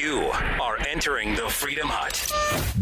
[0.00, 0.30] You
[0.62, 2.14] are entering the Freedom Hut.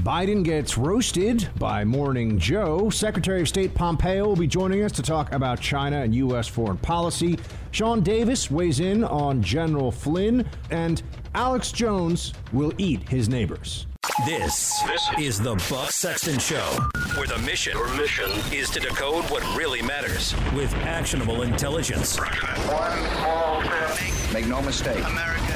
[0.05, 2.91] Biden gets roasted by Morning Joe.
[2.91, 6.47] Secretary of State Pompeo will be joining us to talk about China and U.S.
[6.47, 7.37] foreign policy.
[7.73, 11.03] Sean Davis weighs in on General Flynn, and
[11.35, 13.89] Alex Jones will eat his neighbors.
[14.25, 16.79] This, this is the Buck Sexton Show,
[17.17, 22.17] where the mission, Your mission is to decode what really matters with actionable intelligence.
[22.17, 24.33] One small step.
[24.33, 24.99] Make no mistake.
[25.05, 25.48] America,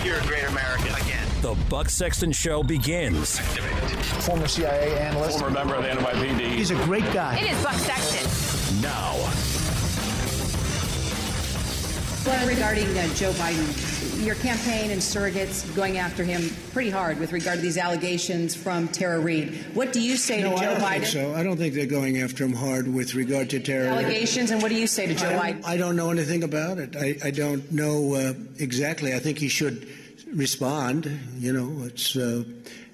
[0.00, 0.10] great.
[0.10, 1.26] You're a great American again.
[1.42, 3.38] The Buck Sexton Show begins.
[4.24, 5.38] Former CIA analyst.
[5.38, 6.52] Former member of the NYPD.
[6.52, 7.38] He's a great guy.
[7.38, 8.80] It is Buck Sexton.
[8.82, 9.16] Now.
[12.26, 16.42] Well, regarding uh, Joe Biden, your campaign and surrogates going after him
[16.72, 19.54] pretty hard with regard to these allegations from Tara Reade.
[19.74, 20.90] What do you say no, to Joe I don't Biden?
[20.90, 23.88] Think so I don't think they're going after him hard with regard to Tara.
[23.88, 25.64] Allegations, and what do you say to Joe I Biden?
[25.64, 26.96] I don't know anything about it.
[26.96, 29.14] I, I don't know uh, exactly.
[29.14, 29.88] I think he should
[30.34, 31.06] respond.
[31.38, 32.16] You know, it's.
[32.16, 32.44] Uh,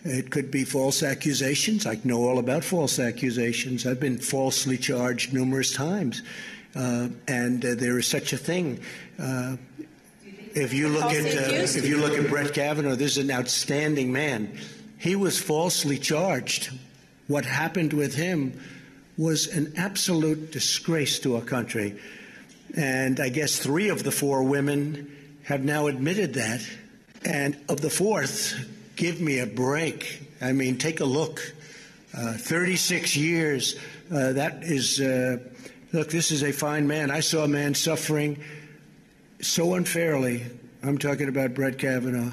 [0.08, 1.84] it could be false accusations.
[1.84, 3.86] I know all about false accusations.
[3.86, 6.23] I've been falsely charged numerous times.
[6.77, 8.81] Uh, and uh, there is such a thing.
[9.19, 9.56] Uh,
[10.57, 14.11] if you look at uh, if you look at Brett Kavanaugh, this is an outstanding
[14.11, 14.59] man.
[14.98, 16.71] He was falsely charged.
[17.27, 18.59] What happened with him
[19.19, 21.98] was an absolute disgrace to our country.
[22.75, 26.67] And I guess three of the four women have now admitted that.
[27.25, 28.55] And of the fourth,
[28.97, 30.23] give me a break.
[30.41, 31.55] I mean, take a look.
[32.17, 33.77] Uh, 36 years.
[34.11, 35.39] Uh, that is, uh,
[35.93, 37.11] look, this is a fine man.
[37.11, 38.43] I saw a man suffering
[39.41, 40.45] so unfairly.
[40.83, 42.33] I'm talking about Brett Kavanaugh.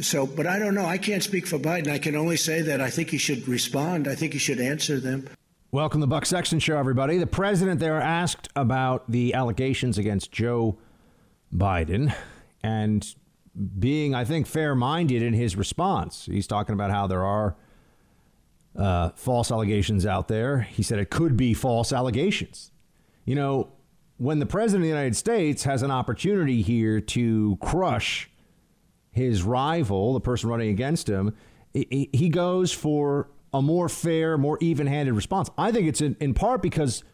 [0.00, 0.84] So, but I don't know.
[0.84, 1.88] I can't speak for Biden.
[1.88, 4.06] I can only say that I think he should respond.
[4.06, 5.28] I think he should answer them.
[5.72, 7.18] Welcome to the Buck Sexton Show, everybody.
[7.18, 10.78] The president there asked about the allegations against Joe
[11.54, 12.14] Biden
[12.62, 13.14] and
[13.78, 16.26] being, I think, fair minded in his response.
[16.26, 17.56] He's talking about how there are
[18.76, 20.60] uh, false allegations out there.
[20.60, 22.70] He said it could be false allegations.
[23.24, 23.68] You know,
[24.18, 28.30] when the president of the United States has an opportunity here to crush
[29.10, 31.34] his rival, the person running against him,
[31.74, 35.50] he goes for a more fair, more even handed response.
[35.58, 37.04] I think it's in part because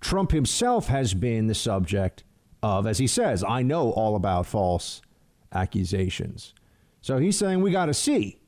[0.00, 2.24] Trump himself has been the subject
[2.62, 5.02] of, as he says, I know all about false
[5.52, 6.54] accusations.
[7.00, 8.38] So he's saying we got to see.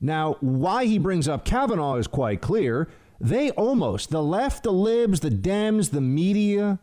[0.00, 2.88] Now, why he brings up Kavanaugh is quite clear.
[3.20, 6.78] They almost, the left, the libs, the Dems, the media,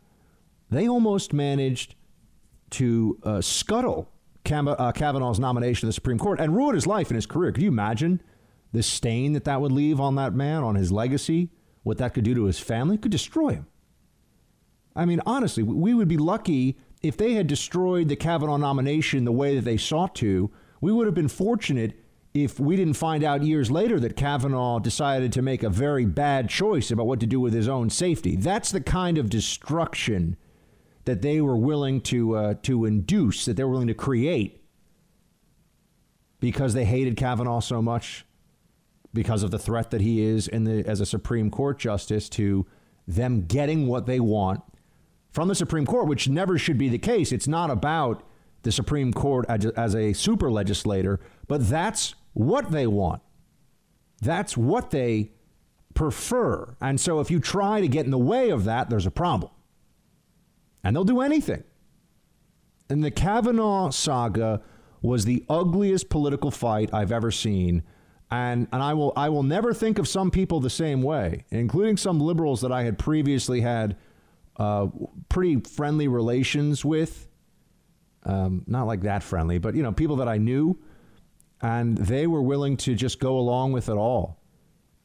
[0.72, 1.96] they almost managed
[2.72, 4.10] to uh, scuttle
[4.44, 7.52] Cam- uh, Kavanaugh's nomination to the Supreme Court and ruin his life and his career.
[7.52, 8.22] Could you imagine
[8.72, 11.50] the stain that that would leave on that man, on his legacy?
[11.84, 12.96] What that could do to his family?
[12.96, 13.68] It could destroy him.
[14.96, 19.32] I mean, honestly, we would be lucky if they had destroyed the Kavanaugh nomination the
[19.32, 20.52] way that they sought to.
[20.80, 21.94] We would have been fortunate
[22.34, 26.50] if we didn't find out years later that Kavanaugh decided to make a very bad
[26.50, 28.36] choice about what to do with his own safety.
[28.36, 30.38] That's the kind of destruction
[31.06, 34.64] that they were willing to uh, to induce, that they were willing to create,
[36.40, 38.26] because they hated Kavanaugh so much,
[39.14, 42.66] because of the threat that he is in the as a Supreme Court justice to
[43.08, 44.62] them getting what they want
[45.32, 47.32] from the Supreme Court, which never should be the case.
[47.32, 48.24] It's not about
[48.64, 53.22] the Supreme Court as a, as a super legislator, but that's what they want.
[54.22, 55.32] That's what they
[55.94, 56.76] prefer.
[56.80, 59.52] And so if you try to get in the way of that, there's a problem.
[60.84, 61.64] And they'll do anything.
[62.90, 64.62] And the Kavanaugh saga
[65.02, 67.84] was the ugliest political fight I've ever seen.
[68.30, 71.98] And, and I will I will never think of some people the same way, including
[71.98, 73.98] some liberals that I had previously had
[74.58, 74.88] uh,
[75.30, 77.28] pretty friendly relations with.
[78.24, 80.78] Um, not like that friendly, but you know, people that I knew,
[81.62, 84.40] and they were willing to just go along with it all.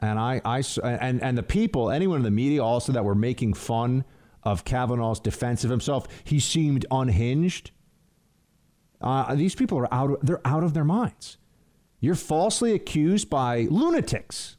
[0.00, 3.54] And I, I and and the people, anyone in the media also that were making
[3.54, 4.04] fun
[4.46, 7.72] of Kavanaugh's defense of himself, he seemed unhinged.
[9.00, 10.24] Uh, these people are out.
[10.24, 11.36] They're out of their minds.
[11.98, 14.56] You're falsely accused by lunatics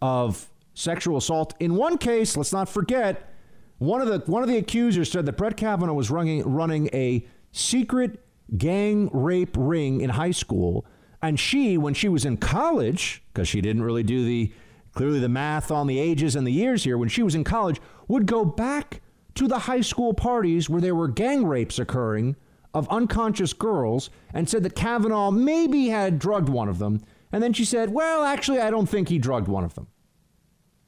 [0.00, 1.52] of sexual assault.
[1.60, 3.34] In one case, let's not forget,
[3.76, 7.26] one of the one of the accusers said that Brett Kavanaugh was running running a
[7.52, 8.24] secret
[8.56, 10.86] gang rape ring in high school,
[11.20, 14.50] and she, when she was in college, because she didn't really do the
[14.94, 17.78] clearly the math on the ages and the years here, when she was in college,
[18.08, 19.02] would go back
[19.38, 22.36] to the high school parties where there were gang rapes occurring
[22.74, 27.02] of unconscious girls and said that Kavanaugh maybe had drugged one of them.
[27.32, 29.86] And then she said, Well, actually, I don't think he drugged one of them.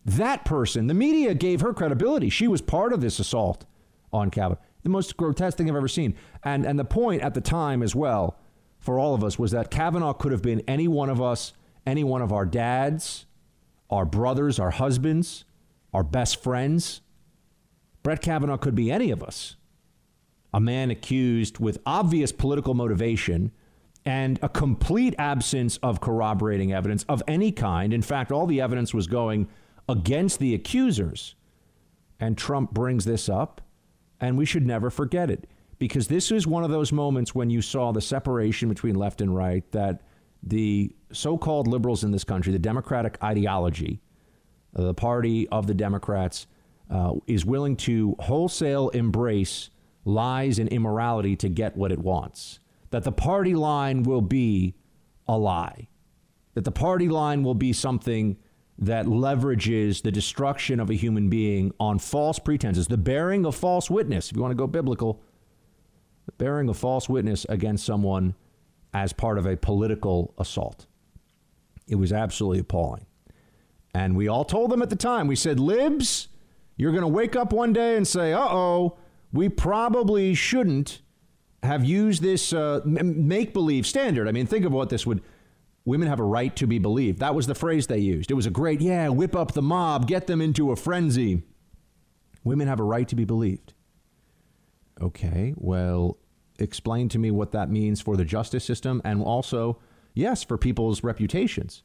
[0.05, 2.29] That person, the media gave her credibility.
[2.29, 3.67] She was part of this assault
[4.13, 4.61] on Kavanaugh.
[4.83, 6.17] The most grotesque thing I've ever seen.
[6.43, 8.37] And, and the point at the time as well
[8.79, 11.53] for all of us was that Kavanaugh could have been any one of us,
[11.87, 13.27] any one of our dads,
[13.91, 15.45] our brothers, our husbands,
[15.93, 17.03] our best friends.
[18.03, 19.57] Brett Kavanaugh could be any of us.
[20.53, 23.53] A man accused with obvious political motivation
[24.05, 27.93] and a complete absence of corroborating evidence of any kind.
[27.93, 29.49] In fact, all the evidence was going
[29.89, 31.35] against the accusers.
[32.19, 33.61] And Trump brings this up,
[34.21, 35.49] and we should never forget it
[35.79, 39.35] because this is one of those moments when you saw the separation between left and
[39.35, 40.03] right that
[40.43, 44.01] the so called liberals in this country, the Democratic ideology,
[44.73, 46.47] the party of the Democrats,
[46.91, 49.71] uh, is willing to wholesale embrace
[50.05, 52.59] lies and immorality to get what it wants.
[52.91, 54.75] That the party line will be
[55.29, 55.89] a lie.
[56.55, 58.37] That the party line will be something
[58.79, 63.91] that leverages the destruction of a human being on false pretenses, the bearing of false
[63.91, 65.21] witness, if you want to go biblical,
[66.27, 68.35] the bearing of false witness against someone
[68.95, 70.87] as part of a political assault.
[71.87, 73.07] It was absolutely appalling.
[73.95, 76.29] And we all told them at the time, we said, Libs,
[76.81, 78.97] you're going to wake up one day and say, uh oh,
[79.35, 81.03] we probably shouldn't
[81.63, 84.27] have used this uh, make believe standard.
[84.27, 85.23] I mean, think of what this would.
[85.85, 87.19] Women have a right to be believed.
[87.19, 88.31] That was the phrase they used.
[88.31, 91.43] It was a great, yeah, whip up the mob, get them into a frenzy.
[92.45, 93.75] Women have a right to be believed.
[95.01, 96.17] Okay, well,
[96.59, 99.79] explain to me what that means for the justice system and also,
[100.15, 101.83] yes, for people's reputations.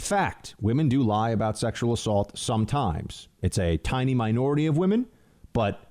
[0.00, 3.28] Fact women do lie about sexual assault sometimes.
[3.42, 5.06] It's a tiny minority of women,
[5.52, 5.86] but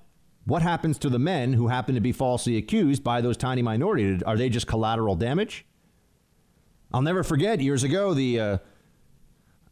[0.45, 4.23] what happens to the men who happen to be falsely accused by those tiny minority?
[4.25, 5.65] Are they just collateral damage?
[6.91, 8.57] I'll never forget years ago the uh,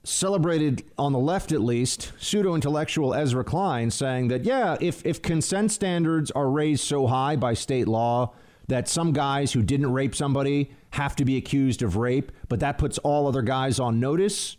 [0.04, 5.22] celebrated on the left at least pseudo intellectual Ezra Klein saying that yeah, if if
[5.22, 8.34] consent standards are raised so high by state law
[8.68, 12.80] that some guys who didn't rape somebody have to be accused of rape, but that
[12.80, 14.58] puts all other guys on notice.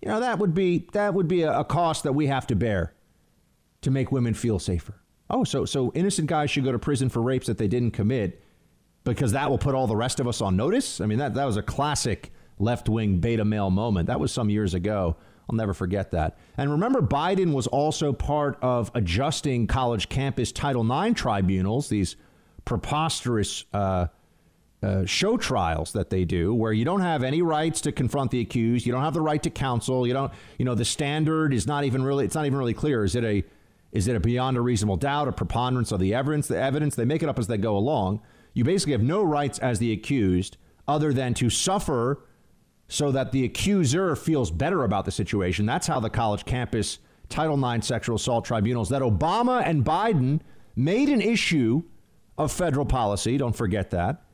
[0.00, 2.56] You know that would be that would be a, a cost that we have to
[2.56, 2.94] bear
[3.82, 4.94] to make women feel safer.
[5.28, 8.42] Oh, so so innocent guys should go to prison for rapes that they didn't commit
[9.04, 10.98] because that will put all the rest of us on notice.
[10.98, 14.06] I mean that that was a classic left wing beta male moment.
[14.06, 15.16] That was some years ago.
[15.50, 16.38] I'll never forget that.
[16.56, 22.16] And remember, Biden was also part of adjusting college campus Title IX tribunals, these
[22.64, 24.06] preposterous uh,
[24.82, 28.40] uh, show trials that they do, where you don't have any rights to confront the
[28.40, 31.66] accused, you don't have the right to counsel, you don't, you know, the standard is
[31.66, 33.04] not even really, it's not even really clear.
[33.04, 33.44] Is it a,
[33.92, 36.48] is it a beyond a reasonable doubt, a preponderance of the evidence?
[36.48, 38.22] The evidence they make it up as they go along.
[38.54, 40.56] You basically have no rights as the accused,
[40.88, 42.24] other than to suffer
[42.88, 45.66] so that the accuser feels better about the situation.
[45.66, 46.98] That's how the college campus
[47.28, 50.40] Title IX sexual assault tribunals that Obama and Biden
[50.74, 51.84] made an issue
[52.36, 53.36] of federal policy.
[53.36, 54.24] Don't forget that.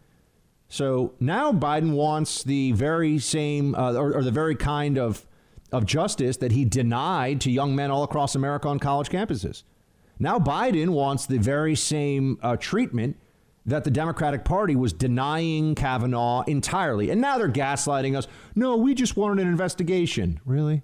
[0.68, 5.26] So now Biden wants the very same uh, or, or the very kind of
[5.72, 9.64] of justice that he denied to young men all across America on college campuses.
[10.18, 13.16] Now Biden wants the very same uh, treatment
[13.66, 17.10] that the Democratic Party was denying Kavanaugh entirely.
[17.10, 18.28] And now they're gaslighting us.
[18.54, 20.40] No, we just wanted an investigation.
[20.44, 20.82] Really?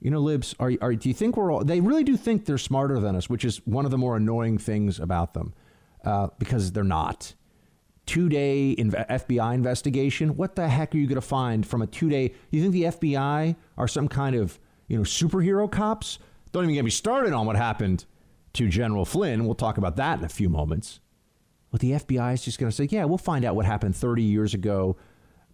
[0.00, 2.58] You know, libs, are, are, do you think we're all, they really do think they're
[2.58, 5.54] smarter than us, which is one of the more annoying things about them
[6.04, 7.34] uh, because they're not.
[8.06, 10.36] Two day inv- FBI investigation.
[10.36, 12.32] What the heck are you going to find from a two day?
[12.50, 14.58] You think the FBI are some kind of,
[14.88, 16.18] you know, superhero cops?
[16.52, 18.04] Don't even get me started on what happened
[18.54, 19.44] to General Flynn.
[19.44, 21.00] We'll talk about that in a few moments.
[21.70, 24.22] But the FBI is just going to say, yeah, we'll find out what happened 30
[24.22, 24.96] years ago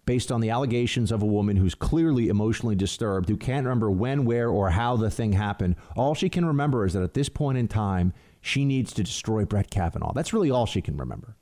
[0.05, 4.25] based on the allegations of a woman who's clearly emotionally disturbed, who can't remember when,
[4.25, 5.75] where, or how the thing happened.
[5.95, 9.45] All she can remember is that at this point in time, she needs to destroy
[9.45, 10.13] Brett Kavanaugh.
[10.13, 11.35] That's really all she can remember.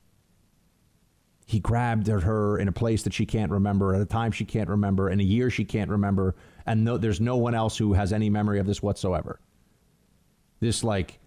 [1.52, 4.46] He grabbed at her in a place that she can't remember, at a time she
[4.46, 7.92] can't remember, in a year she can't remember, and no, there's no one else who
[7.92, 9.38] has any memory of this whatsoever.
[10.60, 11.18] This, like,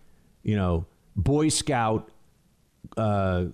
[0.42, 2.10] you know, Boy Scout
[2.98, 3.46] uh,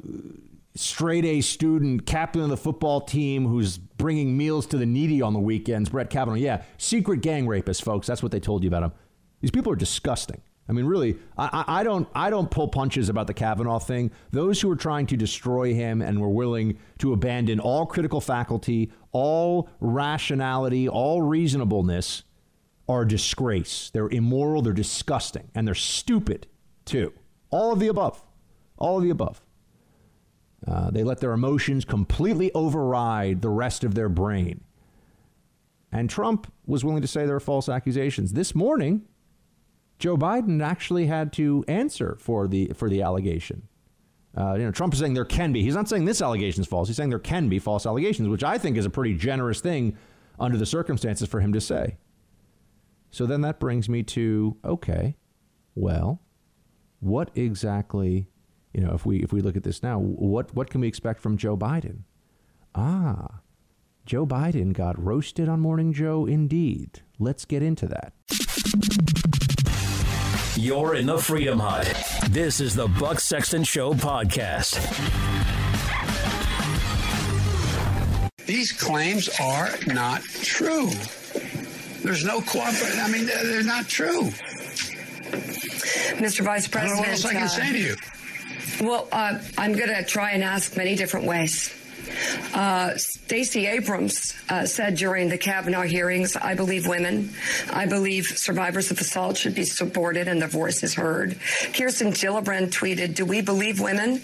[0.74, 5.34] straight A student, captain of the football team who's bringing meals to the needy on
[5.34, 6.38] the weekends, Brett Kavanaugh.
[6.38, 8.08] Yeah, secret gang rapist, folks.
[8.08, 8.94] That's what they told you about him.
[9.42, 10.42] These people are disgusting.
[10.72, 14.10] I mean, really, I, I, don't, I don't pull punches about the Kavanaugh thing.
[14.32, 18.90] Those who are trying to destroy him and were willing to abandon all critical faculty,
[19.12, 22.24] all rationality, all reasonableness,
[22.88, 23.90] are a disgrace.
[23.94, 24.62] They're immoral.
[24.62, 26.48] They're disgusting, and they're stupid
[26.86, 27.12] too.
[27.50, 28.24] All of the above.
[28.78, 29.42] All of the above.
[30.66, 34.64] Uh, they let their emotions completely override the rest of their brain.
[35.92, 38.32] And Trump was willing to say there were false accusations.
[38.32, 39.06] This morning,
[40.02, 43.68] Joe Biden actually had to answer for the for the allegation.
[44.36, 45.62] Uh, you know, Trump is saying there can be.
[45.62, 46.88] He's not saying this allegation is false.
[46.88, 49.96] He's saying there can be false allegations, which I think is a pretty generous thing
[50.40, 51.98] under the circumstances for him to say.
[53.12, 55.18] So then that brings me to okay,
[55.76, 56.20] well,
[57.00, 58.28] what exactly,
[58.74, 61.22] you know, if we if we look at this now, what what can we expect
[61.22, 62.06] from Joe Biden?
[62.74, 63.42] Ah,
[64.08, 67.04] Joe Biden got roasted on Morning Joe indeed.
[67.20, 68.14] Let's get into that.
[70.58, 71.88] You're in the Freedom Hut.
[72.30, 74.76] This is the Buck Sexton Show podcast.
[78.46, 80.90] These claims are not true.
[82.04, 83.00] There's no cooperation.
[83.00, 84.24] I mean, they're, they're not true.
[86.20, 86.44] Mr.
[86.44, 86.76] Vice President.
[86.76, 87.96] I don't know what else I can uh, say to you.
[88.82, 91.74] Well, uh, I'm going to try and ask many different ways.
[92.54, 97.30] Uh, Stacey Abrams uh, said during the Kavanaugh hearings, I believe women,
[97.72, 101.38] I believe survivors of assault should be supported and their voices heard.
[101.74, 104.22] Kirsten Gillibrand tweeted, Do we believe women?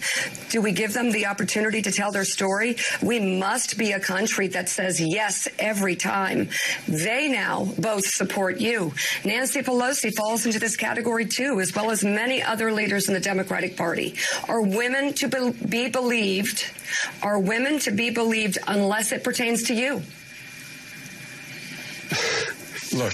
[0.50, 2.76] Do we give them the opportunity to tell their story?
[3.02, 6.48] We must be a country that says yes every time.
[6.86, 8.92] They now both support you.
[9.24, 13.20] Nancy Pelosi falls into this category too, as well as many other leaders in the
[13.20, 14.14] Democratic Party.
[14.48, 16.64] Are women to be believed?
[17.22, 20.02] Are women to be believed unless it pertains to you?
[22.92, 23.12] Look,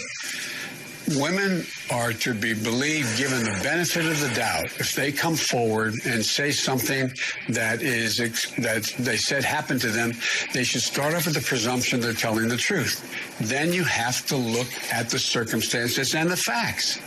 [1.19, 5.95] women are to be believed given the benefit of the doubt if they come forward
[6.07, 7.13] and say something
[7.51, 8.17] that is
[8.59, 10.13] that they said happened to them
[10.53, 13.05] they should start off with the presumption they're telling the truth.
[13.41, 17.01] Then you have to look at the circumstances and the facts.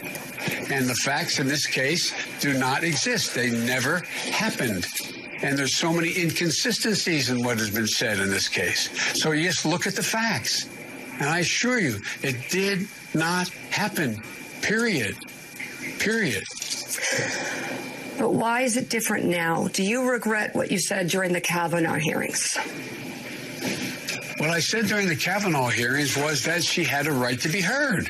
[0.69, 3.33] And the facts in this case do not exist.
[3.33, 3.99] They never
[4.31, 4.85] happened
[5.41, 8.89] and there's so many inconsistencies in what has been said in this case.
[9.21, 10.67] So, yes, look at the facts.
[11.19, 14.21] And I assure you, it did not happen.
[14.61, 15.15] Period.
[15.99, 16.43] Period.
[18.17, 19.67] But why is it different now?
[19.67, 22.57] Do you regret what you said during the Kavanaugh hearings?
[24.37, 27.61] What I said during the Kavanaugh hearings was that she had a right to be
[27.61, 28.07] heard.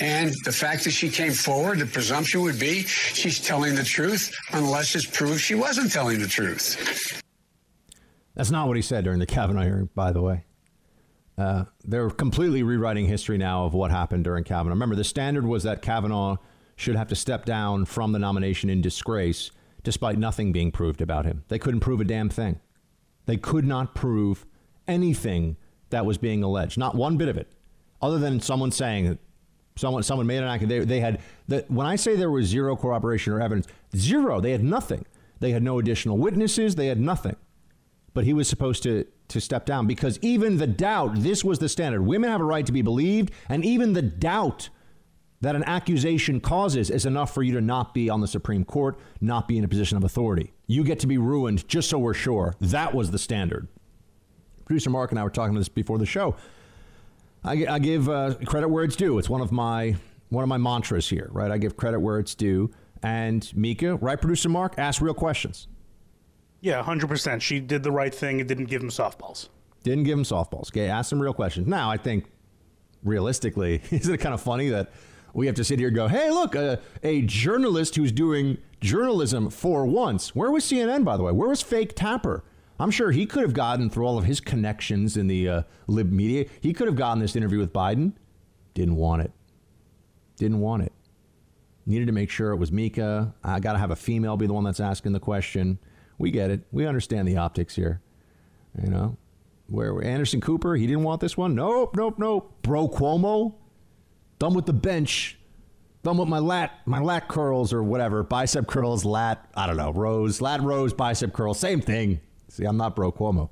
[0.00, 4.34] And the fact that she came forward, the presumption would be she's telling the truth
[4.52, 7.22] unless it's proved she wasn't telling the truth.
[8.34, 10.44] That's not what he said during the Kavanaugh hearing, by the way.
[11.36, 14.74] Uh, they're completely rewriting history now of what happened during Kavanaugh.
[14.74, 16.36] Remember, the standard was that Kavanaugh
[16.76, 19.50] should have to step down from the nomination in disgrace,
[19.82, 21.44] despite nothing being proved about him.
[21.48, 22.60] They couldn't prove a damn thing.
[23.26, 24.46] They could not prove
[24.86, 25.56] anything
[25.90, 27.52] that was being alleged, not one bit of it,
[28.02, 29.18] other than someone saying
[29.76, 30.88] someone someone made an accusation.
[30.88, 33.66] They, they had that when I say there was zero corroboration or evidence,
[33.96, 34.40] zero.
[34.40, 35.04] They had nothing.
[35.40, 36.76] They had no additional witnesses.
[36.76, 37.36] They had nothing.
[38.12, 41.22] But he was supposed to to step down because even the doubt.
[41.22, 42.02] This was the standard.
[42.02, 44.68] Women have a right to be believed, and even the doubt
[45.40, 48.98] that an accusation causes is enough for you to not be on the Supreme Court,
[49.20, 50.52] not be in a position of authority.
[50.66, 52.54] You get to be ruined just so we're sure.
[52.60, 53.68] That was the standard.
[54.64, 56.36] Producer Mark and I were talking about this before the show.
[57.44, 59.18] I, I give uh, credit where it's due.
[59.18, 59.96] It's one of my
[60.30, 61.50] one of my mantras here, right?
[61.50, 62.70] I give credit where it's due.
[63.02, 65.68] And Mika, right, producer Mark, ask real questions.
[66.60, 67.42] Yeah, hundred percent.
[67.42, 69.48] She did the right thing and didn't give him softballs.
[69.82, 70.68] Didn't give him softballs.
[70.70, 71.66] Okay, ask some real questions.
[71.66, 72.24] Now, I think
[73.02, 74.90] realistically, isn't it kind of funny that
[75.34, 79.50] we have to sit here and go, "Hey, look, uh, a journalist who's doing journalism
[79.50, 81.32] for once." Where was CNN, by the way?
[81.32, 82.42] Where was Fake Tapper?
[82.78, 86.10] I'm sure he could have gotten through all of his connections in the uh, lib
[86.10, 86.46] media.
[86.60, 88.12] He could have gotten this interview with Biden.
[88.74, 89.32] Didn't want it.
[90.36, 90.92] Didn't want it.
[91.86, 93.34] Needed to make sure it was Mika.
[93.44, 95.78] I got to have a female be the one that's asking the question.
[96.18, 96.62] We get it.
[96.72, 98.00] We understand the optics here.
[98.82, 99.16] You know,
[99.68, 101.54] where Anderson Cooper, he didn't want this one.
[101.54, 102.52] Nope, nope, nope.
[102.62, 103.54] Bro Cuomo,
[104.38, 105.38] done with the bench.
[106.02, 109.48] Done with my lat, my lat curls or whatever, bicep curls, lat.
[109.54, 112.20] I don't know, rows, lat rows, bicep curls, same thing.
[112.54, 113.50] See, I'm not bro Cuomo.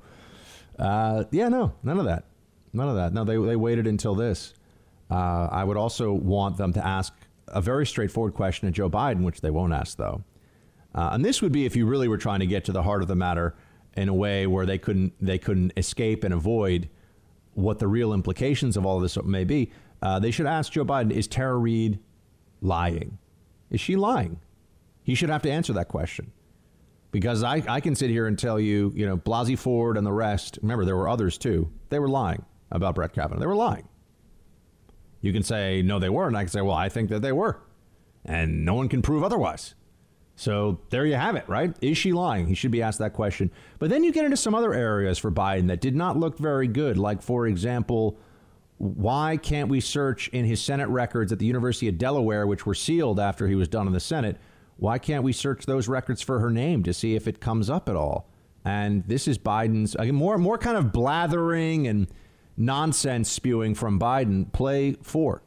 [0.79, 2.23] Uh, yeah, no, none of that.
[2.71, 3.13] None of that.
[3.13, 4.53] No, they, they waited until this.
[5.11, 7.13] Uh, I would also want them to ask
[7.49, 10.23] a very straightforward question to Joe Biden, which they won't ask, though.
[10.95, 13.01] Uh, and this would be if you really were trying to get to the heart
[13.01, 13.55] of the matter
[13.97, 16.87] in a way where they couldn't they couldn't escape and avoid
[17.55, 19.69] what the real implications of all of this may be.
[20.01, 21.99] Uh, they should ask Joe Biden: Is Tara Reade
[22.61, 23.17] lying?
[23.69, 24.39] Is she lying?
[25.03, 26.31] He should have to answer that question
[27.13, 30.11] because I, I can sit here and tell you, you know, Blasey Ford and the
[30.11, 30.57] rest.
[30.61, 31.69] Remember, there were others too.
[31.89, 33.39] They were lying about Brett Kavanaugh.
[33.39, 33.87] They were lying.
[35.21, 36.35] You can say no, they weren't.
[36.35, 37.61] I can say, well, I think that they were,
[38.25, 39.75] and no one can prove otherwise.
[40.35, 41.75] So there you have it, right?
[41.81, 42.47] Is she lying?
[42.47, 43.51] He should be asked that question.
[43.77, 46.67] But then you get into some other areas for Biden that did not look very
[46.67, 46.97] good.
[46.97, 48.17] Like, for example,
[48.79, 52.73] why can't we search in his Senate records at the University of Delaware, which were
[52.73, 54.37] sealed after he was done in the Senate?
[54.77, 57.87] Why can't we search those records for her name to see if it comes up
[57.89, 58.29] at all?
[58.65, 62.07] And this is Biden's again, more more kind of blathering and
[62.55, 64.51] nonsense spewing from Biden.
[64.51, 65.41] Play four.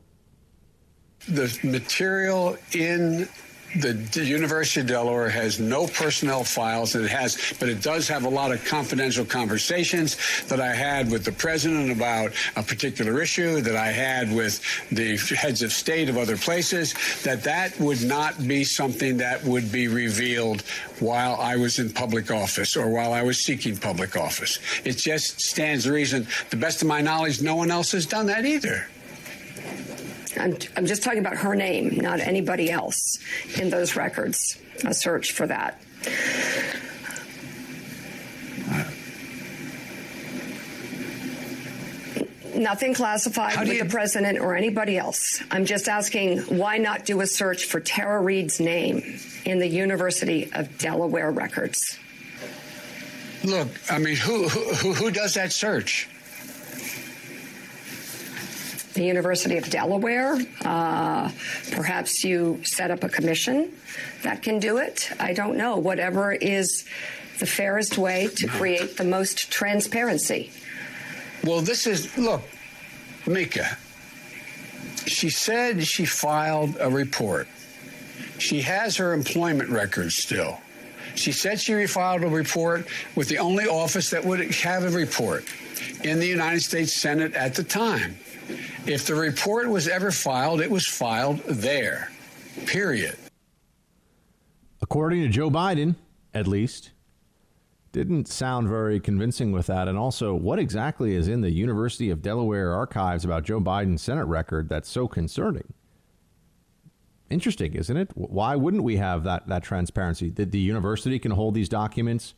[1.28, 3.28] The material in
[3.74, 6.92] the University of Delaware has no personnel files.
[6.92, 10.16] That it has, but it does have a lot of confidential conversations
[10.48, 15.16] that I had with the president about a particular issue that I had with the
[15.34, 16.94] heads of state of other places.
[17.22, 20.62] That that would not be something that would be revealed
[21.00, 24.58] while I was in public office or while I was seeking public office.
[24.84, 26.26] It just stands to reason.
[26.50, 28.86] The best of my knowledge, no one else has done that either.
[30.38, 33.18] I'm, I'm just talking about her name, not anybody else
[33.58, 34.58] in those records.
[34.84, 35.80] A search for that.
[42.54, 45.42] Nothing classified with the president or anybody else.
[45.50, 50.50] I'm just asking why not do a search for Tara Reade's name in the University
[50.52, 51.98] of Delaware records?
[53.44, 56.08] Look, I mean, who who, who does that search?
[58.96, 60.38] The University of Delaware.
[60.64, 61.30] Uh,
[61.70, 63.72] perhaps you set up a commission
[64.22, 65.10] that can do it.
[65.20, 65.76] I don't know.
[65.76, 66.84] Whatever is
[67.38, 70.50] the fairest way to create the most transparency.
[71.44, 72.42] Well, this is, look,
[73.26, 73.76] Mika,
[75.06, 77.46] she said she filed a report.
[78.38, 80.58] She has her employment records still.
[81.14, 85.44] She said she refiled a report with the only office that would have a report
[86.02, 88.16] in the United States Senate at the time.
[88.86, 92.12] If the report was ever filed, it was filed there.
[92.66, 93.16] Period.
[94.80, 95.96] According to Joe Biden,
[96.32, 96.92] at least,
[97.90, 99.88] didn't sound very convincing with that.
[99.88, 104.26] And also, what exactly is in the University of Delaware archives about Joe Biden's Senate
[104.26, 105.72] record that's so concerning?
[107.28, 108.10] Interesting, isn't it?
[108.14, 110.30] Why wouldn't we have that that transparency?
[110.30, 112.34] That the university can hold these documents,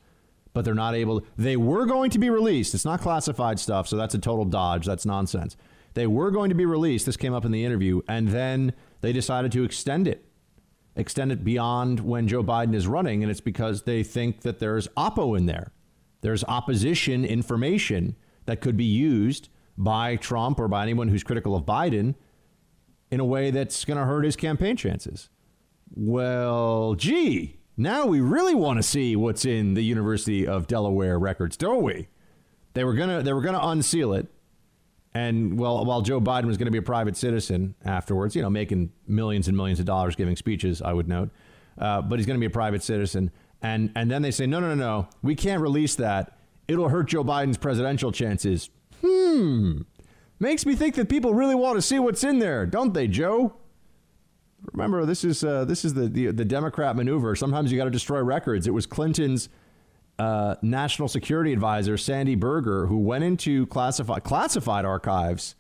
[0.54, 1.20] but they're not able.
[1.20, 2.72] To, they were going to be released.
[2.72, 4.87] It's not classified stuff, so that's a total dodge.
[4.87, 5.58] That's nonsense.
[5.94, 7.07] They were going to be released.
[7.07, 10.24] This came up in the interview, and then they decided to extend it,
[10.96, 14.88] extend it beyond when Joe Biden is running, and it's because they think that there's
[14.88, 15.72] oppo in there.
[16.20, 21.64] There's opposition information that could be used by Trump or by anyone who's critical of
[21.64, 22.14] Biden
[23.11, 25.29] in a way that's going to hurt his campaign chances.
[25.94, 31.57] Well, gee, now we really want to see what's in the University of Delaware records,
[31.57, 32.09] don't we?
[32.74, 34.29] They were gonna they were gonna unseal it
[35.18, 38.50] and well, while Joe Biden was going to be a private citizen afterwards, you know,
[38.50, 41.31] making millions and millions of dollars giving speeches, I would note,
[41.76, 43.33] uh, but he's going to be a private citizen.
[43.61, 46.38] And and then they say, no, no, no, no, we can't release that.
[46.68, 48.70] It'll hurt Joe Biden's presidential chances.
[49.04, 49.78] Hmm.
[50.38, 53.57] Makes me think that people really want to see what's in there, don't they, Joe?
[54.72, 57.35] Remember, this is uh, this is the, the the Democrat maneuver.
[57.35, 58.68] Sometimes you got to destroy records.
[58.68, 59.48] It was Clinton's
[60.18, 65.54] uh, national security advisor Sandy Berger, who went into classified classified archives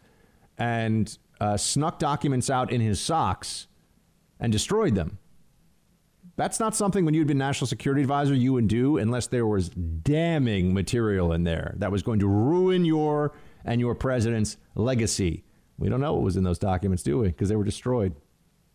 [0.56, 3.68] and uh, snuck documents out in his socks
[4.40, 5.18] and destroyed them.
[6.36, 9.70] That's not something when you'd been national security advisor you would do unless there was
[9.70, 13.32] damning material in there that was going to ruin your
[13.64, 15.44] and your president's legacy.
[15.78, 17.28] We don't know what was in those documents, do we?
[17.28, 18.14] Because they were destroyed.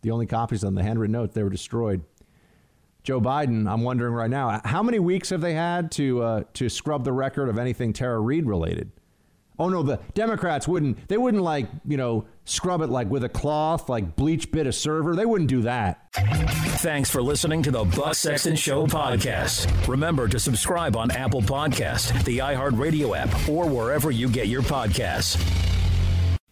[0.02, 2.02] The only copies on the handwritten notes, they were destroyed.
[3.04, 6.70] Joe Biden, I'm wondering right now, how many weeks have they had to uh, to
[6.70, 8.90] scrub the record of anything Tara Reade related?
[9.58, 11.06] Oh no, the Democrats wouldn't.
[11.06, 15.14] They wouldn't like you know scrub it like with a cloth, like BleachBit a server.
[15.14, 16.12] They wouldn't do that.
[16.14, 19.86] Thanks for listening to the Buck Sexton Show podcast.
[19.86, 25.38] Remember to subscribe on Apple Podcast, the iHeartRadio app, or wherever you get your podcasts.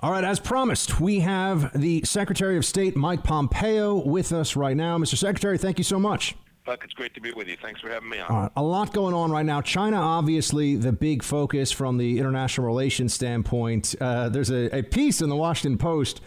[0.01, 4.77] All right, as promised, we have the Secretary of State Mike Pompeo with us right
[4.77, 4.99] now.
[4.99, 5.17] Mr.
[5.17, 6.35] Secretary, thank you so much.
[6.65, 7.57] Buck, it's great to be with you.
[7.61, 8.51] Thanks for having me on.
[8.55, 9.61] A lot going on right now.
[9.61, 13.97] China, obviously, the big focus from the international relations standpoint.
[14.01, 16.21] Uh, there's a, a piece in the Washington Post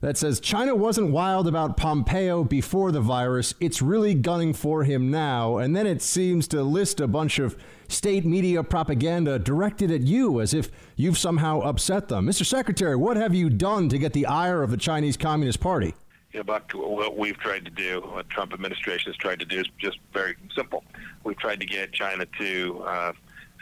[0.00, 3.54] that says China wasn't wild about Pompeo before the virus.
[3.60, 5.58] It's really gunning for him now.
[5.58, 7.56] And then it seems to list a bunch of
[7.88, 12.26] state media propaganda directed at you as if you've somehow upset them.
[12.26, 12.46] Mr.
[12.46, 15.94] Secretary, what have you done to get the ire of the Chinese Communist Party?
[16.32, 19.66] Yeah, Buck, what we've tried to do, what Trump administration has tried to do is
[19.78, 20.84] just very simple.
[21.24, 23.12] We've tried to get China to uh,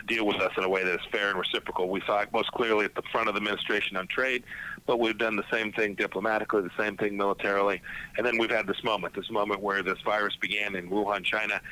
[0.07, 1.89] deal with us in a way that is fair and reciprocal.
[1.89, 4.45] We saw it most clearly at the front of the administration on trade,
[4.87, 7.81] but we've done the same thing diplomatically, the same thing militarily,
[8.19, 11.63] and then we've had this moment, this moment where this virus began in Wuhan, China,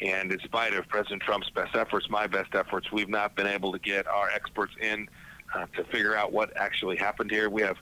[0.00, 3.72] and in spite of President Trump's best efforts, my best efforts, we've not been able
[3.72, 5.08] to get our experts in
[5.54, 7.50] uh, to figure out what actually happened here.
[7.50, 7.78] We have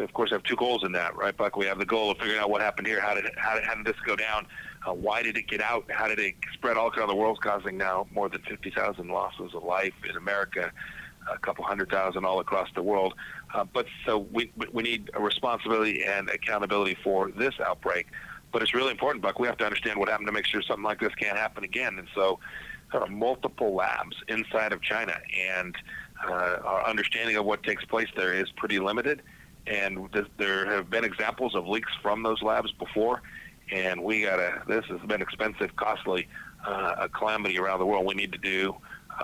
[0.00, 1.56] we of course have two goals in that, right, Buck?
[1.56, 3.00] We have the goal of figuring out what happened here.
[3.00, 4.46] How did how did, how did this go down?
[4.86, 5.84] Uh, why did it get out?
[5.90, 9.62] How did it spread all around the world, causing now more than 50,000 losses of
[9.62, 10.72] life in America,
[11.30, 13.12] a couple hundred thousand all across the world.
[13.52, 18.06] Uh, but so we we need a responsibility and accountability for this outbreak.
[18.52, 19.38] But it's really important, Buck.
[19.38, 21.98] We have to understand what happened to make sure something like this can't happen again.
[21.98, 22.40] And so,
[22.90, 25.20] there are multiple labs inside of China,
[25.52, 25.76] and
[26.26, 29.22] uh, our understanding of what takes place there is pretty limited.
[29.70, 33.22] And th- there have been examples of leaks from those labs before,
[33.70, 34.62] and we gotta.
[34.66, 36.26] This has been expensive, costly,
[36.66, 38.04] uh, a calamity around the world.
[38.04, 38.74] We need to do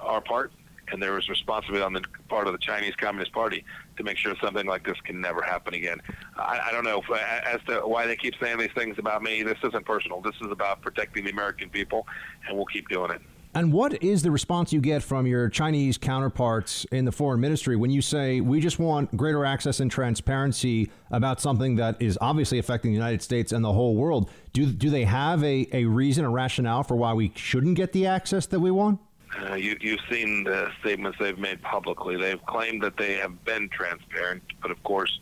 [0.00, 0.52] our part,
[0.92, 3.64] and there is responsibility on the part of the Chinese Communist Party
[3.96, 6.00] to make sure something like this can never happen again.
[6.36, 9.42] I, I don't know if, as to why they keep saying these things about me.
[9.42, 10.20] This isn't personal.
[10.20, 12.06] This is about protecting the American people,
[12.46, 13.20] and we'll keep doing it.
[13.56, 17.74] And what is the response you get from your Chinese counterparts in the foreign ministry
[17.74, 22.58] when you say we just want greater access and transparency about something that is obviously
[22.58, 24.30] affecting the United States and the whole world?
[24.52, 28.04] Do, do they have a, a reason, a rationale for why we shouldn't get the
[28.04, 29.00] access that we want?
[29.48, 32.18] Uh, you, you've seen the statements they've made publicly.
[32.18, 35.18] They've claimed that they have been transparent, but of course,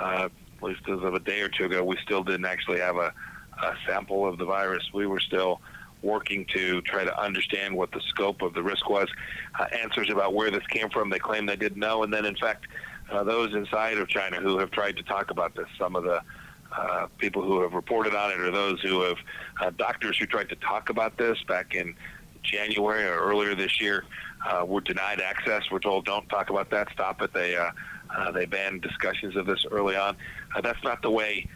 [0.00, 2.96] uh, at least as of a day or two ago, we still didn't actually have
[2.96, 3.12] a,
[3.62, 4.88] a sample of the virus.
[4.94, 5.60] We were still
[6.04, 9.08] working to try to understand what the scope of the risk was.
[9.58, 12.02] Uh, answers about where this came from, they claim they didn't know.
[12.02, 12.66] And then, in fact,
[13.10, 16.20] uh, those inside of China who have tried to talk about this, some of the
[16.76, 19.16] uh, people who have reported on it, or those who have
[19.60, 21.94] uh, doctors who tried to talk about this back in
[22.42, 24.04] January or earlier this year,
[24.46, 25.62] uh, were denied access.
[25.70, 27.32] We're told, don't talk about that, stop it.
[27.32, 27.70] They uh,
[28.14, 30.16] uh, they banned discussions of this early on.
[30.54, 31.48] Uh, that's not the way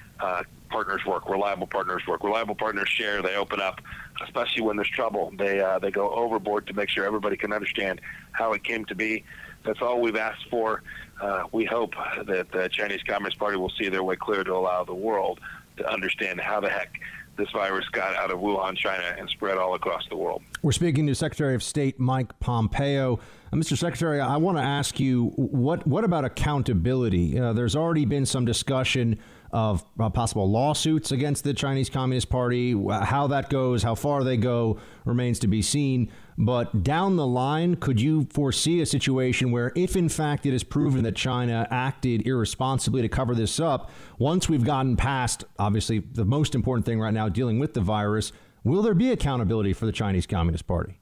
[0.68, 1.28] partners work.
[1.28, 2.22] Reliable partners work.
[2.22, 3.22] Reliable partners share.
[3.22, 3.80] They open up,
[4.24, 5.32] especially when there's trouble.
[5.36, 8.00] They uh, they go overboard to make sure everybody can understand
[8.32, 9.24] how it came to be.
[9.64, 10.82] That's all we've asked for.
[11.20, 11.94] Uh, we hope
[12.26, 15.40] that the Chinese Communist Party will see their way clear to allow the world
[15.76, 16.90] to understand how the heck
[17.38, 20.42] this virus got out of Wuhan, China, and spread all across the world.
[20.62, 23.20] We're speaking to Secretary of State Mike Pompeo.
[23.52, 23.78] Uh, Mr.
[23.78, 27.38] Secretary, I want to ask you what what about accountability?
[27.38, 29.18] Uh, there's already been some discussion
[29.50, 32.72] of uh, possible lawsuits against the Chinese Communist Party.
[32.72, 36.10] How that goes, how far they go, remains to be seen.
[36.36, 40.62] But down the line, could you foresee a situation where, if in fact it is
[40.62, 46.24] proven that China acted irresponsibly to cover this up, once we've gotten past, obviously, the
[46.24, 48.32] most important thing right now, dealing with the virus,
[48.62, 50.98] will there be accountability for the Chinese Communist Party?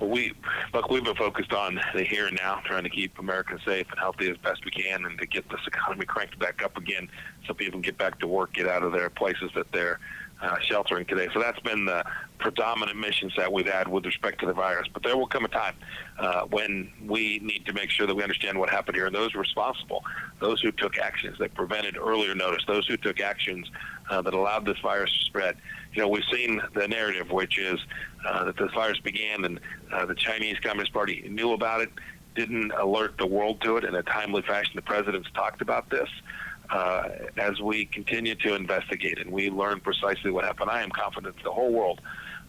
[0.00, 0.34] We,
[0.74, 3.98] look, we've been focused on the here and now, trying to keep Americans safe and
[3.98, 7.08] healthy as best we can, and to get this economy cranked back up again,
[7.46, 9.98] so people can get back to work, get out of their places that they're
[10.42, 11.28] uh, sheltering today.
[11.32, 12.04] So that's been the
[12.38, 14.86] predominant missions that we've had with respect to the virus.
[14.92, 15.74] But there will come a time
[16.18, 19.34] uh, when we need to make sure that we understand what happened here, and those
[19.34, 20.04] responsible,
[20.40, 23.70] those who took actions that prevented earlier notice, those who took actions
[24.10, 25.56] uh, that allowed this virus to spread.
[25.94, 27.80] You know, we've seen the narrative, which is
[28.26, 29.60] uh, that this virus began and
[29.92, 31.90] uh, the Chinese Communist Party knew about it,
[32.34, 34.72] didn't alert the world to it in a timely fashion.
[34.74, 36.08] The president's talked about this.
[36.70, 41.36] Uh, as we continue to investigate and we learn precisely what happened, I am confident
[41.44, 42.00] the whole world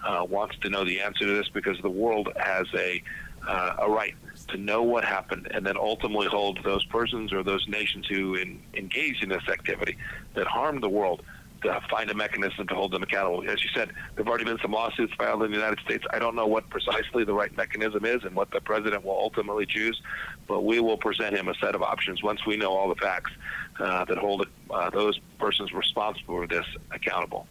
[0.05, 3.03] uh, wants to know the answer to this because the world has a
[3.47, 4.15] uh, a right
[4.47, 8.59] to know what happened and then ultimately hold those persons or those nations who in,
[8.73, 9.97] engage in this activity
[10.33, 11.21] that harmed the world
[11.63, 13.43] to find a mechanism to hold them accountable.
[13.49, 16.05] As you said, there have already been some lawsuits filed in the United States.
[16.11, 19.65] I don't know what precisely the right mechanism is and what the president will ultimately
[19.65, 19.99] choose,
[20.47, 23.31] but we will present him a set of options once we know all the facts
[23.79, 27.47] uh, that hold uh, those persons responsible for this accountable.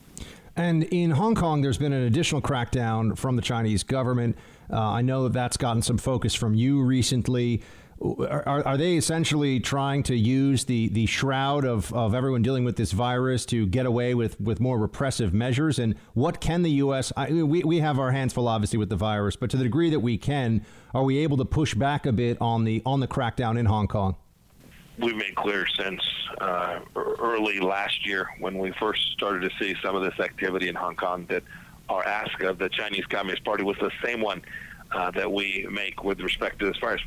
[0.57, 4.39] And in Hong Kong, there's been an additional crackdown from the Chinese government.
[4.73, 7.63] Uh, I know that that's gotten some focus from you recently.
[7.99, 12.77] Are, are they essentially trying to use the, the shroud of, of everyone dealing with
[12.77, 15.79] this virus to get away with, with more repressive measures?
[15.79, 17.11] And what can the U.S.
[17.17, 19.89] I, we, we have our hands full, obviously, with the virus, but to the degree
[19.91, 23.09] that we can, are we able to push back a bit on the on the
[23.09, 24.17] crackdown in Hong Kong?
[24.99, 26.03] We've made clear since
[26.41, 30.75] uh, early last year when we first started to see some of this activity in
[30.75, 31.43] Hong Kong that
[31.89, 34.43] our ask of the Chinese Communist Party was the same one
[34.93, 37.03] uh, that we make with respect to this virus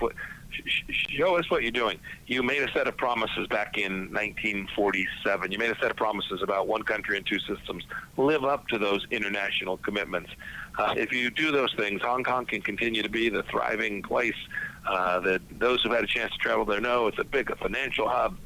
[0.89, 1.99] show us what you're doing.
[2.27, 5.51] You made a set of promises back in 1947.
[5.51, 7.83] You made a set of promises about one country and two systems.
[8.17, 10.31] Live up to those international commitments.
[10.77, 14.35] Uh, if you do those things, Hong Kong can continue to be the thriving place
[14.88, 17.07] uh, that those who've had a chance to travel there know.
[17.07, 18.38] It's a big financial hub.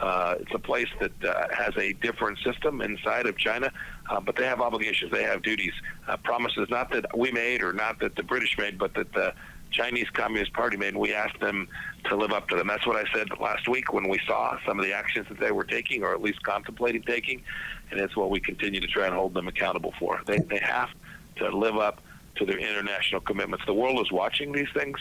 [0.00, 3.70] Uh, it's a place that uh, has a different system inside of China,
[4.10, 5.72] uh, but they have obligations, they have duties,
[6.08, 9.32] uh, promises not that we made or not that the British made, but that the
[9.72, 11.68] Chinese Communist Party made, and we asked them
[12.04, 12.66] to live up to them.
[12.68, 15.50] That's what I said last week when we saw some of the actions that they
[15.50, 17.42] were taking, or at least contemplating taking,
[17.90, 20.20] and it's what we continue to try and hold them accountable for.
[20.26, 20.90] They they have
[21.36, 22.00] to live up
[22.36, 23.64] to their international commitments.
[23.66, 24.98] The world is watching these things,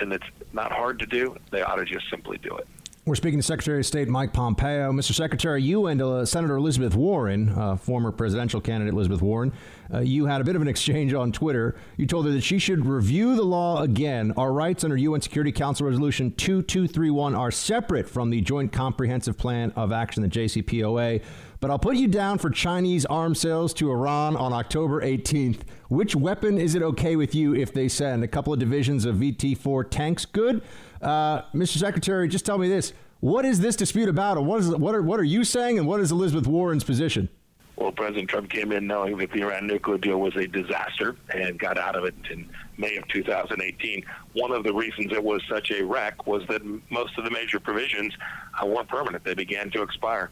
[0.00, 1.36] and it's not hard to do.
[1.50, 2.66] They ought to just simply do it.
[3.06, 4.90] We're speaking to Secretary of State Mike Pompeo.
[4.90, 5.12] Mr.
[5.12, 9.52] Secretary, you and uh, Senator Elizabeth Warren, uh, former presidential candidate Elizabeth Warren,
[9.92, 11.76] uh, you had a bit of an exchange on Twitter.
[11.98, 14.32] You told her that she should review the law again.
[14.38, 19.70] Our rights under UN Security Council Resolution 2231 are separate from the Joint Comprehensive Plan
[19.76, 21.22] of Action, the JCPOA.
[21.60, 25.60] But I'll put you down for Chinese arms sales to Iran on October 18th.
[25.88, 28.24] Which weapon is it okay with you if they send?
[28.24, 30.24] A couple of divisions of VT 4 tanks?
[30.24, 30.62] Good.
[31.04, 31.76] Uh, Mr.
[31.76, 32.94] Secretary, just tell me this.
[33.20, 34.38] What is this dispute about?
[34.38, 35.78] And what, is, what, are, what are you saying?
[35.78, 37.28] And what is Elizabeth Warren's position?
[37.76, 41.58] Well, President Trump came in knowing that the Iran nuclear deal was a disaster and
[41.58, 44.04] got out of it in May of 2018.
[44.34, 47.58] One of the reasons it was such a wreck was that most of the major
[47.60, 48.14] provisions
[48.62, 49.24] uh, weren't permanent.
[49.24, 50.30] They began to expire.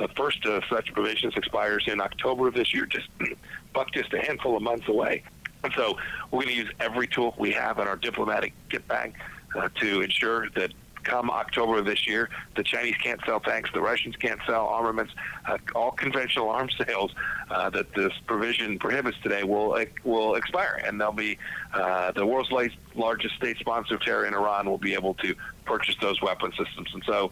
[0.00, 3.08] The first of such provisions expires in October of this year, just
[3.74, 5.22] buck just a handful of months away.
[5.62, 5.98] And so
[6.30, 9.14] we're going to use every tool we have in our diplomatic kit bag
[9.56, 13.80] uh, to ensure that come October of this year, the Chinese can't sell tanks, the
[13.80, 15.12] Russians can't sell armaments,
[15.46, 17.12] uh, all conventional arms sales
[17.50, 21.38] uh, that this provision prohibits today will will expire, and they'll be
[21.74, 22.50] uh, the world's
[22.94, 25.34] largest state sponsor of terror in Iran will be able to
[25.64, 26.88] purchase those weapon systems.
[26.92, 27.30] And so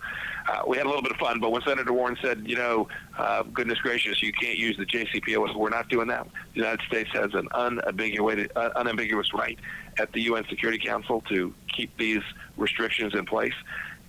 [0.49, 1.41] uh, we had a little bit of fun.
[1.41, 5.57] But when Senator Warren said, you know, uh, goodness gracious, you can't use the JCPOA,
[5.57, 6.29] we're not doing that.
[6.55, 9.59] The United States has an unambiguous, uh, unambiguous right
[9.99, 12.23] at the UN Security Council to keep these
[12.57, 13.55] restrictions in place.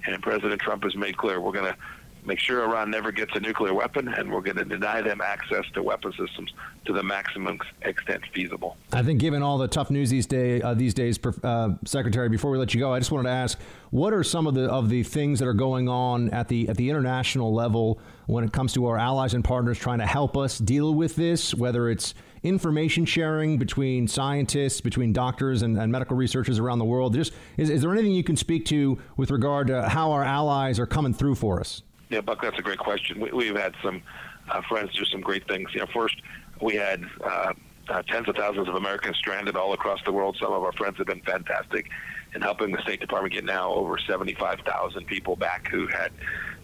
[0.06, 1.78] And President Trump has made clear we're going to
[2.25, 5.65] make sure Iran never gets a nuclear weapon, and we're going to deny them access
[5.73, 6.52] to weapon systems
[6.86, 8.78] to the maximum extent feasible.
[8.91, 12.52] I think, given all the tough news these day uh, these days, uh, Secretary, before
[12.52, 13.60] we let you go, I just wanted to ask,
[13.91, 16.78] what are some of the of the things that are going on at the at
[16.78, 20.58] the international level when it comes to our allies and partners trying to help us
[20.58, 26.60] deal with this, whether it's information sharing between scientists, between doctors and, and medical researchers
[26.60, 27.13] around the world?
[27.13, 30.80] Just is, is there anything you can speak to with regard to how our allies
[30.80, 31.82] are coming through for us?
[32.10, 33.19] Yeah, Buck, that's a great question.
[33.34, 34.02] We, have had some
[34.49, 35.69] uh, friends do some great things.
[35.73, 36.15] You know, first
[36.62, 37.54] we had uh,
[37.88, 40.38] uh, tens of thousands of Americans stranded all across the world.
[40.39, 41.88] Some of our friends have been fantastic
[42.35, 46.11] in helping the State Department get now over 75,000 people back who had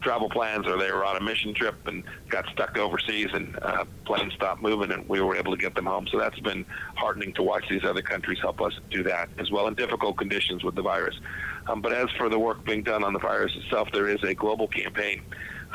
[0.01, 3.86] travel plans or they were on a mission trip and got stuck overseas and uh,
[4.06, 6.08] planes stopped moving and we were able to get them home.
[6.12, 9.67] So that's been heartening to watch these other countries help us do that as well
[9.67, 11.19] in difficult conditions with the virus.
[11.67, 14.36] Um, but as for the work being done on the virus itself, there is a
[14.36, 15.23] global campaign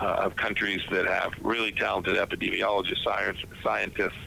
[0.00, 4.18] uh, of countries that have really talented epidemiologists, science, scientists,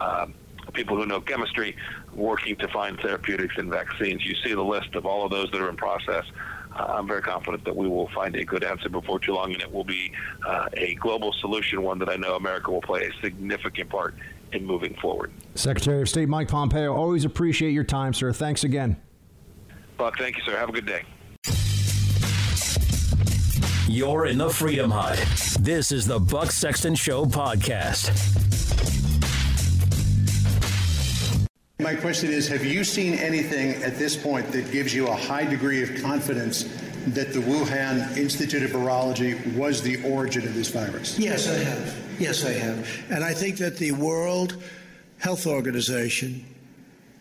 [0.00, 0.34] um,
[0.72, 1.76] people who know chemistry,
[2.14, 4.24] working to find therapeutics and vaccines.
[4.24, 6.24] You see the list of all of those that are in process.
[6.72, 9.60] Uh, I'm very confident that we will find a good answer before too long, and
[9.60, 10.12] it will be
[10.46, 14.14] uh, a global solution, one that I know America will play a significant part
[14.52, 15.32] in moving forward.
[15.54, 18.32] Secretary of State Mike Pompeo, always appreciate your time, sir.
[18.32, 18.96] Thanks again.
[19.96, 20.56] Buck, thank you, sir.
[20.56, 21.02] Have a good day.
[23.88, 25.18] You're in the Freedom Hut.
[25.60, 28.10] This is the Buck Sexton Show podcast.
[31.80, 35.44] My question is Have you seen anything at this point that gives you a high
[35.44, 36.64] degree of confidence
[37.08, 41.18] that the Wuhan Institute of Virology was the origin of this virus?
[41.18, 42.20] Yes, I have.
[42.20, 42.86] Yes, I have.
[43.10, 44.62] And I think that the World
[45.18, 46.44] Health Organization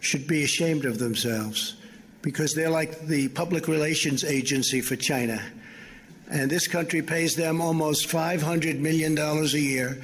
[0.01, 1.77] should be ashamed of themselves
[2.21, 5.41] because they're like the public relations agency for China.
[6.29, 10.01] And this country pays them almost $500 million a year.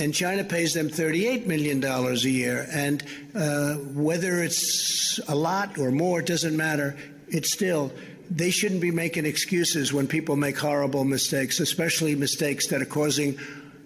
[0.00, 2.66] And China pays them $38 million a year.
[2.72, 3.02] And
[3.34, 6.96] uh, whether it's a lot or more, it doesn't matter.
[7.28, 7.92] It's still,
[8.30, 13.38] they shouldn't be making excuses when people make horrible mistakes, especially mistakes that are causing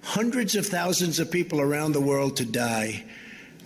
[0.05, 3.05] hundreds of thousands of people around the world to die.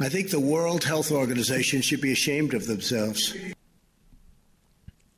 [0.00, 3.34] I think the World Health Organization should be ashamed of themselves.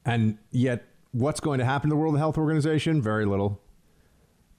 [0.04, 3.00] And yet, what's going to happen to the World Health Organization?
[3.00, 3.60] Very little.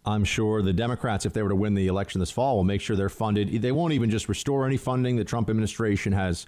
[0.06, 2.82] I'm sure the Democrats, if they were to win the election this fall, will make
[2.82, 3.62] sure they're funded.
[3.62, 6.48] They won't even just restore any funding the Trump administration has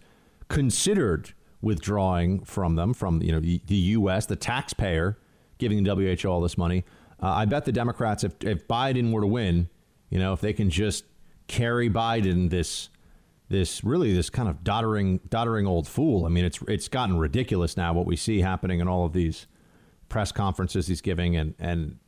[0.50, 5.18] considered withdrawing from them, from you know the, U.S., the taxpayer
[5.60, 6.84] giving the WHO all this money.
[7.22, 9.70] Uh, I bet the Democrats, if, if Biden were to win,
[10.10, 11.06] you know, if they can just
[11.48, 12.90] carry Biden this
[13.50, 16.26] this really this kind of doddering doddering old fool.
[16.26, 19.48] I mean, it's it's gotten ridiculous now what we see happening in all of these
[20.10, 22.00] press conferences he's giving, and and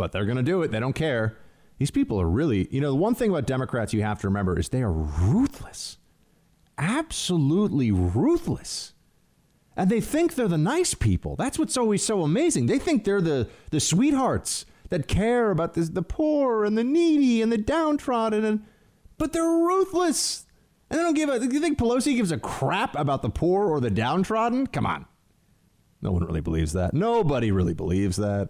[0.00, 0.70] but they're going to do it.
[0.70, 1.36] They don't care.
[1.76, 4.58] These people are really, you know, the one thing about Democrats you have to remember
[4.58, 5.98] is they are ruthless,
[6.78, 8.94] absolutely ruthless.
[9.76, 11.36] And they think they're the nice people.
[11.36, 12.64] That's what's always so amazing.
[12.64, 17.42] They think they're the, the sweethearts that care about this, the poor and the needy
[17.42, 18.64] and the downtrodden, and,
[19.18, 20.46] but they're ruthless.
[20.88, 21.40] And they don't give a.
[21.40, 24.66] You think Pelosi gives a crap about the poor or the downtrodden?
[24.68, 25.04] Come on.
[26.00, 26.94] No one really believes that.
[26.94, 28.48] Nobody really believes that.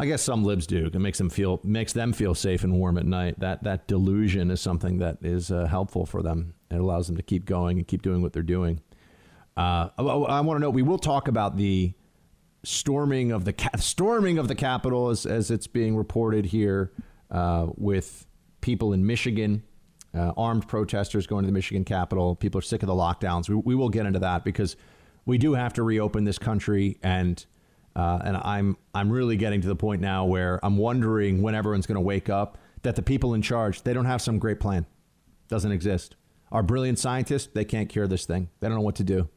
[0.00, 0.86] I guess some libs do.
[0.86, 3.38] It makes them feel makes them feel safe and warm at night.
[3.40, 6.54] That that delusion is something that is uh, helpful for them.
[6.70, 8.80] It allows them to keep going and keep doing what they're doing.
[9.58, 11.92] Uh, I, I want to note we will talk about the
[12.64, 16.92] storming of the storming of the Capitol as, as it's being reported here
[17.30, 18.26] uh, with
[18.62, 19.62] people in Michigan,
[20.14, 22.36] uh, armed protesters going to the Michigan Capitol.
[22.36, 23.50] People are sick of the lockdowns.
[23.50, 24.76] We, we will get into that because
[25.26, 27.44] we do have to reopen this country, and
[28.00, 31.86] uh, and I'm I'm really getting to the point now where I'm wondering when everyone's
[31.86, 34.86] going to wake up that the people in charge they don't have some great plan,
[35.48, 36.16] doesn't exist.
[36.50, 38.48] Our brilliant scientists they can't cure this thing.
[38.60, 39.28] They don't know what to do.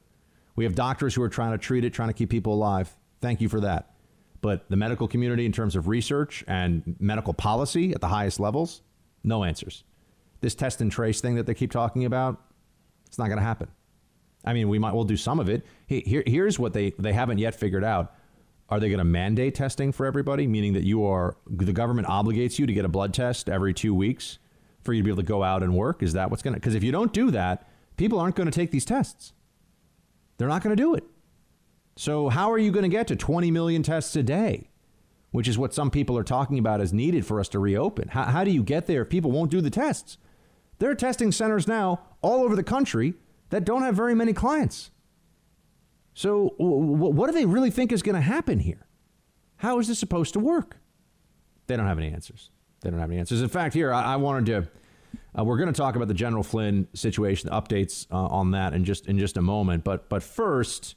[0.56, 2.96] We have doctors who are trying to treat it, trying to keep people alive.
[3.20, 3.92] Thank you for that.
[4.40, 8.82] But the medical community, in terms of research and medical policy at the highest levels,
[9.26, 9.84] no answers.
[10.40, 12.42] This test and trace thing that they keep talking about,
[13.08, 13.68] it's not going to happen.
[14.46, 15.66] I mean, we might well do some of it.
[15.88, 18.14] Here, here's what they, they haven't yet figured out.
[18.74, 22.58] Are they going to mandate testing for everybody, meaning that you are the government obligates
[22.58, 24.40] you to get a blood test every two weeks
[24.82, 26.02] for you to be able to go out and work?
[26.02, 26.60] Is that what's going to?
[26.60, 29.34] Because if you don't do that, people aren't going to take these tests.
[30.40, 31.04] They're not going to do it.
[31.98, 34.72] So, how are you going to get to 20 million tests a day,
[35.30, 38.08] which is what some people are talking about as needed for us to reopen?
[38.08, 40.18] How, how do you get there if people won't do the tests?
[40.80, 43.14] There are testing centers now all over the country
[43.52, 44.90] that don't have very many clients.
[46.14, 48.88] So, what do they really think is going to happen here?
[49.58, 50.78] How is this supposed to work?
[51.68, 52.52] They don't have any answers.
[52.82, 53.42] They don't have any answers.
[53.42, 54.70] In fact, here, I, I wanted to.
[55.40, 58.84] Uh, we're going to talk about the General Flynn situation, updates uh, on that in
[58.84, 59.84] just in just a moment.
[59.84, 60.96] But but first,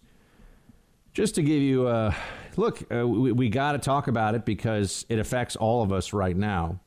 [1.15, 2.15] just to give you a
[2.57, 6.13] look, uh, we, we got to talk about it because it affects all of us
[6.13, 6.81] right now.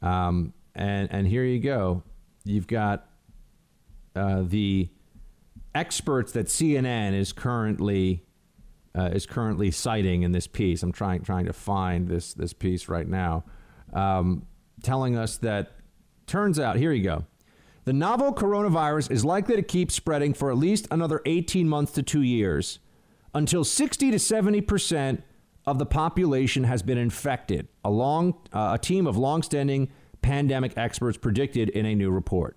[0.00, 2.02] Um, and and here you go.
[2.44, 3.06] You've got
[4.16, 4.88] uh, the
[5.74, 8.24] experts that CNN is currently
[8.94, 10.82] uh, is currently citing in this piece.
[10.82, 13.44] I'm trying trying to find this this piece right now,
[13.92, 14.46] um,
[14.82, 15.72] telling us that
[16.26, 17.24] turns out here you go.
[17.84, 22.02] The novel coronavirus is likely to keep spreading for at least another 18 months to
[22.02, 22.78] two years
[23.34, 25.24] until 60 to 70 percent
[25.66, 29.88] of the population has been infected, a, long, uh, a team of longstanding
[30.20, 32.56] pandemic experts predicted in a new report.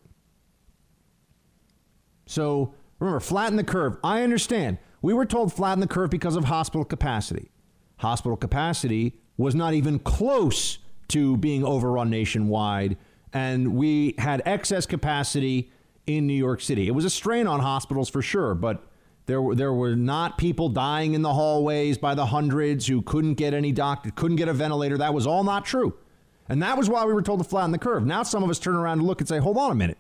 [2.25, 3.97] So remember, flatten the curve.
[4.03, 4.77] I understand.
[5.01, 7.51] We were told flatten the curve because of hospital capacity.
[7.97, 10.79] Hospital capacity was not even close
[11.09, 12.97] to being overrun nationwide,
[13.33, 15.71] and we had excess capacity
[16.07, 16.87] in New York City.
[16.87, 18.83] It was a strain on hospitals for sure, but
[19.25, 23.35] there were, there were not people dying in the hallways by the hundreds who couldn't
[23.35, 24.97] get any doctor, couldn't get a ventilator.
[24.97, 25.95] That was all not true.
[26.47, 28.05] And that was why we were told to flatten the curve.
[28.05, 29.97] Now some of us turn around and look and say, hold on a minute.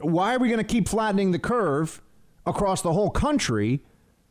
[0.00, 2.00] Why are we going to keep flattening the curve
[2.46, 3.82] across the whole country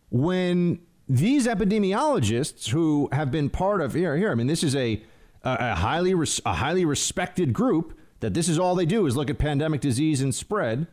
[0.09, 5.01] when these epidemiologists who have been part of here, here, I mean, this is a,
[5.43, 9.29] a, highly, res, a highly respected group that this is all they do is look
[9.29, 10.87] at pandemic disease and spread.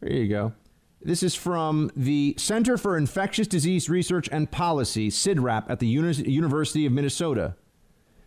[0.00, 0.52] There you go.
[1.00, 6.28] This is from the Center for Infectious Disease Research and Policy, CIDRAP, at the Uni-
[6.28, 7.54] University of Minnesota.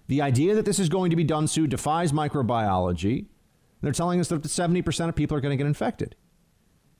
[0.08, 3.26] The idea that this is going to be done soon defies microbiology.
[3.82, 6.16] They're telling us that 70% of people are going to get infected.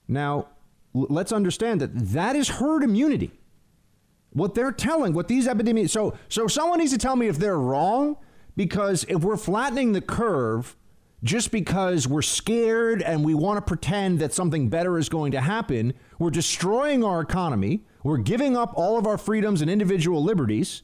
[0.08, 0.48] Now,
[0.94, 3.32] let's understand that that is herd immunity.
[4.32, 7.58] What they're telling, what these epidemics, so so someone needs to tell me if they're
[7.58, 8.18] wrong,
[8.56, 10.76] because if we're flattening the curve
[11.24, 15.42] just because we're scared and we want to pretend that something better is going to
[15.42, 17.82] happen, we're destroying our economy.
[18.04, 20.84] We're giving up all of our freedoms and individual liberties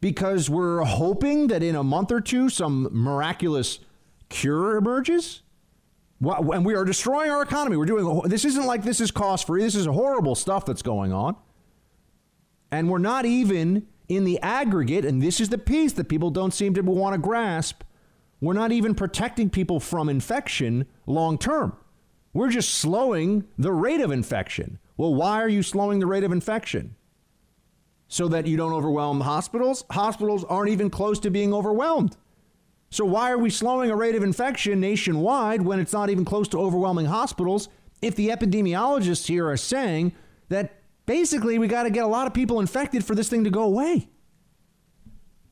[0.00, 3.80] because we're hoping that in a month or two some miraculous
[4.30, 5.42] cure emerges.
[6.22, 7.76] And we are destroying our economy.
[7.76, 9.62] We're doing this isn't like this is cost free.
[9.62, 11.36] This is horrible stuff that's going on.
[12.72, 16.52] And we're not even in the aggregate, and this is the piece that people don't
[16.52, 17.82] seem to want to grasp
[18.40, 21.76] we're not even protecting people from infection long term.
[22.32, 24.78] We're just slowing the rate of infection.
[24.96, 26.96] Well, why are you slowing the rate of infection?
[28.08, 29.84] So that you don't overwhelm hospitals?
[29.90, 32.16] Hospitals aren't even close to being overwhelmed.
[32.92, 36.48] So, why are we slowing a rate of infection nationwide when it's not even close
[36.48, 37.68] to overwhelming hospitals
[38.02, 40.12] if the epidemiologists here are saying
[40.48, 43.50] that basically we got to get a lot of people infected for this thing to
[43.50, 44.08] go away?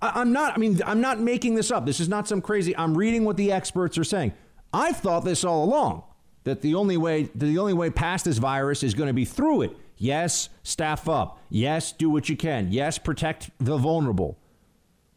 [0.02, 1.86] I, am not, I mean, I'm not making this up.
[1.86, 4.32] This is not some crazy, I'm reading what the experts are saying.
[4.72, 6.02] I've thought this all along
[6.42, 9.62] that the only way the only way past this virus is going to be through
[9.62, 9.76] it.
[9.96, 11.40] Yes, staff up.
[11.50, 12.72] Yes, do what you can.
[12.72, 14.38] Yes, protect the vulnerable.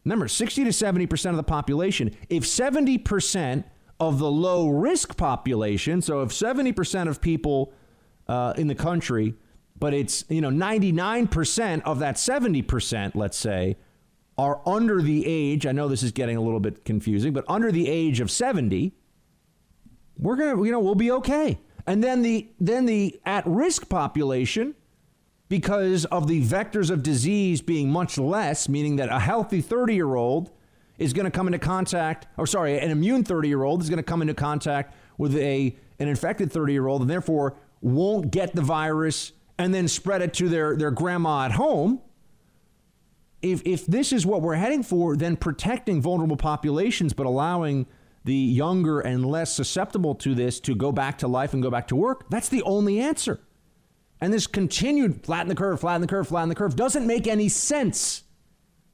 [0.04, 3.64] Remember, 60 to 70% of the population, if 70%
[3.99, 7.72] of the low risk population, so if 70% of people
[8.28, 9.36] uh, in the country,
[9.78, 13.78] but it's, you know, 99% of that 70%, let's say,
[14.38, 17.72] are under the age, I know this is getting a little bit confusing, but under
[17.72, 18.93] the age of 70,
[20.18, 21.60] we're going to, you know, we'll be okay.
[21.86, 24.76] And then the then the at-risk population
[25.52, 30.49] because of the vectors of disease being much less, meaning that a healthy 30-year-old
[30.97, 34.22] is going to come into contact or sorry, an immune 30-year-old is going to come
[34.22, 39.89] into contact with a an infected 30-year-old and therefore won't get the virus and then
[39.89, 41.99] spread it to their their grandma at home.
[43.41, 47.88] If if this is what we're heading for, then protecting vulnerable populations but allowing
[48.24, 51.89] the younger and less susceptible to this to go back to life and go back
[51.89, 53.41] to work, that's the only answer.
[54.22, 57.49] And this continued flatten the curve, flatten the curve, flatten the curve doesn't make any
[57.49, 58.24] sense.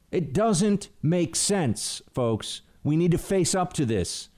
[0.10, 2.62] It doesn't make sense, folks.
[2.84, 4.30] We need to face up to this.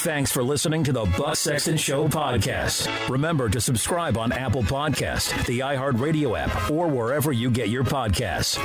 [0.00, 3.08] Thanks for listening to the Buck Sexton Show podcast.
[3.08, 8.58] Remember to subscribe on Apple Podcast, the iHeartRadio app, or wherever you get your podcasts.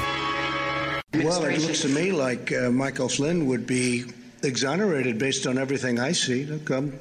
[1.14, 4.04] Well, it looks to me like uh, Michael Flynn would be
[4.44, 6.46] exonerated based on everything I see.
[6.46, 7.00] Look, I'm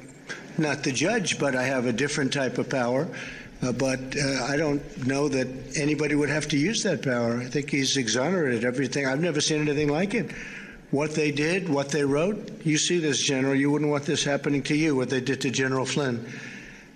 [0.57, 3.09] not the judge, but I have a different type of power.
[3.61, 5.47] Uh, but uh, I don't know that
[5.77, 7.39] anybody would have to use that power.
[7.39, 9.05] I think he's exonerated everything.
[9.05, 10.31] I've never seen anything like it.
[10.91, 13.55] What they did, what they wrote, you see this, General.
[13.55, 16.25] You wouldn't want this happening to you, what they did to General Flynn.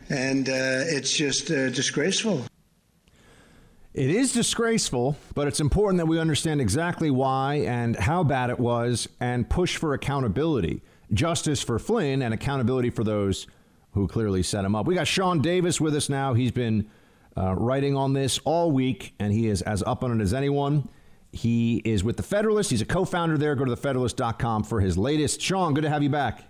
[0.10, 0.51] And uh,
[0.88, 2.45] it's just uh, disgraceful.
[3.93, 8.60] It is disgraceful, but it's important that we understand exactly why and how bad it
[8.60, 10.82] was and push for accountability.
[11.12, 13.47] Justice for Flynn and accountability for those
[13.92, 14.86] who clearly set him up.
[14.86, 16.34] We got Sean Davis with us now.
[16.34, 16.90] He's been
[17.38, 20.90] uh, writing on this all week, and he is as up on it as anyone.
[21.32, 22.72] He is with the Federalist.
[22.72, 23.56] He's a co founder there.
[23.56, 25.42] Go to thefederalist.com for his latest.
[25.42, 26.44] Sean, good to have you back.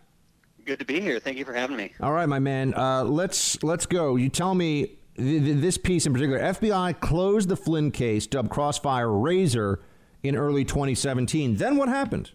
[0.66, 1.20] Good to be here.
[1.20, 1.94] Thank you for having me.
[2.00, 2.74] All right, my man.
[2.74, 4.16] Uh, let's let's go.
[4.16, 9.82] You tell me this piece in particular, FBI closed the Flynn case, dubbed Crossfire Razor,
[10.24, 11.56] in early 2017.
[11.56, 12.32] Then what happened?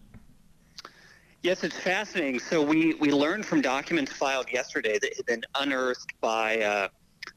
[1.45, 2.39] Yes, it's fascinating.
[2.39, 6.87] So we, we learned from documents filed yesterday that had been unearthed by uh,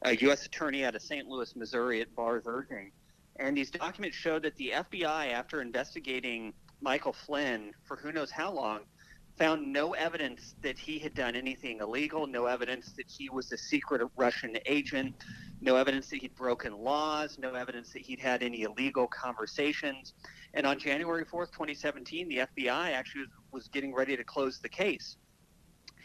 [0.00, 0.46] a U.S.
[0.46, 1.28] attorney out of St.
[1.28, 2.90] Louis, Missouri, at Barr's urging.
[3.36, 8.50] And these documents showed that the FBI, after investigating Michael Flynn for who knows how
[8.50, 8.80] long,
[9.36, 13.58] found no evidence that he had done anything illegal, no evidence that he was a
[13.58, 15.14] secret Russian agent,
[15.60, 20.14] no evidence that he'd broken laws, no evidence that he'd had any illegal conversations.
[20.54, 24.68] And on January 4th, 2017, the FBI actually was, was getting ready to close the
[24.68, 25.16] case.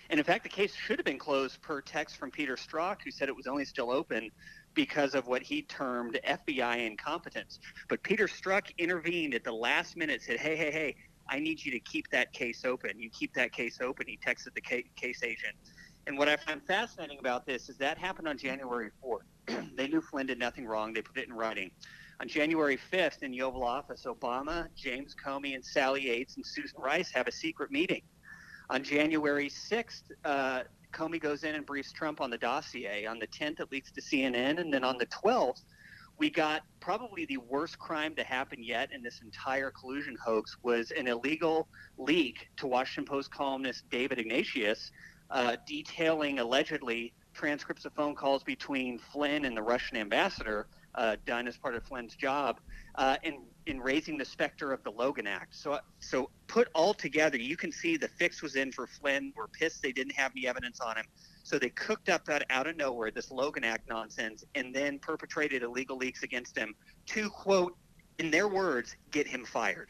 [0.09, 3.11] And in fact, the case should have been closed per text from Peter Strzok, who
[3.11, 4.29] said it was only still open
[4.73, 7.59] because of what he termed FBI incompetence.
[7.87, 10.95] But Peter Strzok intervened at the last minute, said, hey, hey, hey,
[11.29, 12.99] I need you to keep that case open.
[12.99, 14.07] You keep that case open.
[14.07, 15.55] He texted the case agent.
[16.05, 19.69] And what I find fascinating about this is that happened on January 4th.
[19.75, 20.93] they knew Flynn did nothing wrong.
[20.93, 21.71] They put it in writing.
[22.19, 26.79] On January 5th in the Oval Office, Obama, James Comey, and Sally Yates and Susan
[26.79, 28.01] Rice have a secret meeting.
[28.69, 33.05] On January 6th, uh, Comey goes in and briefs Trump on the dossier.
[33.05, 34.59] On the 10th, it leaks to CNN.
[34.59, 35.63] And then on the 12th,
[36.17, 40.91] we got probably the worst crime to happen yet in this entire collusion hoax was
[40.91, 44.91] an illegal leak to Washington Post columnist David Ignatius
[45.31, 51.47] uh, detailing allegedly transcripts of phone calls between Flynn and the Russian ambassador uh, done
[51.47, 52.59] as part of Flynn's job
[52.95, 55.55] uh, in, in raising the specter of the Logan Act.
[55.55, 59.33] So, so put all together, you can see the fix was in for Flynn.
[59.35, 61.05] We're pissed they didn't have any evidence on him.
[61.43, 65.63] So they cooked up that out of nowhere, this Logan Act nonsense, and then perpetrated
[65.63, 66.73] illegal leaks against him
[67.07, 67.75] to, quote,
[68.19, 69.89] in their words, get him fired.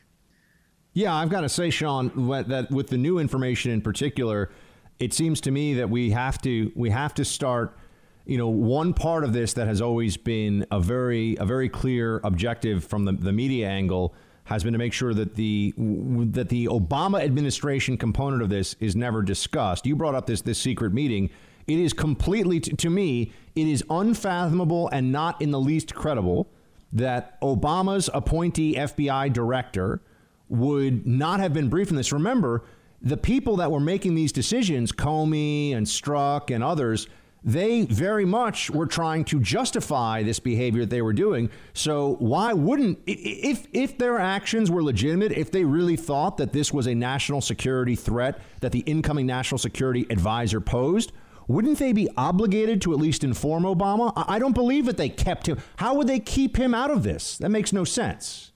[0.93, 4.51] Yeah, I've got to say, Sean, that with the new information in particular,
[4.99, 7.77] it seems to me that we have to we have to start.
[8.25, 12.21] You know, one part of this that has always been a very a very clear
[12.23, 14.13] objective from the, the media angle
[14.45, 18.95] has been to make sure that the that the Obama administration component of this is
[18.95, 19.85] never discussed.
[19.85, 21.29] You brought up this this secret meeting.
[21.67, 26.49] It is completely to, to me, it is unfathomable and not in the least credible
[26.91, 30.01] that Obama's appointee FBI director
[30.49, 32.11] would not have been briefed on this.
[32.11, 32.63] Remember,
[33.01, 37.07] the people that were making these decisions, Comey and Strzok and others,
[37.43, 41.49] they very much were trying to justify this behavior that they were doing.
[41.73, 46.71] So why wouldn't if if their actions were legitimate, if they really thought that this
[46.71, 51.11] was a national security threat that the incoming national security advisor posed,
[51.47, 54.13] wouldn't they be obligated to at least inform Obama?
[54.15, 55.57] I, don't believe that they kept him.
[55.75, 57.37] How would they keep him out of this?
[57.37, 58.51] That makes no sense.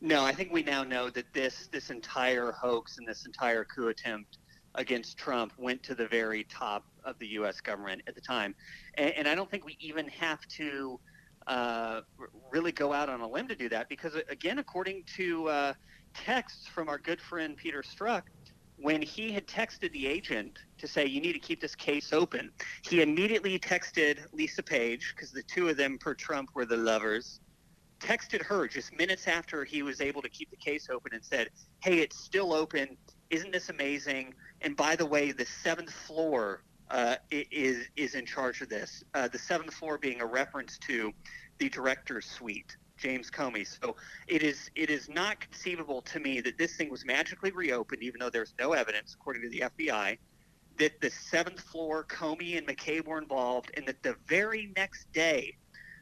[0.00, 3.88] No, I think we now know that this this entire hoax and this entire coup
[3.88, 4.38] attempt
[4.74, 7.60] against Trump went to the very top of the U.S.
[7.60, 8.54] government at the time,
[8.94, 11.00] and, and I don't think we even have to
[11.46, 12.00] uh,
[12.50, 15.72] really go out on a limb to do that because, again, according to uh,
[16.14, 18.22] texts from our good friend Peter Strzok,
[18.76, 22.50] when he had texted the agent to say you need to keep this case open,
[22.82, 27.40] he immediately texted Lisa Page because the two of them per Trump were the lovers
[28.00, 31.50] texted her just minutes after he was able to keep the case open and said,
[31.80, 32.96] "Hey, it's still open.
[33.28, 34.34] Isn't this amazing?
[34.62, 39.04] And by the way, the seventh floor uh, is is in charge of this.
[39.14, 41.12] Uh, the seventh floor being a reference to
[41.58, 43.66] the director's suite." James Comey.
[43.66, 43.96] So
[44.28, 48.20] it is it is not conceivable to me that this thing was magically reopened, even
[48.20, 50.18] though there's no evidence, according to the FBI,
[50.78, 55.56] that the seventh floor Comey and McCabe were involved, and that the very next day,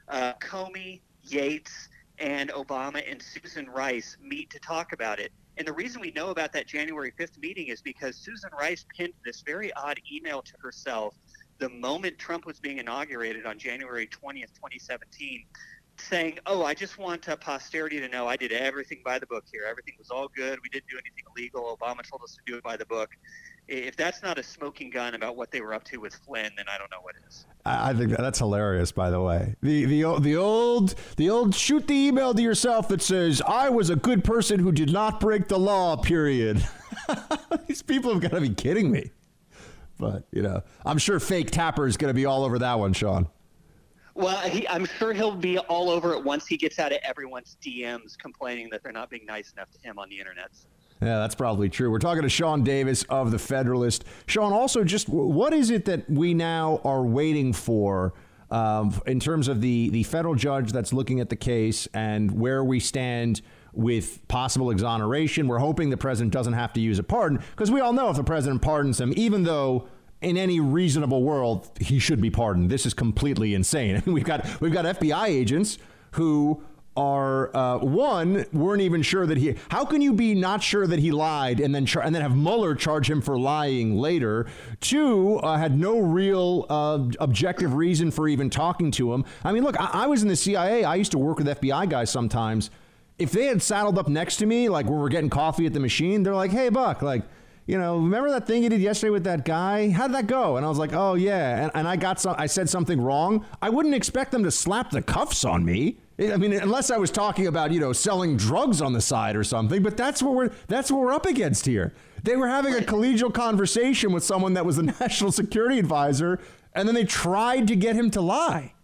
[0.08, 1.88] uh, Comey, Yates,
[2.18, 5.32] and Obama and Susan Rice meet to talk about it.
[5.58, 9.12] And the reason we know about that January 5th meeting is because Susan Rice pinned
[9.24, 11.16] this very odd email to herself
[11.58, 15.44] the moment Trump was being inaugurated on January 20th, 2017,
[15.98, 19.44] saying, Oh, I just want uh, posterity to know I did everything by the book
[19.52, 19.62] here.
[19.68, 20.60] Everything was all good.
[20.62, 21.76] We didn't do anything illegal.
[21.76, 23.10] Obama told us to do it by the book
[23.68, 26.66] if that's not a smoking gun about what they were up to with Flynn, then
[26.68, 27.44] I don't know what is.
[27.64, 28.92] I think that's hilarious.
[28.92, 33.02] By the way, the the the old the old shoot the email to yourself that
[33.02, 35.96] says I was a good person who did not break the law.
[35.96, 36.66] Period.
[37.66, 39.10] These people have got to be kidding me.
[39.98, 42.94] But you know, I'm sure fake Tapper is going to be all over that one,
[42.94, 43.28] Sean.
[44.14, 47.56] Well, he, I'm sure he'll be all over it once he gets out of everyone's
[47.62, 50.50] DMs complaining that they're not being nice enough to him on the internet.
[51.00, 51.90] Yeah, that's probably true.
[51.90, 54.04] We're talking to Sean Davis of The Federalist.
[54.26, 58.14] Sean, also, just what is it that we now are waiting for
[58.50, 62.64] um, in terms of the, the federal judge that's looking at the case and where
[62.64, 63.42] we stand
[63.72, 65.46] with possible exoneration?
[65.46, 68.16] We're hoping the president doesn't have to use a pardon because we all know if
[68.16, 69.86] the president pardons him, even though
[70.20, 74.02] in any reasonable world he should be pardoned, this is completely insane.
[74.06, 75.78] we've got we've got FBI agents
[76.12, 76.60] who
[76.98, 79.54] are uh, one weren't even sure that he.
[79.70, 82.36] How can you be not sure that he lied and then char- and then have
[82.36, 84.46] Mueller charge him for lying later?
[84.80, 89.24] Two uh, had no real uh, objective reason for even talking to him.
[89.44, 90.82] I mean, look, I-, I was in the CIA.
[90.82, 92.68] I used to work with FBI guys sometimes.
[93.16, 95.80] If they had saddled up next to me, like when we're getting coffee at the
[95.80, 97.22] machine, they're like, "Hey, Buck, like."
[97.66, 99.90] you know, remember that thing you did yesterday with that guy?
[99.90, 100.56] How did that go?
[100.56, 101.64] And I was like, oh yeah.
[101.64, 103.44] And, and I got some, I said something wrong.
[103.60, 105.98] I wouldn't expect them to slap the cuffs on me.
[106.20, 109.44] I mean, unless I was talking about you know selling drugs on the side or
[109.44, 111.94] something, but that's what we're that's what we're up against here.
[112.24, 116.40] They were having a collegial conversation with someone that was the national security advisor,
[116.74, 118.74] and then they tried to get him to lie.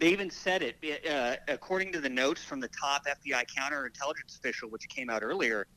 [0.00, 4.68] They even said it, uh, according to the notes from the top FBI counterintelligence official,
[4.70, 5.68] which came out earlier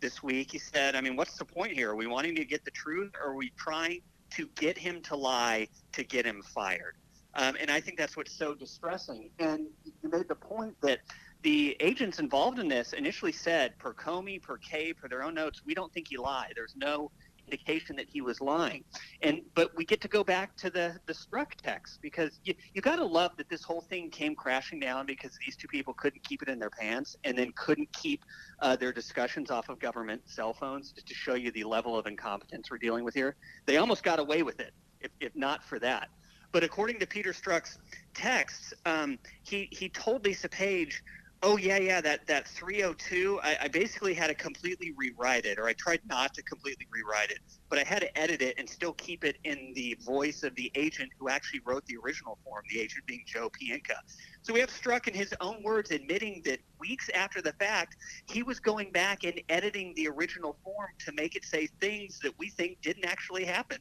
[0.00, 0.50] this week.
[0.50, 1.90] He said, "I mean, what's the point here?
[1.90, 4.00] Are we wanting to get the truth, or are we trying
[4.30, 6.95] to get him to lie to get him fired?"
[7.36, 9.30] Um, and I think that's what's so distressing.
[9.38, 11.00] And you made the point that
[11.42, 15.62] the agents involved in this initially said, per Comey, per Kay, per their own notes,
[15.64, 16.54] we don't think he lied.
[16.56, 17.10] There's no
[17.46, 18.82] indication that he was lying.
[19.22, 22.82] And but we get to go back to the the Strzok text because you you
[22.82, 26.24] got to love that this whole thing came crashing down because these two people couldn't
[26.24, 28.24] keep it in their pants and then couldn't keep
[28.60, 32.06] uh, their discussions off of government cell phones just to show you the level of
[32.06, 33.36] incompetence we're dealing with here.
[33.66, 36.08] They almost got away with it if, if not for that.
[36.56, 37.76] But according to Peter Strzok's
[38.14, 41.02] texts, um, he he told Lisa Page,
[41.42, 43.38] "Oh yeah, yeah, that that 302.
[43.42, 47.30] I, I basically had to completely rewrite it, or I tried not to completely rewrite
[47.30, 50.54] it, but I had to edit it and still keep it in the voice of
[50.54, 52.62] the agent who actually wrote the original form.
[52.70, 53.96] The agent being Joe Pientka.
[54.40, 57.96] So we have Strzok in his own words admitting that weeks after the fact,
[58.30, 62.32] he was going back and editing the original form to make it say things that
[62.38, 63.76] we think didn't actually happen.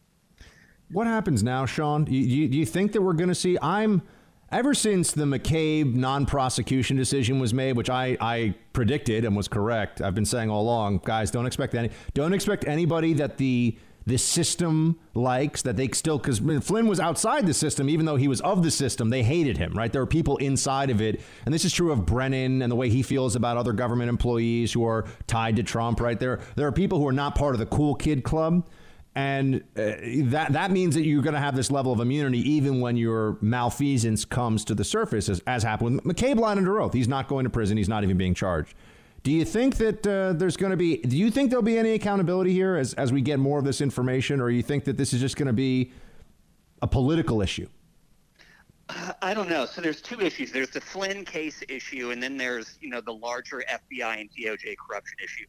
[0.92, 2.06] What happens now, Sean?
[2.06, 3.58] Do you, do you think that we're going to see?
[3.62, 4.04] I'm
[4.52, 10.02] ever since the McCabe non-prosecution decision was made, which I, I predicted and was correct.
[10.02, 13.78] I've been saying all along, guys, don't expect any, don't expect anybody that the
[14.08, 18.28] the system likes that they still because Flynn was outside the system, even though he
[18.28, 19.74] was of the system, they hated him.
[19.74, 19.92] Right?
[19.92, 22.88] There are people inside of it, and this is true of Brennan and the way
[22.90, 26.00] he feels about other government employees who are tied to Trump.
[26.00, 26.20] Right?
[26.20, 28.68] There there are people who are not part of the cool kid club
[29.16, 29.94] and uh,
[30.26, 33.38] that that means that you're going to have this level of immunity even when your
[33.42, 36.94] malfeasance comes to the surface, as, as happened with McCabe lying under oath.
[36.94, 37.78] He's not going to prison.
[37.78, 38.76] He's not even being charged.
[39.24, 40.98] Do you think that uh, there's going to be?
[40.98, 43.80] Do you think there'll be any accountability here as as we get more of this
[43.80, 45.92] information, or you think that this is just going to be
[46.82, 47.68] a political issue?
[49.22, 49.66] I don't know.
[49.66, 50.52] So there's two issues.
[50.52, 54.76] There's the Flynn case issue, and then there's you know the larger FBI and DOJ
[54.78, 55.46] corruption issue.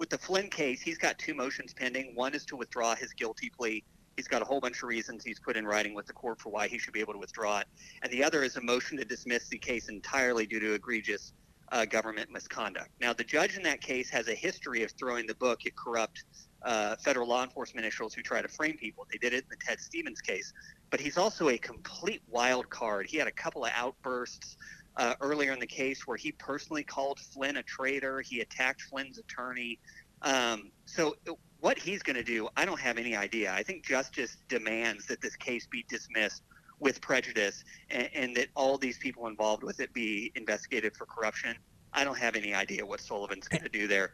[0.00, 2.14] With the Flynn case, he's got two motions pending.
[2.14, 3.84] One is to withdraw his guilty plea.
[4.16, 6.48] He's got a whole bunch of reasons he's put in writing with the court for
[6.48, 7.66] why he should be able to withdraw it.
[8.00, 11.34] And the other is a motion to dismiss the case entirely due to egregious
[11.70, 12.88] uh, government misconduct.
[12.98, 16.24] Now, the judge in that case has a history of throwing the book at corrupt
[16.62, 19.06] uh, federal law enforcement officials who try to frame people.
[19.12, 20.54] They did it in the Ted Stevens case.
[20.88, 23.06] But he's also a complete wild card.
[23.06, 24.56] He had a couple of outbursts
[24.96, 28.20] uh, earlier in the case where he personally called Flynn a traitor.
[28.20, 29.78] He attacked Flynn's attorney.
[30.22, 31.16] Um, so,
[31.60, 33.52] what he's going to do, I don't have any idea.
[33.52, 36.42] I think justice demands that this case be dismissed
[36.78, 41.54] with prejudice and, and that all these people involved with it be investigated for corruption.
[41.92, 44.12] I don't have any idea what Sullivan's going to do there.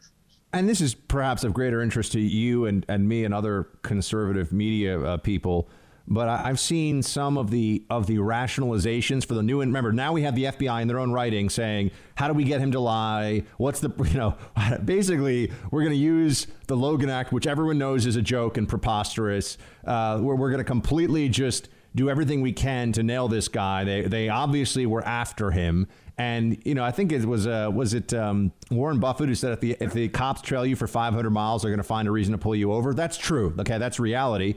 [0.53, 4.53] And this is perhaps of greater interest to you and, and me and other conservative
[4.53, 5.69] media uh, people.
[6.09, 9.59] But I, have seen some of the of the rationalizations for the new.
[9.59, 12.45] And remember, now we have the FBI in their own writing saying, "How do we
[12.45, 13.43] get him to lie?
[13.57, 14.37] What's the you know?"
[14.85, 18.69] Basically, we're going to use the Logan Act, which everyone knows is a joke and
[18.69, 19.57] preposterous.
[19.85, 23.83] Uh, we're we're going to completely just do everything we can to nail this guy.
[23.83, 25.87] They they obviously were after him,
[26.17, 29.51] and you know I think it was uh, was it um, Warren Buffett who said
[29.51, 32.11] if the if the cops trail you for 500 miles, they're going to find a
[32.11, 32.93] reason to pull you over.
[32.93, 33.53] That's true.
[33.59, 34.55] Okay, that's reality.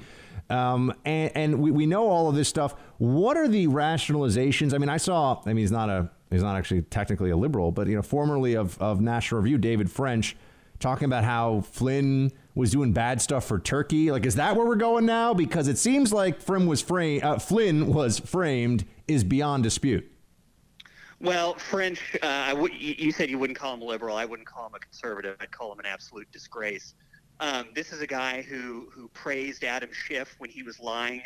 [0.51, 2.75] Um, and, and we, we know all of this stuff.
[2.99, 4.75] What are the rationalizations?
[4.75, 5.41] I mean, I saw.
[5.45, 8.55] I mean, he's not a he's not actually technically a liberal, but you know, formerly
[8.55, 10.37] of of National Review, David French,
[10.81, 14.11] talking about how Flynn was doing bad stuff for Turkey.
[14.11, 15.33] Like, is that where we're going now?
[15.33, 17.23] Because it seems like Flynn was framed.
[17.23, 20.11] Uh, Flynn was framed is beyond dispute.
[21.21, 24.17] Well, French, uh, you said you wouldn't call him a liberal.
[24.17, 25.37] I wouldn't call him a conservative.
[25.39, 26.95] I'd call him an absolute disgrace.
[27.41, 31.23] Um, this is a guy who who praised Adam Schiff when he was lying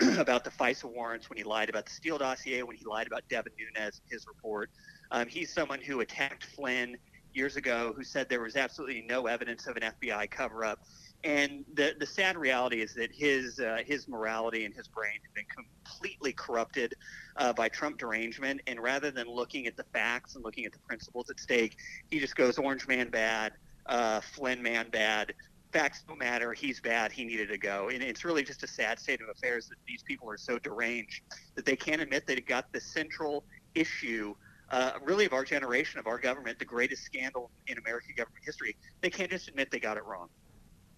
[0.18, 3.22] about the FISA warrants, when he lied about the Steele dossier, when he lied about
[3.28, 4.70] Devin Nunes, his report.
[5.10, 6.96] Um, he's someone who attacked Flynn
[7.34, 10.80] years ago, who said there was absolutely no evidence of an FBI cover-up.
[11.22, 15.34] And the the sad reality is that his uh, his morality and his brain have
[15.34, 16.94] been completely corrupted
[17.36, 18.62] uh, by Trump derangement.
[18.66, 21.76] And rather than looking at the facts and looking at the principles at stake,
[22.08, 23.52] he just goes Orange Man bad,
[23.86, 25.34] uh, Flynn man bad,
[25.72, 26.52] facts don't matter.
[26.52, 27.12] He's bad.
[27.12, 27.88] He needed to go.
[27.88, 31.22] And it's really just a sad state of affairs that these people are so deranged
[31.54, 33.44] that they can't admit it got the central
[33.74, 34.34] issue,
[34.70, 38.76] uh, really, of our generation, of our government, the greatest scandal in American government history.
[39.00, 40.28] They can't just admit they got it wrong.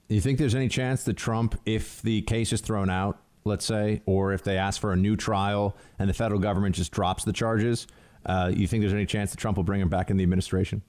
[0.09, 3.65] Do you think there's any chance that Trump, if the case is thrown out, let's
[3.65, 7.25] say, or if they ask for a new trial and the federal government just drops
[7.25, 7.87] the charges,
[8.27, 10.83] uh, you think there's any chance that Trump will bring him back in the administration?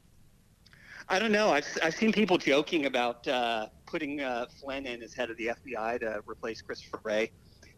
[1.10, 1.50] I don't know.
[1.50, 5.52] I've, I've seen people joking about uh, putting uh, Flynn in as head of the
[5.66, 7.32] FBI to replace Christopher Wray.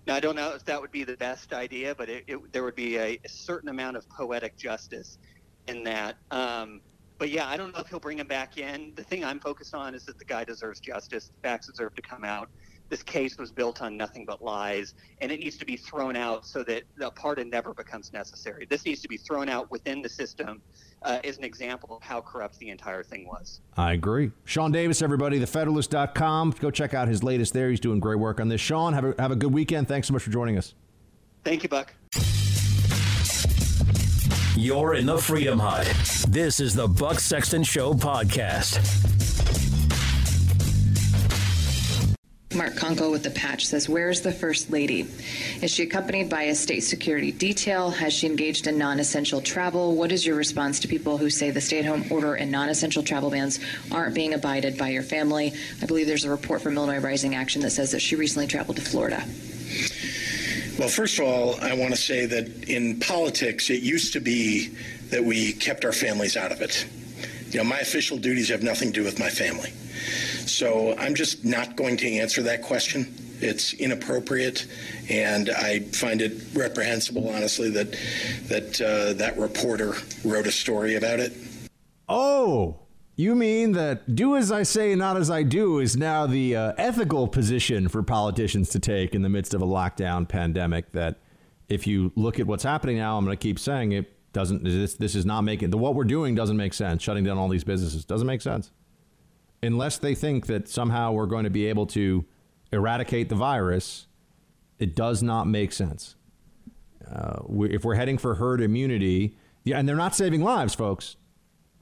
[0.06, 2.64] Now, I don't know if that would be the best idea, but it, it, there
[2.64, 5.18] would be a, a, certain amount of poetic justice
[5.68, 6.18] in that.
[6.30, 6.82] Um,
[7.18, 8.92] but yeah, I don't know if he'll bring him back in.
[8.96, 11.28] The thing I'm focused on is that the guy deserves justice.
[11.28, 12.50] The facts deserve to come out.
[12.94, 16.46] This case was built on nothing but lies, and it needs to be thrown out
[16.46, 18.68] so that the pardon never becomes necessary.
[18.70, 20.62] This needs to be thrown out within the system
[21.02, 23.62] uh, is an example of how corrupt the entire thing was.
[23.76, 24.30] I agree.
[24.46, 26.54] Sean Davis, everybody, thefederalist.com.
[26.60, 27.72] Go check out his latest there.
[27.72, 28.62] He's doing great work on this.
[28.62, 29.88] Sean, have a, have a good weekend.
[29.88, 30.76] Thanks so much for joining us.
[31.44, 31.96] Thank you, Buck.
[34.56, 35.92] You're in the Freedom Hut.
[36.30, 39.63] This is the Buck Sexton Show podcast.
[42.56, 45.08] Mark Konkol with the patch says, Where's the First Lady?
[45.62, 47.90] Is she accompanied by a state security detail?
[47.90, 49.96] Has she engaged in non essential travel?
[49.96, 52.70] What is your response to people who say the stay at home order and non
[52.70, 53.60] essential travel bans
[53.92, 55.54] aren't being abided by your family?
[55.82, 58.78] I believe there's a report from Illinois Rising Action that says that she recently traveled
[58.78, 59.24] to Florida.
[60.78, 64.70] Well, first of all, I want to say that in politics, it used to be
[65.10, 66.86] that we kept our families out of it.
[67.52, 69.72] You know, my official duties have nothing to do with my family.
[70.46, 73.14] So I'm just not going to answer that question.
[73.42, 74.66] It's inappropriate,
[75.10, 77.92] and I find it reprehensible, honestly, that
[78.48, 81.34] that uh, that reporter wrote a story about it.
[82.08, 82.80] Oh,
[83.16, 86.74] you mean that do as I say, not as I do is now the uh,
[86.78, 90.92] ethical position for politicians to take in the midst of a lockdown pandemic?
[90.94, 91.18] That
[91.68, 94.64] if you look at what's happening now, I'm going to keep saying it doesn't.
[94.64, 97.04] This this is not making the what we're doing doesn't make sense.
[97.04, 98.72] Shutting down all these businesses doesn't make sense
[99.64, 102.26] unless they think that somehow we're going to be able to
[102.72, 104.08] eradicate the virus,
[104.80, 106.16] it does not make sense.
[107.10, 111.16] Uh, we, if we're heading for herd immunity, yeah, and they're not saving lives, folks,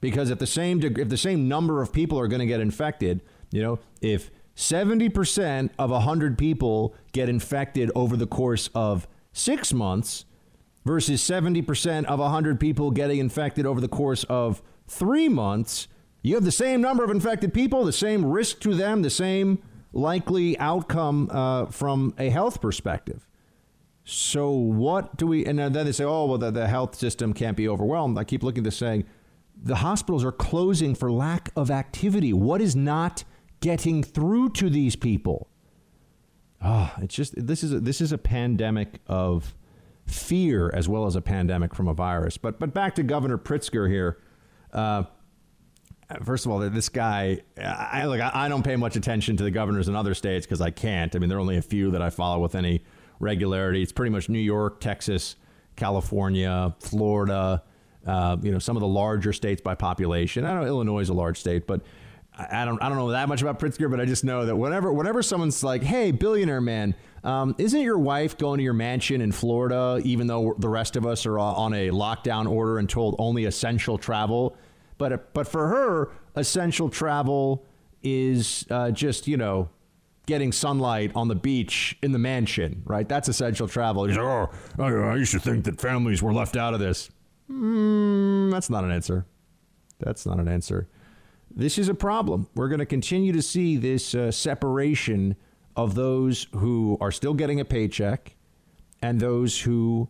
[0.00, 3.22] because if the same if the same number of people are going to get infected,
[3.50, 10.26] you know, if 70% of 100 people get infected over the course of six months
[10.84, 15.88] versus 70% of 100 people getting infected over the course of three months,
[16.22, 19.62] you have the same number of infected people, the same risk to them, the same
[19.92, 23.26] likely outcome uh, from a health perspective.
[24.04, 27.56] So, what do we, and then they say, oh, well, the, the health system can't
[27.56, 28.18] be overwhelmed.
[28.18, 29.04] I keep looking at this saying,
[29.60, 32.32] the hospitals are closing for lack of activity.
[32.32, 33.22] What is not
[33.60, 35.48] getting through to these people?
[36.60, 39.54] Ah, oh, it's just this is a, this is a pandemic of
[40.06, 42.36] fear as well as a pandemic from a virus.
[42.36, 44.18] But but back to Governor Pritzker here.
[44.72, 45.04] Uh,
[46.22, 49.88] first of all, this guy, I look, I don't pay much attention to the governors
[49.88, 51.14] in other states because I can't.
[51.14, 52.82] I mean, there are only a few that I follow with any
[53.20, 53.82] regularity.
[53.82, 55.36] It's pretty much New York, Texas,
[55.76, 57.62] California, Florida.
[58.06, 60.44] Uh, you know, some of the larger states by population.
[60.44, 61.82] I know Illinois is a large state, but
[62.36, 64.92] I don't I don't know that much about Pritzker, but I just know that whenever
[64.92, 69.32] whenever someone's like, "Hey, billionaire man, um, isn't your wife going to your mansion in
[69.32, 73.44] Florida, even though the rest of us are on a lockdown order and told only
[73.44, 74.56] essential travel?"
[74.98, 77.64] But but for her, essential travel
[78.02, 79.68] is uh, just you know
[80.26, 83.08] getting sunlight on the beach in the mansion, right?
[83.08, 84.06] That's essential travel.
[84.06, 87.10] Like, oh, I used to think that families were left out of this.
[87.50, 89.26] Mm, that's not an answer.
[89.98, 90.88] That's not an answer.
[91.54, 92.48] This is a problem.
[92.54, 95.36] We're going to continue to see this uh, separation
[95.76, 98.34] of those who are still getting a paycheck
[99.02, 100.08] and those who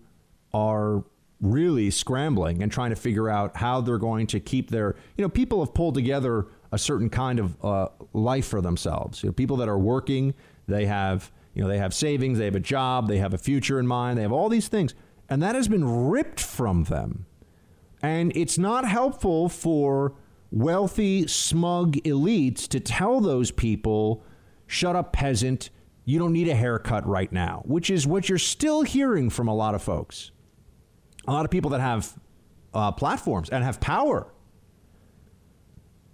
[0.53, 1.05] are
[1.43, 5.29] really scrambling and trying to figure out how they're going to keep their, you know,
[5.29, 9.23] people have pulled together a certain kind of uh, life for themselves.
[9.23, 10.35] You know, people that are working,
[10.69, 13.79] they have, you know, they have savings, they have a job, they have a future
[13.79, 14.95] in mind, they have all these things.
[15.29, 17.27] And that has been ripped from them.
[18.01, 20.15] And it's not helpful for
[20.51, 24.25] wealthy, smug elites to tell those people,
[24.67, 25.71] shut up, peasant,
[26.05, 29.55] you don't need a haircut right now, which is what you're still hearing from a
[29.55, 30.33] lot of folks.
[31.27, 32.13] A lot of people that have
[32.75, 34.33] uh, platforms and have power.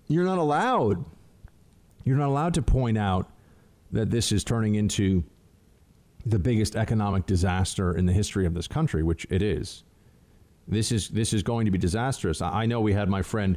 [0.07, 1.05] You're not allowed.
[2.05, 3.31] You're not allowed to point out
[3.93, 5.25] that this is turning into
[6.27, 9.85] the biggest economic disaster in the history of this country, which it is.
[10.67, 12.43] This is this is going to be disastrous.
[12.43, 13.57] I know we had my friend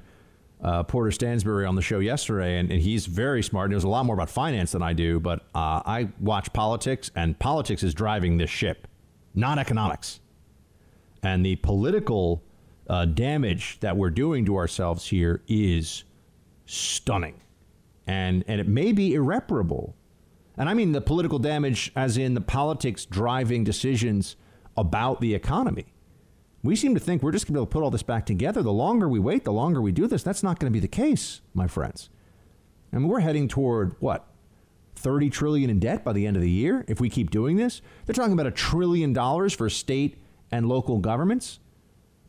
[0.62, 3.72] uh, Porter Stansberry on the show yesterday, and, and, he's very smart.
[3.72, 7.10] He knows a lot more about finance than I do, but uh, I watch politics,
[7.16, 8.88] and politics is driving this ship,
[9.34, 10.21] not economics.
[11.24, 12.44] And the political
[12.88, 16.04] uh, damage that we're doing to ourselves here is
[16.66, 17.42] stunning,
[18.08, 19.96] and and it may be irreparable.
[20.58, 24.36] And I mean the political damage, as in the politics driving decisions
[24.76, 25.94] about the economy.
[26.64, 28.26] We seem to think we're just going to be able to put all this back
[28.26, 28.62] together.
[28.62, 30.22] The longer we wait, the longer we do this.
[30.22, 32.10] That's not going to be the case, my friends.
[32.94, 34.28] I mean, we're heading toward what?
[34.96, 37.82] 30 trillion in debt by the end of the year if we keep doing this.
[38.06, 40.21] They're talking about a trillion dollars for state
[40.52, 41.60] and local governments.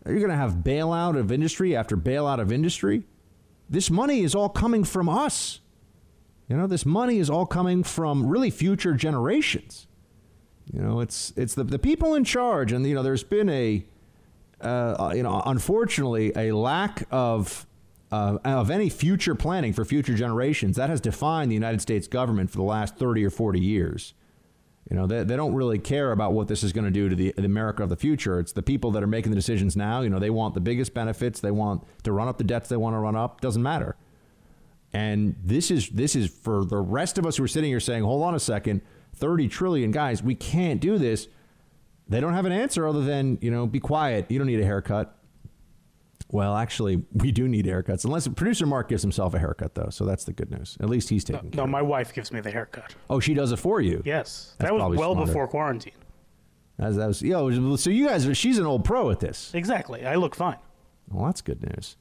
[0.07, 3.05] You're going to have bailout of industry after bailout of industry.
[3.71, 5.61] This money is all coming from us.
[6.49, 9.87] You know, this money is all coming from really future generations.
[10.73, 13.85] You know, it's it's the, the people in charge, and you know, there's been a
[14.61, 17.67] uh, you know, unfortunately, a lack of
[18.11, 22.51] uh, of any future planning for future generations that has defined the United States government
[22.51, 24.15] for the last 30 or 40 years.
[24.93, 27.17] You know, they, they don't really care about what this is going to do to
[27.17, 28.39] the, the America of the future.
[28.39, 30.03] It's the people that are making the decisions now.
[30.03, 31.41] You know, they want the biggest benefits.
[31.41, 33.41] They want to run up the debts they want to run up.
[33.41, 33.97] Doesn't matter.
[34.93, 38.03] And this is this is for the rest of us who are sitting here saying,
[38.03, 38.83] "Hold on a second,
[39.15, 41.27] 30 trillion guys, we can't do this."
[42.07, 44.31] They don't have an answer other than, you know, be quiet.
[44.31, 45.17] You don't need a haircut.
[46.33, 48.07] Well, actually, we do need haircuts.
[48.07, 50.79] Unless producer Mark gives himself a haircut, though, so that's the good news.
[50.81, 51.51] At least he's taking.
[51.51, 52.95] No, no my wife gives me the haircut.
[53.11, 54.03] Oh, she does it for you.
[54.07, 55.31] Yes, that's that was well smarter.
[55.31, 55.93] before quarantine.
[56.79, 59.53] As that was, yo, so you guys, are, she's an old pro at this.
[59.53, 60.07] Exactly.
[60.07, 60.57] I look fine.
[61.11, 61.97] Well, that's good news.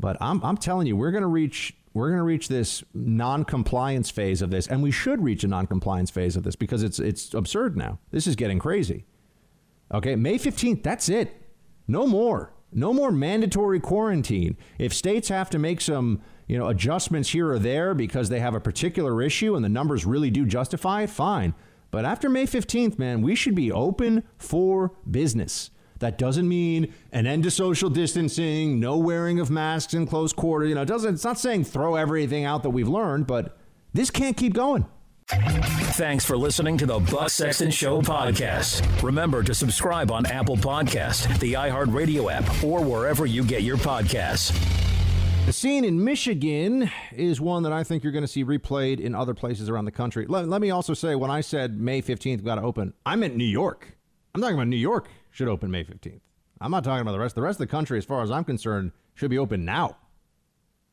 [0.00, 4.10] But I'm, I'm telling you, we're going to reach, we're going to reach this non-compliance
[4.10, 7.34] phase of this, and we should reach a non-compliance phase of this because it's, it's
[7.34, 7.98] absurd now.
[8.10, 9.04] This is getting crazy.
[9.92, 11.42] Okay, May 15th, that's it.
[11.86, 12.54] No more.
[12.72, 14.56] No more mandatory quarantine.
[14.78, 18.54] If states have to make some, you know, adjustments here or there because they have
[18.54, 21.54] a particular issue and the numbers really do justify it, fine.
[21.90, 25.70] But after May 15th, man, we should be open for business.
[26.00, 30.68] That doesn't mean an end to social distancing, no wearing of masks in close quarters.
[30.68, 33.56] You know, it doesn't it's not saying throw everything out that we've learned, but
[33.94, 34.86] this can't keep going.
[35.28, 39.02] Thanks for listening to the Buck Sexton Show podcast.
[39.02, 44.56] Remember to subscribe on Apple Podcast, the iHeartRadio app, or wherever you get your podcasts.
[45.46, 49.16] The scene in Michigan is one that I think you're going to see replayed in
[49.16, 50.26] other places around the country.
[50.28, 53.34] Let, let me also say, when I said May 15th got to open, I meant
[53.34, 53.96] New York.
[54.32, 56.20] I'm talking about New York should open May 15th.
[56.60, 57.34] I'm not talking about the rest.
[57.34, 59.96] The rest of the country, as far as I'm concerned, should be open now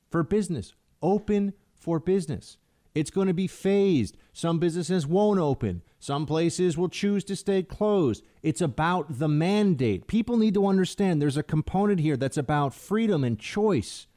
[0.10, 0.74] for business.
[1.04, 2.58] Open for business.
[2.96, 4.18] It's going to be phased.
[4.34, 5.82] Some businesses won't open.
[6.00, 8.24] Some places will choose to stay closed.
[8.42, 10.08] It's about the mandate.
[10.08, 14.08] People need to understand there's a component here that's about freedom and choice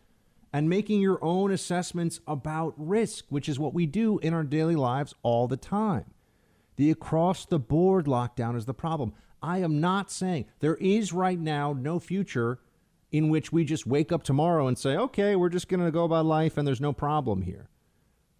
[0.53, 4.77] and making your own assessments about risk, which is what we do in our daily
[4.77, 6.05] lives all the time.
[6.77, 9.13] The across the board lockdown is the problem.
[9.43, 12.59] I am not saying there is right now no future
[13.13, 16.05] in which we just wake up tomorrow and say, okay, we're just going to go
[16.05, 17.69] about life and there's no problem here.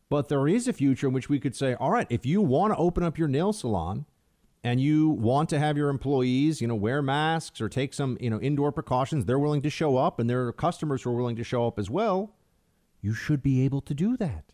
[0.09, 2.73] But there is a future in which we could say, all right, if you want
[2.73, 4.07] to open up your nail salon
[4.63, 8.31] and you want to have your employees, you know, wear masks or take some, you
[8.31, 11.37] know, indoor precautions, they're willing to show up and there are customers who are willing
[11.37, 12.37] to show up as well,
[13.01, 14.53] you should be able to do that.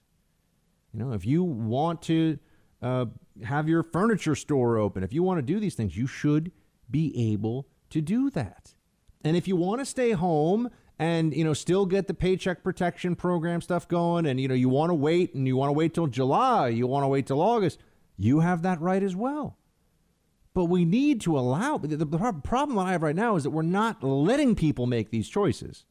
[0.92, 2.38] You know, if you want to
[2.80, 3.06] uh,
[3.44, 6.50] have your furniture store open, if you want to do these things, you should
[6.90, 8.74] be able to do that.
[9.24, 10.70] And if you want to stay home
[11.02, 14.68] and you know still get the paycheck protection program stuff going and you know you
[14.68, 17.40] want to wait and you want to wait till July, you want to wait till
[17.40, 17.80] August,
[18.16, 19.58] you have that right as well.
[20.54, 22.06] But we need to allow the,
[22.44, 25.86] problem I have right now is that we're not letting people make these choices.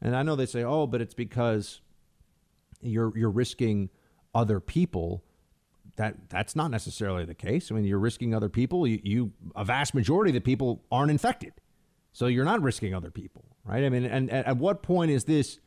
[0.00, 1.80] And I know they say, "Oh, but it's because
[2.82, 3.90] you're you're risking
[4.32, 5.24] other people."
[5.96, 7.72] That that's not necessarily the case.
[7.72, 8.86] I mean, you're risking other people.
[8.86, 11.54] You, you a vast majority of the people aren't infected,
[12.12, 13.84] so you're not risking other people, right?
[13.84, 15.58] I mean, and, and at what point is this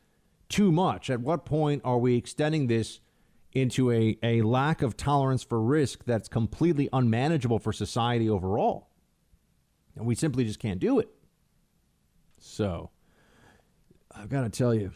[0.49, 1.09] too much?
[1.09, 2.99] At what point are we extending this
[3.53, 8.89] into a, a lack of tolerance for risk that's completely unmanageable for society overall.
[9.95, 11.09] And we simply just can't do it.
[12.39, 12.91] So
[14.11, 14.91] I've got to tell you,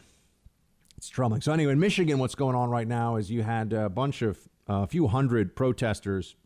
[0.96, 1.40] it's troubling.
[1.40, 4.38] So, anyway, in Michigan, what's going on right now is you had a bunch of,
[4.68, 6.36] a uh, few hundred protesters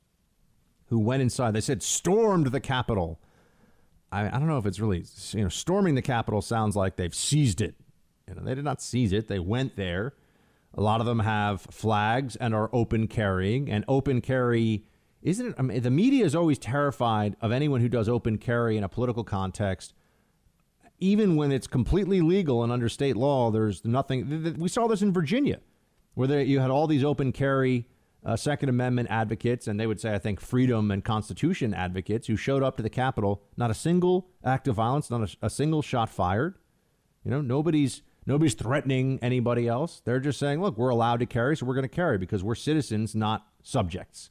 [0.87, 1.53] who went inside.
[1.53, 3.21] They said stormed the Capitol.
[4.23, 7.15] I, I don't know if it's really, you know, storming the Capitol sounds like they've
[7.15, 7.75] seized it.
[8.29, 10.15] You know, they did not seize it, they went there
[10.77, 14.85] a lot of them have flags and are open carrying, and open carry
[15.23, 15.55] isn't it?
[15.59, 18.89] I mean, the media is always terrified of anyone who does open carry in a
[18.89, 19.93] political context.
[21.01, 24.55] Even when it's completely legal and under state law, there's nothing.
[24.57, 25.59] We saw this in Virginia,
[26.15, 27.89] where there, you had all these open carry
[28.27, 32.37] uh, Second Amendment advocates, and they would say, I think, freedom and Constitution advocates who
[32.37, 33.43] showed up to the Capitol.
[33.57, 36.59] Not a single act of violence, not a, a single shot fired.
[37.25, 40.03] You know, nobody's Nobody's threatening anybody else.
[40.05, 42.57] They're just saying, look, we're allowed to carry, so we're going to carry because we're
[42.57, 44.31] citizens, not subjects.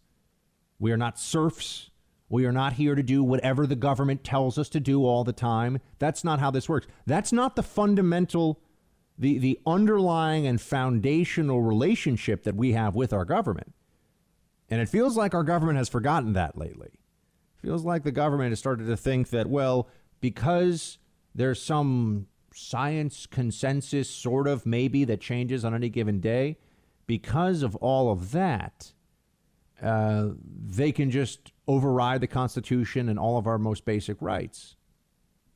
[0.80, 1.92] We are not serfs.
[2.28, 5.32] We are not here to do whatever the government tells us to do all the
[5.32, 5.80] time.
[5.98, 6.88] That's not how this works.
[7.06, 8.60] That's not the fundamental,
[9.18, 13.74] the, the underlying and foundational relationship that we have with our government.
[14.70, 16.90] And it feels like our government has forgotten that lately.
[16.94, 19.88] It feels like the government has started to think that, well,
[20.22, 20.98] because
[21.34, 26.58] there's some science consensus, sort of, maybe, that changes on any given day,
[27.06, 28.94] because of all of that,
[29.82, 30.30] uh,
[30.66, 34.78] they can just override the Constitution and all of our most basic rights.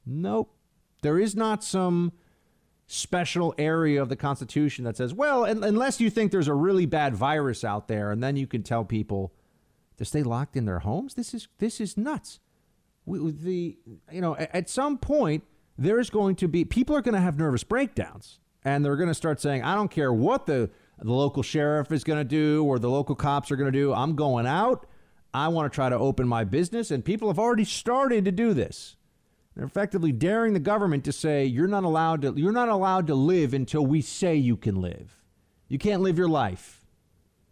[0.06, 0.54] Nope.
[1.02, 2.12] There is not some
[2.92, 7.16] special area of the Constitution that says, well, unless you think there's a really bad
[7.16, 9.32] virus out there, and then you can tell people
[9.98, 11.14] to stay locked in their homes.
[11.14, 12.40] This is this is nuts.
[13.06, 13.78] We, the
[14.12, 15.44] you know at some point
[15.78, 19.16] there's going to be people are going to have nervous breakdowns and they're going to
[19.16, 20.70] start saying, I don't care what the,
[21.00, 23.94] the local sheriff is going to do or the local cops are going to do.
[23.94, 24.86] I'm going out.
[25.34, 26.92] I want to try to open my business.
[26.92, 28.96] And people have already started to do this.
[29.60, 33.14] They're effectively daring the government to say, you're not allowed to, you're not allowed to
[33.14, 35.22] live until we say you can live.
[35.68, 36.86] You can't live your life.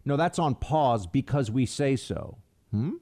[0.06, 2.38] No, that's on pause because we say so.
[2.70, 2.92] Hmm?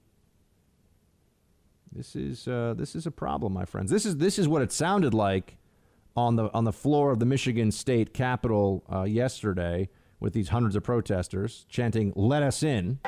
[1.93, 3.93] This is uh, this is a problem, my friends.
[3.93, 5.57] This is this is what it sounded like
[6.17, 9.89] on the on the floor of the Michigan State Capitol uh, yesterday
[10.19, 12.99] with these hundreds of protesters chanting "Let us in."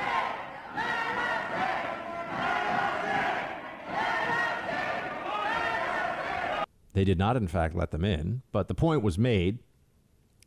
[6.93, 9.59] They did not, in fact, let them in, but the point was made.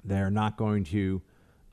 [0.05, 1.23] They're not going to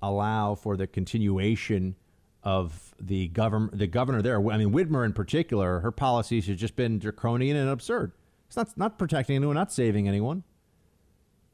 [0.01, 1.95] allow for the continuation
[2.43, 4.37] of the government, the governor there.
[4.49, 8.13] I mean, Whitmer in particular, her policies have just been draconian and absurd.
[8.47, 10.43] It's not not protecting anyone, not saving anyone.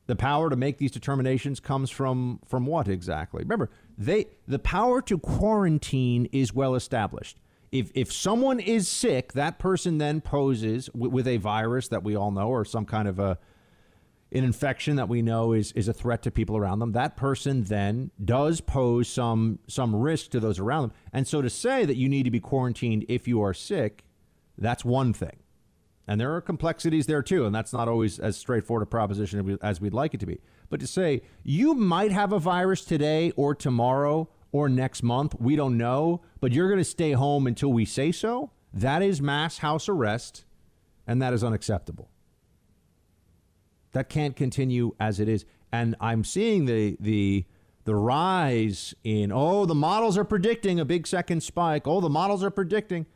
[0.07, 3.43] The power to make these determinations comes from from what exactly?
[3.43, 7.38] Remember, they the power to quarantine is well established.
[7.80, 12.15] If if someone is sick, that person then poses w- with a virus that we
[12.15, 13.38] all know or some kind of a
[14.32, 17.63] an infection that we know is is a threat to people around them, that person
[17.63, 20.91] then does pose some some risk to those around them.
[21.13, 24.03] And so to say that you need to be quarantined if you are sick,
[24.57, 25.38] that's one thing.
[26.07, 29.82] And there are complexities there too, and that's not always as straightforward a proposition as
[29.82, 30.39] we'd like it to be.
[30.69, 35.58] But to say you might have a virus today or tomorrow or next month, we
[35.58, 39.58] don't know, but you're going to stay home until we say so, that is mass
[39.58, 40.45] house arrest,
[41.06, 42.10] and that is unacceptable.
[43.91, 45.43] That can't continue as it is.
[45.74, 47.45] And I'm seeing the the
[47.84, 51.86] the rise in oh the models are predicting a big second spike.
[51.86, 53.08] Oh the models are predicting.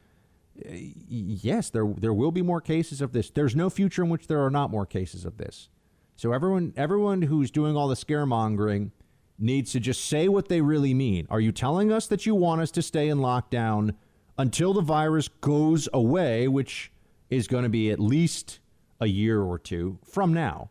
[0.55, 3.29] Yes, there there will be more cases of this.
[3.29, 5.69] There's no future in which there are not more cases of this.
[6.17, 8.91] So everyone everyone who's doing all the scaremongering
[9.39, 11.27] needs to just say what they really mean.
[11.29, 13.95] Are you telling us that you want us to stay in lockdown
[14.37, 16.91] until the virus goes away, which
[17.29, 18.59] is going to be at least
[18.99, 20.69] a year or two from now?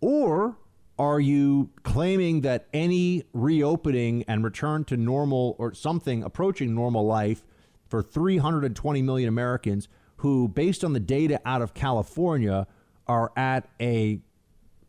[0.00, 0.56] Or
[0.98, 7.44] are you claiming that any reopening and return to normal or something approaching normal life
[7.88, 12.66] for 320 million Americans who, based on the data out of California,
[13.06, 14.20] are at a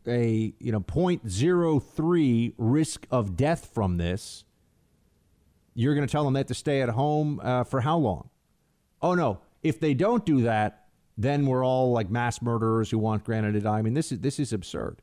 [0.06, 4.44] a you know 0.03 risk of death from this?
[5.74, 8.30] You're going to tell them they have to stay at home uh, for how long?
[9.02, 9.40] Oh no!
[9.62, 10.86] If they don't do that,
[11.16, 13.78] then we're all like mass murderers who want Granny to die.
[13.78, 15.02] I mean, this is this is absurd.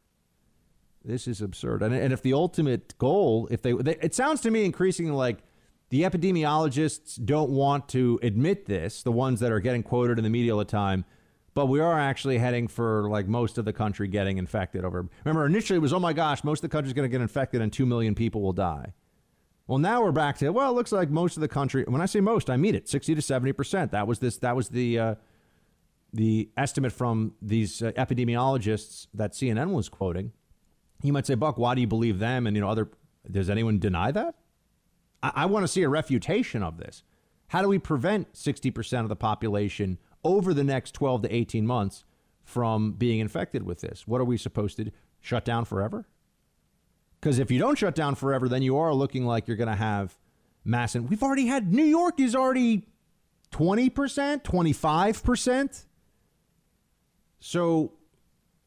[1.04, 1.82] This is absurd.
[1.82, 5.40] And, and if the ultimate goal, if they, they, it sounds to me increasingly like
[5.90, 10.30] the epidemiologists don't want to admit this, the ones that are getting quoted in the
[10.30, 11.06] media all the time.
[11.54, 15.08] But we are actually heading for like most of the country getting infected over.
[15.26, 17.62] Remember, initially it was, oh my gosh, most of the country's going to get infected
[17.62, 18.94] and 2 million people will die.
[19.68, 22.06] Well, now we're back to, well, it looks like most of the country, when I
[22.06, 23.92] say most, I mean it, 60 to 70%.
[23.92, 25.16] That was this, that was the, uh,
[26.14, 30.32] the estimate from these uh, epidemiologists that CNN was quoting.
[31.04, 32.48] You might say, Buck, why do you believe them?
[32.48, 32.90] And you know, other
[33.30, 34.36] does anyone deny that?
[35.22, 37.04] I, I want to see a refutation of this.
[37.48, 42.04] How do we prevent 60% of the population over the next 12 to 18 months
[42.44, 44.08] from being infected with this?
[44.08, 44.92] What are we supposed to do?
[45.20, 46.08] Shut down forever?
[47.20, 49.76] Because if you don't shut down forever, then you are looking like you're going to
[49.76, 50.18] have
[50.66, 50.96] mass.
[50.96, 52.88] And we've already had New York is already
[53.52, 55.86] 20%, 25%.
[57.40, 57.94] So,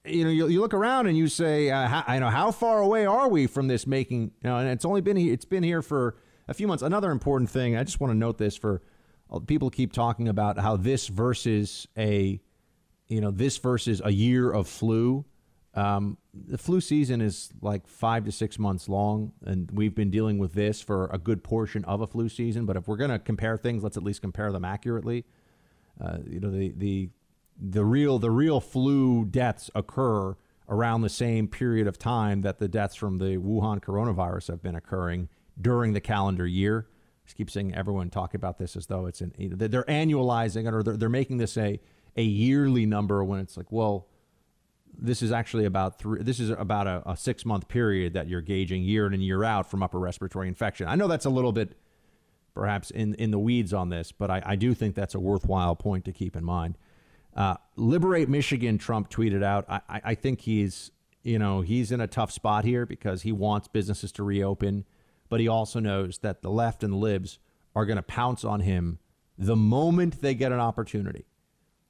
[0.04, 2.80] you know, you, you look around and you say, uh, how, I know, how far
[2.80, 5.82] away are we from this making, you know, and it's only been it's been here
[5.82, 6.82] for a few months.
[6.82, 8.82] Another important thing, I just want to note this for
[9.46, 12.40] people keep talking about how this versus a,
[13.08, 15.24] you know, this versus a year of flu.
[15.74, 20.38] Um, the flu season is like five to six months long, and we've been dealing
[20.38, 22.64] with this for a good portion of a flu season.
[22.64, 25.24] But if we're going to compare things, let's at least compare them accurately.
[26.00, 27.08] Uh, you know, the the
[27.60, 30.36] the real the real flu deaths occur
[30.68, 34.74] around the same period of time that the deaths from the Wuhan coronavirus have been
[34.74, 35.28] occurring
[35.60, 36.86] during the calendar year.
[37.24, 40.82] Just keep seeing everyone talk about this as though it's an they're annualizing it or
[40.82, 41.80] they're, they're making this a
[42.16, 44.06] a yearly number when it's like well
[44.96, 48.42] this is actually about three this is about a, a six month period that you're
[48.42, 51.52] gauging year in and year out from upper respiratory infection i know that's a little
[51.52, 51.76] bit
[52.54, 55.74] perhaps in in the weeds on this but i, I do think that's a worthwhile
[55.74, 56.76] point to keep in mind
[57.36, 59.64] uh, liberate Michigan, Trump tweeted out.
[59.68, 60.90] I, I think he's,
[61.22, 64.84] you know, he's in a tough spot here because he wants businesses to reopen,
[65.28, 67.38] but he also knows that the left and the libs
[67.74, 68.98] are going to pounce on him
[69.36, 71.26] the moment they get an opportunity.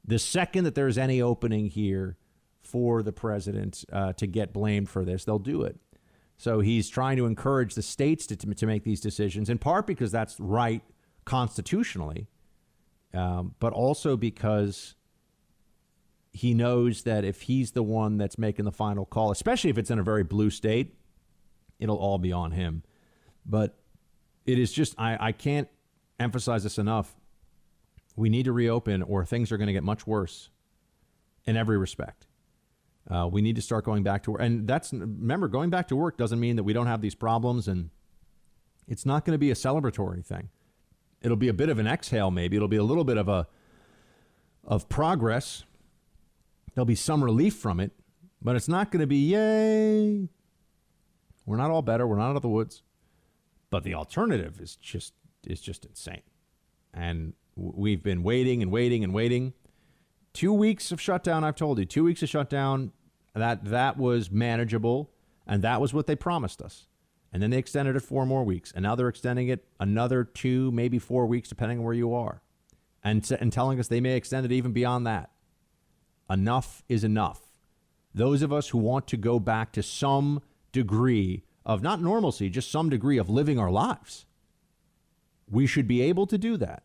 [0.05, 2.17] The second that there's any opening here
[2.63, 5.77] for the president uh, to get blamed for this, they'll do it.
[6.37, 10.11] So he's trying to encourage the states to, to make these decisions, in part because
[10.11, 10.83] that's right
[11.25, 12.27] constitutionally,
[13.13, 14.95] um, but also because
[16.33, 19.91] he knows that if he's the one that's making the final call, especially if it's
[19.91, 20.95] in a very blue state,
[21.79, 22.83] it'll all be on him.
[23.47, 23.79] But
[24.47, 25.69] it is just, I, I can't
[26.19, 27.15] emphasize this enough.
[28.17, 30.51] We need to reopen, or things are going to get much worse
[31.45, 32.27] in every respect.
[33.11, 34.41] Uh, we need to start going back to work.
[34.41, 37.69] And that's, remember, going back to work doesn't mean that we don't have these problems,
[37.69, 37.91] and
[38.89, 40.49] it's not going to be a celebratory thing.
[41.21, 42.57] It'll be a bit of an exhale, maybe.
[42.57, 43.47] It'll be a little bit of a,
[44.65, 45.65] of progress
[46.75, 47.93] There'll be some relief from it,
[48.43, 50.29] but it's not going to be, yay.
[51.47, 52.07] We're not all better.
[52.07, 52.83] We're not out of the woods.
[53.75, 55.15] But the alternative is just
[55.49, 56.23] is just insane.
[56.93, 59.53] And we've been waiting and waiting and waiting.
[60.33, 61.85] Two weeks of shutdown, I've told you.
[61.85, 62.93] Two weeks of shutdown,
[63.35, 65.11] that that was manageable,
[65.45, 66.87] and that was what they promised us.
[67.33, 70.71] And then they extended it four more weeks, and now they're extending it another two,
[70.71, 72.43] maybe four weeks, depending on where you are,
[73.03, 75.33] and and telling us they may extend it even beyond that.
[76.31, 77.41] Enough is enough.
[78.15, 82.71] those of us who want to go back to some degree of not normalcy, just
[82.71, 84.27] some degree of living our lives,
[85.51, 86.83] we should be able to do that.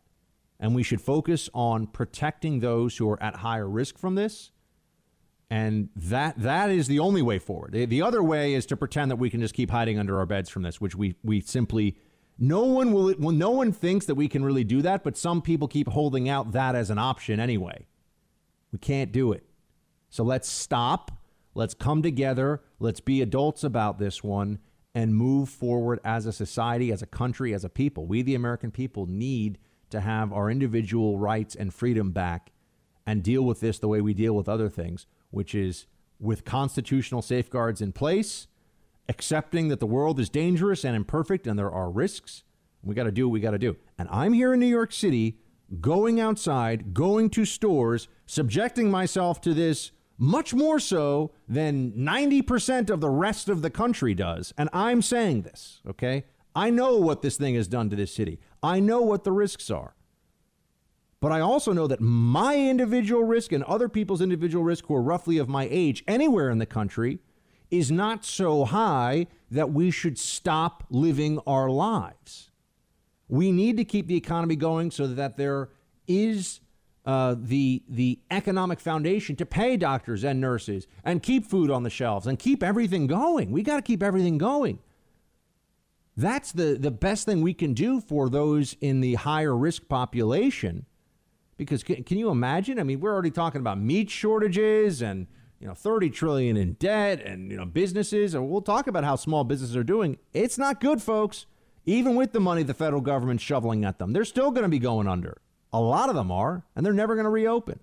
[0.60, 4.52] And we should focus on protecting those who are at higher risk from this.
[5.50, 7.72] And that that is the only way forward.
[7.72, 10.26] The, the other way is to pretend that we can just keep hiding under our
[10.26, 11.98] beds from this, which we we simply
[12.38, 15.42] no one will well, no one thinks that we can really do that, but some
[15.42, 17.88] people keep holding out that as an option anyway.
[18.72, 19.44] We can't do it.
[20.10, 21.12] So let's stop.
[21.56, 22.62] Let's come together.
[22.80, 24.60] Let's be adults about this one
[24.96, 28.06] and move forward as a society, as a country, as a people.
[28.06, 29.60] We, the American people, need
[29.90, 32.52] to have our individual rights and freedom back
[33.06, 35.86] and deal with this the way we deal with other things, which is
[36.20, 38.48] with constitutional safeguards in place,
[39.08, 42.44] accepting that the world is dangerous and imperfect and there are risks.
[42.84, 43.78] We got to do what we got to do.
[43.98, 45.40] And I'm here in New York City,
[45.82, 53.00] going outside, going to stores, subjecting myself to this much more so than 90% of
[53.00, 54.54] the rest of the country does.
[54.58, 56.26] And I'm saying this, okay?
[56.54, 58.40] I know what this thing has done to this city.
[58.62, 59.96] I know what the risks are.
[61.22, 65.02] But I also know that my individual risk and other people's individual risk who are
[65.02, 67.20] roughly of my age anywhere in the country
[67.72, 72.52] is not so high that we should stop living our lives.
[73.28, 75.70] We need to keep the economy going so that there
[76.08, 76.62] is
[77.10, 81.90] uh, the the economic foundation to pay doctors and nurses and keep food on the
[81.90, 83.50] shelves and keep everything going.
[83.50, 84.78] We got to keep everything going.
[86.16, 90.86] That's the, the best thing we can do for those in the higher risk population.
[91.58, 92.80] Because can, can you imagine?
[92.80, 95.26] I mean, we're already talking about meat shortages and
[95.60, 99.16] you know 30 trillion in debt and you know businesses and we'll talk about how
[99.16, 100.20] small businesses are doing.
[100.36, 101.48] It's not good, folks.
[101.88, 104.78] Even with the money the federal government's shoveling at them, they're still going to be
[104.78, 105.42] going under.
[105.72, 107.80] A lot of them are, and they're never going to reopen.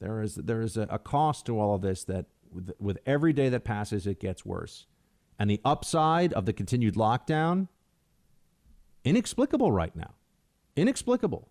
[0.00, 3.32] There is there is a, a cost to all of this that with, with every
[3.32, 4.86] day that passes, it gets worse.
[5.38, 7.68] And the upside of the continued lockdown,
[9.04, 10.14] inexplicable right now.
[10.76, 11.48] Inexplicable.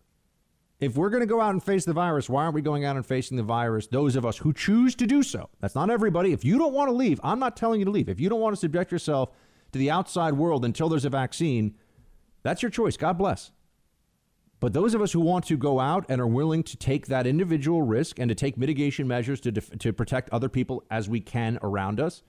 [0.79, 2.95] If we're going to go out and face the virus, why aren't we going out
[2.95, 3.87] and facing the virus?
[3.87, 5.49] Those of us who choose to do so.
[5.61, 6.33] That's not everybody.
[6.33, 8.09] If you don't want to leave, I'm not telling you to leave.
[8.09, 9.31] If you don't want to subject yourself
[9.71, 11.75] to the outside world until there's a vaccine,
[12.41, 12.97] that's your choice.
[12.97, 13.51] God bless.
[14.63, 17.27] But those of us who want to go out and are willing to take that
[17.27, 21.19] individual risk and to take mitigation measures to, def- to protect other people as we
[21.19, 22.23] can around us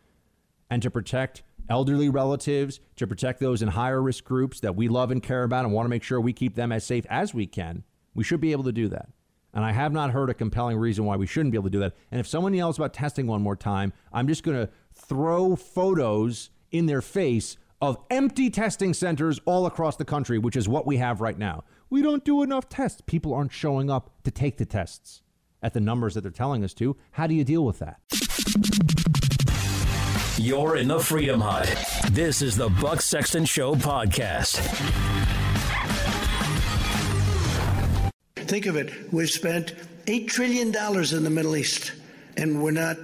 [0.68, 5.12] and to protect elderly relatives, to protect those in higher risk groups that we love
[5.12, 7.46] and care about and want to make sure we keep them as safe as we
[7.46, 7.84] can,
[8.16, 9.10] we should be able to do that.
[9.52, 11.78] And I have not heard a compelling reason why we shouldn't be able to do
[11.78, 11.94] that.
[12.10, 16.50] And if someone yells about testing one more time, I'm just going to throw photos
[16.72, 20.96] in their face of empty testing centers all across the country, which is what we
[20.96, 21.62] have right now.
[21.94, 23.02] We don't do enough tests.
[23.06, 25.22] People aren't showing up to take the tests
[25.62, 26.96] at the numbers that they're telling us to.
[27.12, 28.00] How do you deal with that?
[30.36, 31.72] You're in the Freedom Hut.
[32.10, 34.56] This is the Buck Sexton Show podcast.
[38.38, 39.12] Think of it.
[39.12, 39.76] We've spent
[40.06, 41.92] $8 trillion in the Middle East,
[42.36, 42.96] and we're not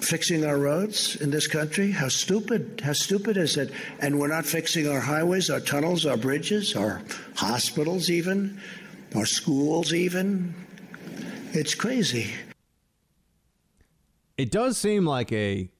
[0.00, 1.90] fixing our roads in this country?
[1.90, 3.72] How stupid, how stupid is it?
[4.00, 7.02] And we're not fixing our highways, our tunnels, our bridges, our
[7.34, 8.60] hospitals, even,
[9.14, 10.54] our schools, even.
[11.52, 12.30] It's crazy.
[14.36, 15.70] It does seem like a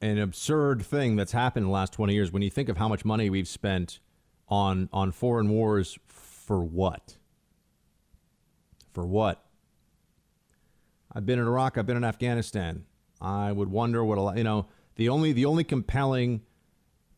[0.00, 2.88] an absurd thing that's happened in the last 20 years when you think of how
[2.88, 3.98] much money we've spent
[4.48, 7.16] on on foreign wars for what?
[8.92, 9.44] For what?
[11.12, 12.84] I've been in Iraq, I've been in Afghanistan.
[13.20, 14.66] I would wonder what a lot, you know,
[14.96, 16.42] the only the only compelling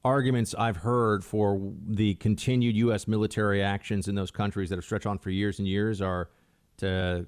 [0.05, 3.07] arguments I've heard for the continued U.S.
[3.07, 6.31] military actions in those countries that have stretched on for years and years are
[6.79, 7.27] to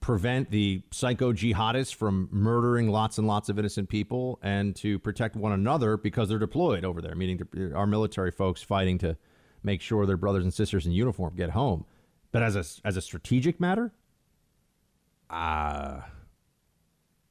[0.00, 5.34] prevent the psycho jihadists from murdering lots and lots of innocent people and to protect
[5.34, 9.16] one another because they're deployed over there, meaning to, our military folks fighting to
[9.62, 11.86] make sure their brothers and sisters in uniform get home.
[12.32, 13.92] But as a, as a strategic matter.
[15.30, 16.00] Uh,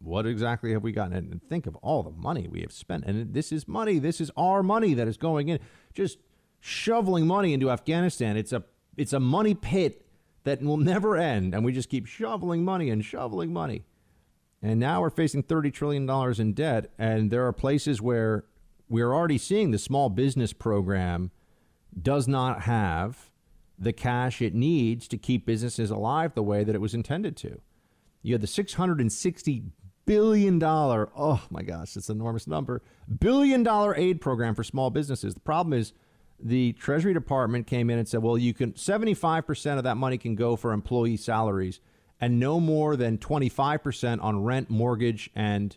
[0.03, 1.13] what exactly have we gotten?
[1.13, 3.05] And think of all the money we have spent.
[3.05, 3.99] And this is money.
[3.99, 5.59] This is our money that is going in.
[5.93, 6.19] Just
[6.59, 8.37] shoveling money into Afghanistan.
[8.37, 8.63] It's a
[8.97, 10.05] it's a money pit
[10.43, 11.53] that will never end.
[11.53, 13.85] And we just keep shoveling money and shoveling money.
[14.61, 16.09] And now we're facing $30 trillion
[16.39, 16.91] in debt.
[16.97, 18.45] And there are places where
[18.87, 21.31] we're already seeing the small business program
[21.99, 23.29] does not have
[23.77, 27.59] the cash it needs to keep businesses alive the way that it was intended to.
[28.21, 29.63] You had the 660
[30.05, 32.81] billion dollar oh my gosh it's an enormous number
[33.19, 35.93] billion dollar aid program for small businesses the problem is
[36.39, 40.35] the treasury department came in and said well you can 75% of that money can
[40.35, 41.79] go for employee salaries
[42.23, 45.75] and no more than 25% on rent, mortgage, and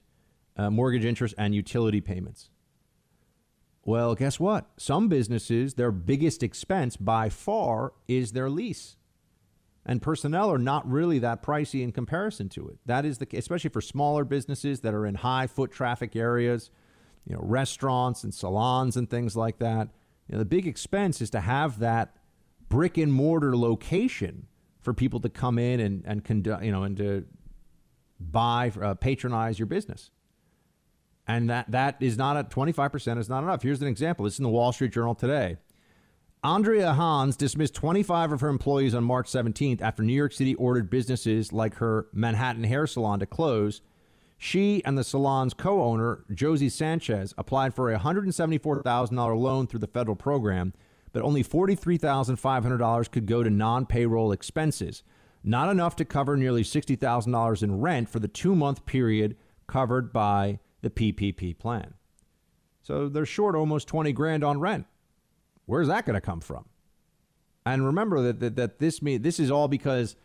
[0.56, 2.50] uh, mortgage interest and utility payments.
[3.82, 4.70] Well, guess what?
[4.76, 8.96] Some businesses, their biggest expense by far is their lease.
[9.88, 12.78] And personnel are not really that pricey in comparison to it.
[12.86, 16.70] That is the especially for smaller businesses that are in high foot traffic areas,
[17.24, 19.88] you know, restaurants and salons and things like that.
[20.28, 22.16] You know, the big expense is to have that
[22.68, 24.48] brick and mortar location
[24.80, 27.24] for people to come in and and conduct, you know, and to
[28.18, 30.10] buy, uh, patronize your business.
[31.28, 33.62] And that that is not at 25% is not enough.
[33.62, 34.24] Here's an example.
[34.24, 35.58] This is in the Wall Street Journal today.
[36.47, 40.89] Andrea Hans dismissed 25 of her employees on March 17th after New York City ordered
[40.89, 43.82] businesses like her Manhattan hair salon to close.
[44.39, 49.89] She and the salon's co owner, Josie Sanchez, applied for a $174,000 loan through the
[49.89, 50.73] federal program,
[51.12, 55.02] but only $43,500 could go to non payroll expenses,
[55.43, 59.36] not enough to cover nearly $60,000 in rent for the two month period
[59.66, 61.94] covered by the PPP plan.
[62.82, 64.86] So they're short almost 20 grand on rent.
[65.66, 66.64] Where's that going to come from?
[67.64, 70.16] And remember that, that, that this me this is all because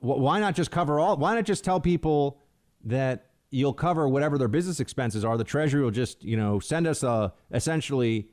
[0.00, 1.16] why not just cover all?
[1.16, 2.38] Why not just tell people
[2.84, 5.36] that you'll cover whatever their business expenses are?
[5.38, 8.28] The Treasury will just you know send us a essentially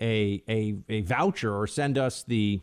[0.00, 2.60] a a, a voucher or send us the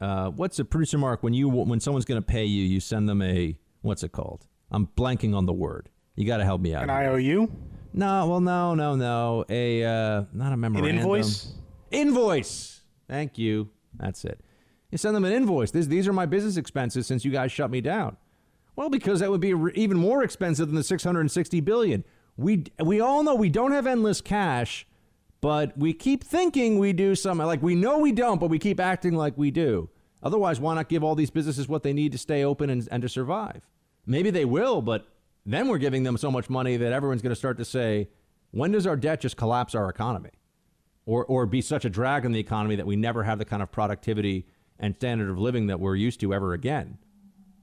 [0.00, 3.06] uh, what's a producer mark when you when someone's going to pay you you send
[3.08, 4.46] them a what's it called?
[4.70, 5.90] I'm blanking on the word.
[6.16, 6.84] You got to help me out.
[6.84, 7.50] An IOU?
[7.92, 9.44] No, well, no, no, no.
[9.48, 10.90] A uh, not a memorandum.
[10.90, 11.52] An invoice.
[11.90, 12.75] Invoice.
[13.08, 13.70] Thank you.
[13.94, 14.40] That's it.
[14.90, 15.70] You send them an invoice.
[15.70, 18.16] This, these are my business expenses since you guys shut me down.
[18.76, 22.04] Well, because that would be even more expensive than the 660 billion.
[22.36, 24.86] We we all know we don't have endless cash,
[25.40, 27.46] but we keep thinking we do something.
[27.46, 29.88] Like we know we don't, but we keep acting like we do.
[30.22, 33.02] Otherwise, why not give all these businesses what they need to stay open and, and
[33.02, 33.62] to survive?
[34.04, 35.06] Maybe they will, but
[35.46, 38.08] then we're giving them so much money that everyone's going to start to say,
[38.50, 40.30] when does our debt just collapse our economy?
[41.06, 43.62] Or, or be such a drag on the economy that we never have the kind
[43.62, 44.46] of productivity
[44.78, 46.98] and standard of living that we're used to ever again?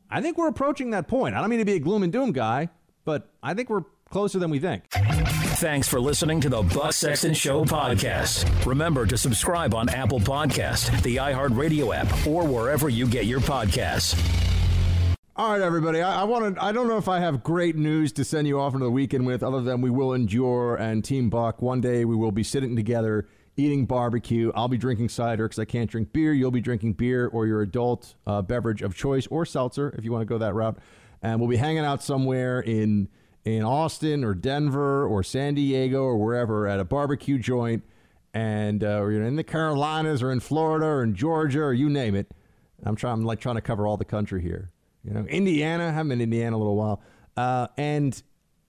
[0.10, 1.36] I think we're approaching that point.
[1.36, 2.70] I don't mean to be a gloom and doom guy,
[3.04, 4.90] but I think we're closer than we think.
[4.92, 8.66] Thanks for listening to the Buck Sexton Show podcast.
[8.66, 14.53] Remember to subscribe on Apple Podcast, the iHeartRadio app, or wherever you get your podcasts.
[15.36, 16.00] All right, everybody.
[16.00, 16.64] I, I want to.
[16.64, 19.26] I don't know if I have great news to send you off into the weekend
[19.26, 21.60] with, other than we will endure and Team Buck.
[21.60, 23.28] One day we will be sitting together
[23.58, 24.52] eating barbecue.
[24.54, 26.34] I'll be drinking cider because I can't drink beer.
[26.34, 30.12] You'll be drinking beer or your adult uh, beverage of choice, or seltzer if you
[30.12, 30.78] want to go that route.
[31.24, 33.10] And we'll be hanging out somewhere in
[33.44, 37.84] in Austin or Denver or San Diego or wherever at a barbecue joint,
[38.36, 41.90] and uh, or you're in the Carolinas or in Florida or in Georgia or you
[41.90, 42.28] name it.
[42.84, 43.14] I'm trying.
[43.14, 44.73] I'm like trying to cover all the country here.
[45.04, 45.88] You know, Indiana.
[45.88, 47.02] I haven't been in Indiana a little while,
[47.36, 48.22] uh, and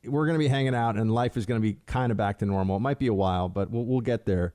[0.04, 2.38] we're going to be hanging out, and life is going to be kind of back
[2.38, 2.76] to normal.
[2.76, 4.54] It might be a while, but we'll, we'll get there.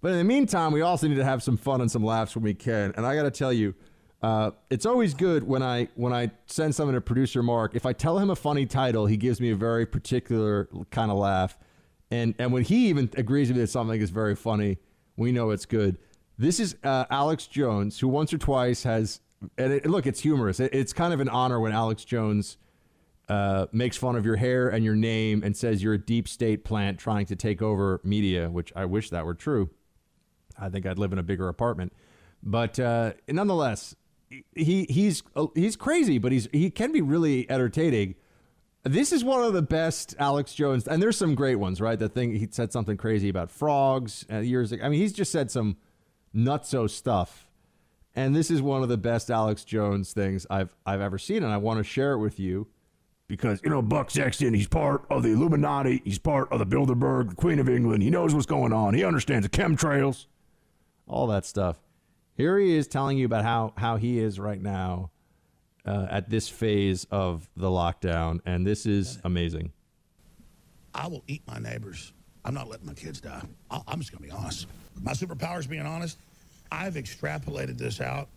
[0.00, 2.44] But in the meantime, we also need to have some fun and some laughs when
[2.44, 2.92] we can.
[2.96, 3.74] And I got to tell you,
[4.22, 7.74] uh, it's always good when I when I send something to producer Mark.
[7.74, 11.18] If I tell him a funny title, he gives me a very particular kind of
[11.18, 11.58] laugh.
[12.10, 14.78] And and when he even agrees with me that something is very funny,
[15.16, 15.98] we know it's good.
[16.36, 19.20] This is uh, Alex Jones, who once or twice has
[19.58, 20.60] and it, look, it's humorous.
[20.60, 22.56] It, it's kind of an honor when Alex Jones
[23.28, 26.64] uh, makes fun of your hair and your name and says you're a deep state
[26.64, 29.70] plant trying to take over media, which I wish that were true.
[30.58, 31.92] I think I'd live in a bigger apartment.
[32.42, 33.96] But uh, nonetheless,
[34.54, 35.22] he he's
[35.54, 38.16] he's crazy, but he's he can be really entertaining.
[38.82, 41.98] This is one of the best Alex Jones, and there's some great ones, right?
[41.98, 44.84] The thing he said something crazy about frogs uh, years ago.
[44.84, 45.78] I mean, he's just said some
[46.34, 47.48] nutso stuff
[48.16, 51.52] and this is one of the best Alex Jones things I've I've ever seen, and
[51.52, 52.66] I want to share it with you
[53.26, 57.30] because you know Buck Sexton, he's part of the Illuminati, he's part of the Bilderberg,
[57.30, 58.02] the Queen of England.
[58.02, 58.94] He knows what's going on.
[58.94, 60.26] He understands the chemtrails,
[61.06, 61.78] all that stuff.
[62.36, 65.10] Here he is telling you about how how he is right now
[65.86, 69.72] uh, at this phase of the lockdown, and this is amazing.
[70.94, 72.12] I will eat my neighbors.
[72.44, 73.42] I'm not letting my kids die.
[73.70, 74.66] I'm just going to be honest.
[75.00, 76.18] My superpower is being honest.
[76.70, 78.28] I've extrapolated this out,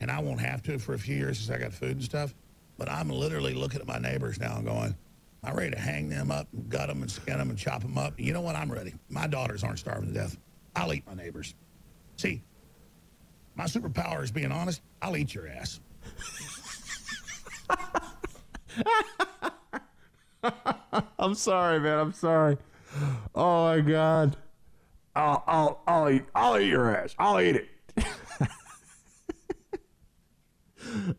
[0.00, 2.34] and I won't have to for a few years since I got food and stuff.
[2.78, 4.96] But I'm literally looking at my neighbors now and going,
[5.42, 7.96] I'm ready to hang them up, and gut them, and skin them, and chop them
[7.96, 8.18] up.
[8.18, 8.56] You know what?
[8.56, 8.94] I'm ready.
[9.08, 10.36] My daughters aren't starving to death.
[10.74, 11.54] I'll eat my neighbors.
[12.16, 12.42] See,
[13.54, 14.82] my superpower is being honest.
[15.00, 15.80] I'll eat your ass.
[21.18, 21.98] I'm sorry, man.
[21.98, 22.58] I'm sorry.
[23.34, 24.36] Oh my god.
[25.14, 27.14] I'll I'll I'll eat I'll eat your ass.
[27.18, 27.68] I'll eat it.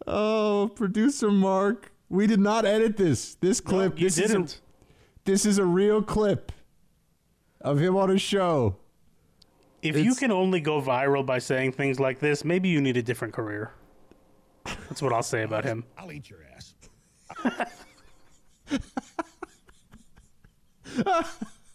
[0.08, 3.36] Oh, producer Mark We did not edit this.
[3.36, 4.00] This clip.
[4.00, 4.62] you this is a, didn't.
[5.26, 6.52] this is a real clip
[7.62, 8.78] of him on a show.
[9.82, 13.04] If you can only go viral by saying things like this, maybe you need a
[13.04, 13.72] different career.
[14.66, 15.86] That's what I'll say about him.
[15.98, 16.74] I'll eat your ass.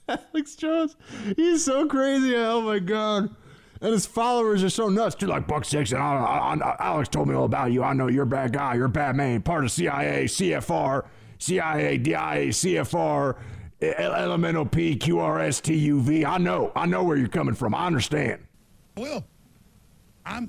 [0.09, 0.97] Alex Jones,
[1.37, 2.35] he's so crazy.
[2.37, 3.35] Oh my god.
[3.83, 5.27] And his followers are so nuts too.
[5.27, 7.83] Like Buck Sexton, I, I, I, Alex told me all about you.
[7.83, 8.75] I know you're a bad guy.
[8.75, 9.43] You're a bad man.
[9.43, 11.05] Part of CIA, CFR,
[11.39, 13.37] CIA, DIA, CFR,
[13.83, 16.25] Elemental P, QRS, TUV.
[16.25, 16.71] I know.
[16.77, 17.75] I know where you're coming from.
[17.75, 18.41] I understand.
[18.97, 19.25] Well,
[20.25, 20.49] I'm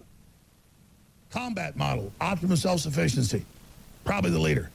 [1.32, 3.44] combat model, optimum self-sufficiency,
[4.06, 4.70] probably the leader.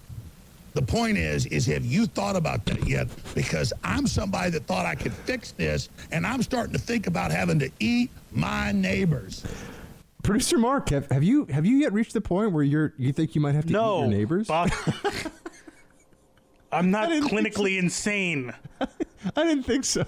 [0.79, 3.09] The point is, is have you thought about that yet?
[3.35, 7.33] Because I'm somebody that thought I could fix this, and I'm starting to think about
[7.33, 9.45] having to eat my neighbors.
[10.23, 13.35] Producer Mark, have, have you have you yet reached the point where you're you think
[13.35, 14.47] you might have to No, eat your neighbors?
[14.47, 14.71] Buck.
[16.71, 18.55] I'm not didn't think clinically insane.
[18.81, 20.07] I didn't think so.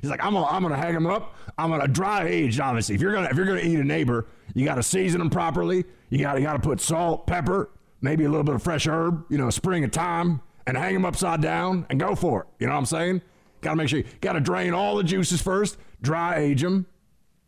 [0.00, 1.34] He's like, I'm gonna, I'm gonna hang them up.
[1.58, 2.60] I'm gonna dry age.
[2.60, 5.28] Obviously, if you're gonna, if you're gonna eat a neighbor, you got to season them
[5.28, 5.84] properly.
[6.08, 7.70] You got, to got to put salt, pepper,
[8.00, 9.24] maybe a little bit of fresh herb.
[9.28, 12.46] You know, spring of thyme, and hang them upside down and go for it.
[12.58, 13.22] You know what I'm saying?
[13.60, 16.86] Got to make sure you got to drain all the juices first, dry age them,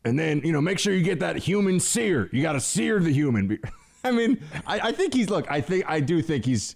[0.04, 2.28] and then you know make sure you get that human sear.
[2.32, 3.58] You got to sear the human.
[4.04, 5.50] I mean, I, I think he's look.
[5.50, 6.74] I think I do think he's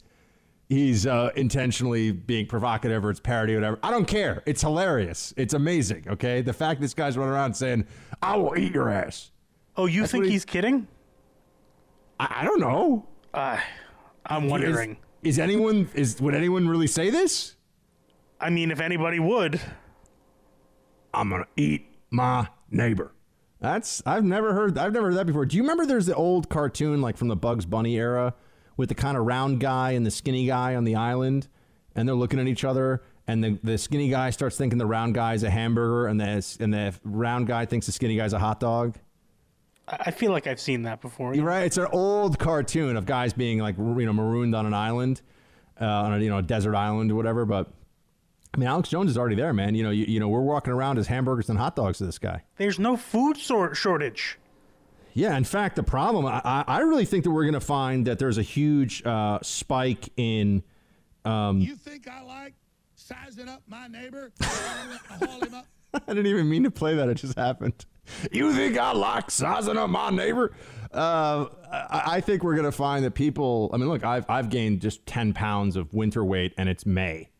[0.68, 3.78] he's uh, intentionally being provocative or it's parody or whatever.
[3.82, 4.42] I don't care.
[4.46, 5.34] It's hilarious.
[5.36, 6.04] It's amazing.
[6.08, 7.86] Okay, the fact this guy's running around saying,
[8.22, 9.30] "I will eat your ass."
[9.76, 10.86] Oh, you That's think what he- he's kidding?
[12.20, 13.08] I, I don't know.
[13.34, 13.58] Uh,
[14.26, 14.96] I'm wondering.
[15.22, 17.56] Is, is anyone is would anyone really say this?
[18.40, 19.60] I mean, if anybody would,
[21.12, 23.12] I'm gonna eat my neighbor.
[23.60, 25.46] That's I've never heard I've never heard that before.
[25.46, 28.34] Do you remember there's the old cartoon like from the Bugs Bunny era
[28.76, 31.48] with the kind of round guy and the skinny guy on the island
[31.96, 35.14] and they're looking at each other and the, the skinny guy starts thinking the round
[35.14, 38.60] guy's a hamburger and the and the round guy thinks the skinny guy's a hot
[38.60, 38.96] dog.
[39.88, 41.34] I I feel like I've seen that before.
[41.34, 41.64] You're right.
[41.64, 45.22] It's an old cartoon of guys being like you know marooned on an island,
[45.80, 47.44] uh, on a you know a desert island or whatever.
[47.44, 47.68] But
[48.54, 49.74] I mean, Alex Jones is already there, man.
[49.74, 52.18] You know, you, you know, we're walking around as hamburgers and hot dogs to this
[52.18, 52.42] guy.
[52.56, 54.38] There's no food sor- shortage.
[55.12, 58.06] Yeah, in fact, the problem I, I I really think that we're going to find
[58.06, 60.62] that there's a huge uh, spike in.
[61.24, 62.54] Um, You think I like
[62.96, 64.32] sizing up my neighbor?
[64.42, 65.66] haul him up?
[65.94, 67.86] I didn't even mean to play that; it just happened.
[68.32, 70.52] You think I like sizing up my neighbor?
[70.92, 73.70] Uh, I, I think we're going to find that people.
[73.72, 77.30] I mean, look, I've I've gained just ten pounds of winter weight, and it's May.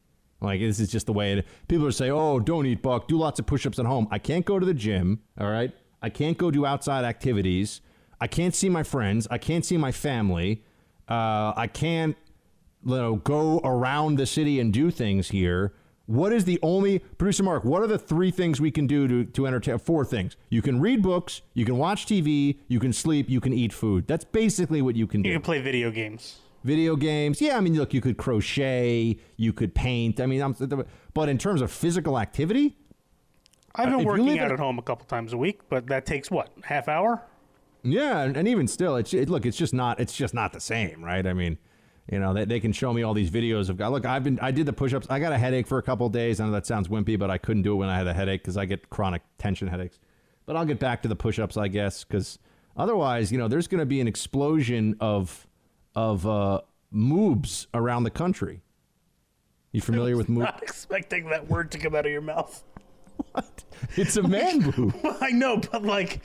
[0.41, 1.47] Like this is just the way it.
[1.69, 3.09] People are saying, "Oh, don't eat buck.
[3.09, 5.21] Do lots of push-ups at home." I can't go to the gym.
[5.39, 5.73] All right,
[6.03, 7.81] I can't go do outside activities.
[8.21, 9.27] I can't see my friends.
[9.31, 10.65] I can't see my family.
[11.09, 12.17] Uh, I can't,
[12.85, 15.75] you know, go around the city and do things here.
[16.07, 17.65] What is the only producer Mark?
[17.65, 19.79] What are the three things we can do to to entertain?
[19.79, 20.37] Four things.
[20.51, 21.41] You can read books.
[21.55, 22.59] You can watch TV.
[22.69, 23.31] You can sleep.
[23.31, 24.07] You can eat food.
[24.07, 26.41] That's basically what you can do You can play video games.
[26.63, 27.41] video games.
[27.41, 30.21] Yeah, I mean, look, you could crochet, you could paint.
[30.21, 30.55] I mean, I'm,
[31.15, 32.77] but in terms of physical activity,
[33.75, 36.05] I've Uh, been you working out at home a couple times a week, but that
[36.07, 37.23] takes what half hour?
[37.83, 40.61] yeah, and, and even still, it's it, look, it's just not, it's just not the
[40.61, 41.27] same, right?
[41.27, 41.59] I mean,
[42.11, 44.39] you know, they, they can show me all these videos of guy look, I've been,
[44.41, 45.07] I did the push-ups.
[45.09, 46.39] I got a headache for a couple of days.
[46.39, 48.43] I know that sounds wimpy, but I couldn't do it when I had a headache
[48.43, 49.99] because I get chronic tension headaches.
[50.47, 52.39] But I'll get back to the push-ups, I guess, because
[52.77, 55.47] otherwise, you know, there's going to be an explosion of
[55.95, 56.61] of uh,
[56.93, 58.63] moobs around the country.
[59.73, 60.41] You familiar with moobs?
[60.41, 62.63] Not expecting that word to come out of your mouth.
[63.31, 63.65] What?
[63.97, 64.95] It's a man boob.
[65.21, 66.21] I know, but like,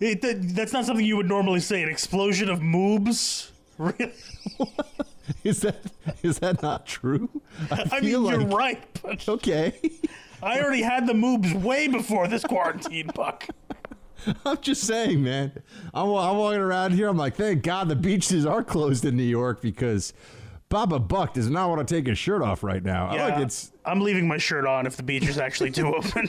[0.00, 1.82] it, that, that's not something you would normally say.
[1.82, 3.50] An explosion of moobs.
[3.78, 4.12] Really?
[5.44, 5.76] Is that
[6.22, 7.28] is that not true?
[7.70, 9.74] I, feel mean, you're right, but Okay.
[10.42, 13.48] I already had the moobs way before this quarantine, Buck.
[14.44, 15.52] I'm just saying, man.
[15.94, 17.08] I'm, I'm walking around here.
[17.08, 20.12] I'm like, thank God the beaches are closed in New York because
[20.68, 23.06] Baba Buck does not want to take his shirt off right now.
[23.08, 23.72] I like it's.
[23.84, 26.28] I'm leaving my shirt on if the beaches actually do open.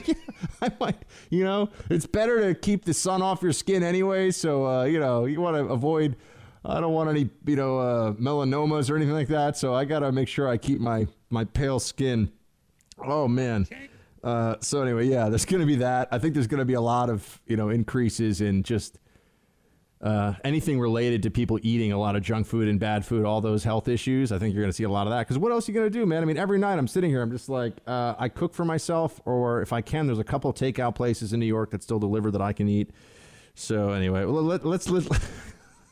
[0.62, 0.98] I might,
[1.30, 4.32] you know, it's better to keep the sun off your skin anyway.
[4.32, 6.16] So, uh, you know, you want to avoid.
[6.68, 9.58] I don't want any, you know, uh, melanomas or anything like that.
[9.58, 12.32] So I got to make sure I keep my my pale skin.
[13.04, 13.68] Oh man.
[14.24, 16.10] Uh, so anyway, yeah, there's going to be that.
[16.12, 19.00] I think there's going to be a lot of you know increases in just
[20.02, 23.42] uh, anything related to people eating a lot of junk food and bad food, all
[23.42, 24.32] those health issues.
[24.32, 25.20] I think you're going to see a lot of that.
[25.20, 26.22] Because what else are you going to do, man?
[26.22, 29.20] I mean, every night I'm sitting here, I'm just like, uh, I cook for myself,
[29.26, 32.00] or if I can, there's a couple of takeout places in New York that still
[32.00, 32.92] deliver that I can eat.
[33.56, 35.04] So anyway, well, let, let's let,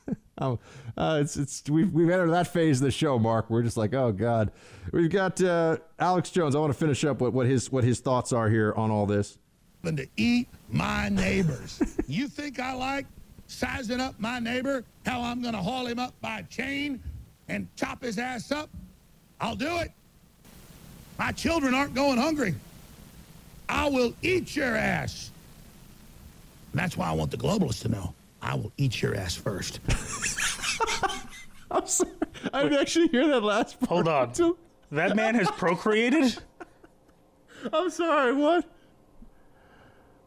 [0.37, 0.59] Oh,
[0.97, 3.49] uh, it's it's we've we've entered that phase of the show, Mark.
[3.49, 4.51] We're just like, oh god.
[4.91, 6.55] We've got uh, Alex Jones.
[6.55, 9.05] I want to finish up with what his what his thoughts are here on all
[9.05, 9.37] this.
[9.85, 11.81] To eat my neighbors.
[12.07, 13.05] you think I like
[13.47, 14.83] sizing up my neighbor?
[15.05, 17.01] How I'm going to haul him up by a chain
[17.47, 18.69] and chop his ass up?
[19.39, 19.91] I'll do it.
[21.17, 22.55] My children aren't going hungry.
[23.69, 25.31] I will eat your ass.
[26.71, 28.13] And that's why I want the globalists to know.
[28.45, 29.79] I will eat your ass first.
[31.71, 32.11] I'm sorry.
[32.53, 33.89] I didn't actually hear that last part.
[33.89, 34.33] Hold on.
[34.33, 34.57] Too.
[34.91, 36.37] That man has procreated?
[37.73, 38.33] I'm sorry.
[38.33, 38.65] What?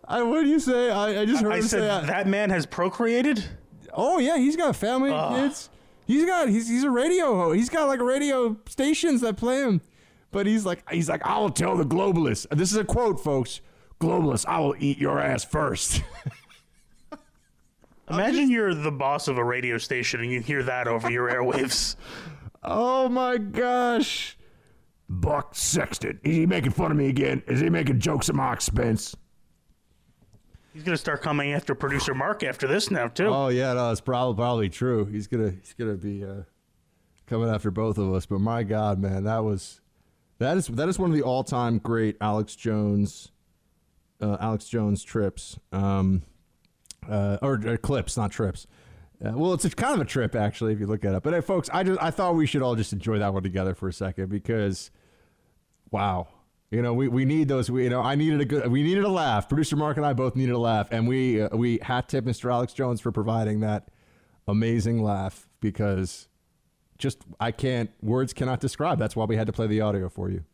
[0.07, 0.91] I, what do you say?
[0.91, 1.89] I, I just heard I him said say.
[1.91, 3.45] I- that man has procreated?
[3.95, 5.17] oh yeah, he's got a family, Ugh.
[5.17, 5.37] Ah.
[5.37, 5.71] kids.
[6.07, 7.57] He's got he's he's a radio host.
[7.57, 9.81] He's got like radio stations that play him.
[10.33, 12.47] But he's like he's like I will tell the globalists.
[12.51, 13.61] This is a quote, folks.
[14.01, 16.03] Globalists, I will eat your ass first.
[18.11, 21.97] Imagine you're the boss of a radio station and you hear that over your airwaves.
[22.61, 24.37] Oh my gosh.
[25.09, 26.19] Buck Sexton.
[26.25, 27.41] Is he making fun of me again?
[27.47, 29.17] Is he making jokes at my expense?
[30.75, 33.29] He's gonna start coming after producer Mark after this now too.
[33.29, 35.07] Oh yeah, no, it's probably probably true.
[35.07, 36.43] He's gonna he's gonna be uh,
[37.27, 38.27] coming after both of us.
[38.27, 39.81] But my God, man, that was
[40.39, 43.31] that is that is one of the all time great Alex Jones
[44.21, 45.59] uh, Alex Jones trips.
[45.73, 46.23] Um,
[47.09, 48.67] uh, or, or clips, not trips.
[49.25, 51.23] Uh, well, it's a, kind of a trip actually if you look at it.
[51.23, 53.75] But hey, folks, I just I thought we should all just enjoy that one together
[53.75, 54.91] for a second because,
[55.91, 56.29] wow,
[56.71, 57.71] you know we, we need those.
[57.71, 59.49] We, you know I needed a good we needed a laugh.
[59.49, 62.53] Producer Mark and I both needed a laugh, and we uh, we hat tip Mr.
[62.53, 63.89] Alex Jones for providing that
[64.47, 66.29] amazing laugh because
[66.97, 68.99] just I can't words cannot describe.
[68.99, 70.45] That's why we had to play the audio for you.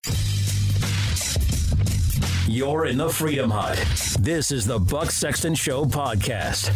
[2.47, 3.79] You're in the Freedom Hut.
[4.21, 6.69] This is the Buck Sexton Show podcast.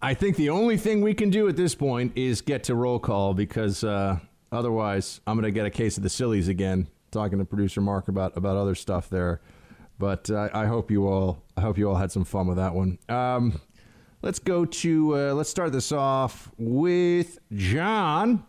[0.00, 2.98] I think the only thing we can do at this point is get to roll
[2.98, 4.18] call because uh,
[4.50, 6.88] otherwise I'm going to get a case of the sillies again.
[7.10, 9.42] Talking to producer Mark about about other stuff there,
[9.98, 12.74] but uh, I hope you all I hope you all had some fun with that
[12.74, 12.98] one.
[13.10, 13.60] Um,
[14.22, 18.44] let's go to uh, let's start this off with John.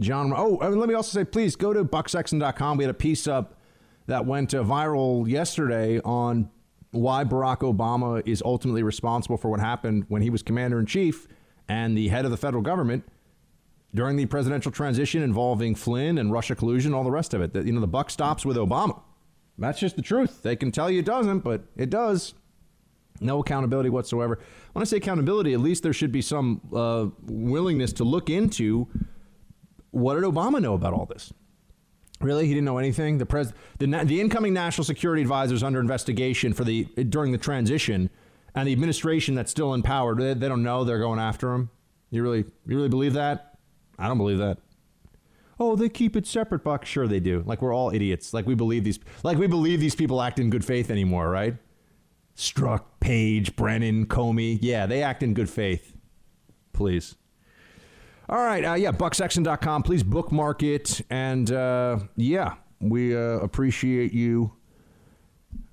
[0.00, 0.32] John.
[0.36, 2.76] Oh, let me also say, please go to bucksexton.com.
[2.76, 3.60] We had a piece up
[4.06, 6.50] that went uh, viral yesterday on
[6.90, 11.26] why Barack Obama is ultimately responsible for what happened when he was commander in chief
[11.68, 13.04] and the head of the federal government
[13.94, 17.52] during the presidential transition involving Flynn and Russia collusion, all the rest of it.
[17.52, 19.00] That you know, the buck stops with Obama.
[19.56, 20.42] That's just the truth.
[20.42, 22.34] They can tell you it doesn't, but it does.
[23.20, 24.40] No accountability whatsoever.
[24.72, 28.88] When I say accountability, at least there should be some uh, willingness to look into
[29.94, 31.32] what did Obama know about all this.
[32.20, 33.18] Really, he didn't know anything.
[33.18, 37.38] The pres the, the incoming national security advisor is under investigation for the during the
[37.38, 38.08] transition,
[38.54, 40.14] and the administration that's still in power.
[40.14, 41.70] They, they don't know they're going after him.
[42.10, 43.58] You really, you really believe that?
[43.98, 44.58] I don't believe that.
[45.58, 46.84] Oh, they keep it separate, Buck.
[46.84, 47.42] Sure, they do.
[47.46, 48.32] Like we're all idiots.
[48.34, 48.98] Like we believe these.
[49.22, 51.56] Like we believe these people act in good faith anymore, right?
[52.36, 54.58] Strzok, Page, Brennan, Comey.
[54.60, 55.94] Yeah, they act in good faith.
[56.72, 57.16] Please.
[58.28, 58.64] All right.
[58.64, 59.82] Uh, yeah, bucksexton.com.
[59.82, 61.02] Please bookmark it.
[61.10, 64.52] And uh, yeah, we uh, appreciate you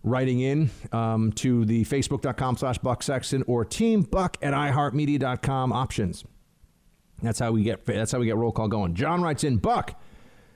[0.04, 6.26] writing in um, to the facebook.com slash bucksexton or teambuck at iheartmedia.com options.
[7.22, 8.96] That's how we get that's how we get roll call going.
[8.96, 10.02] John writes in, Buck,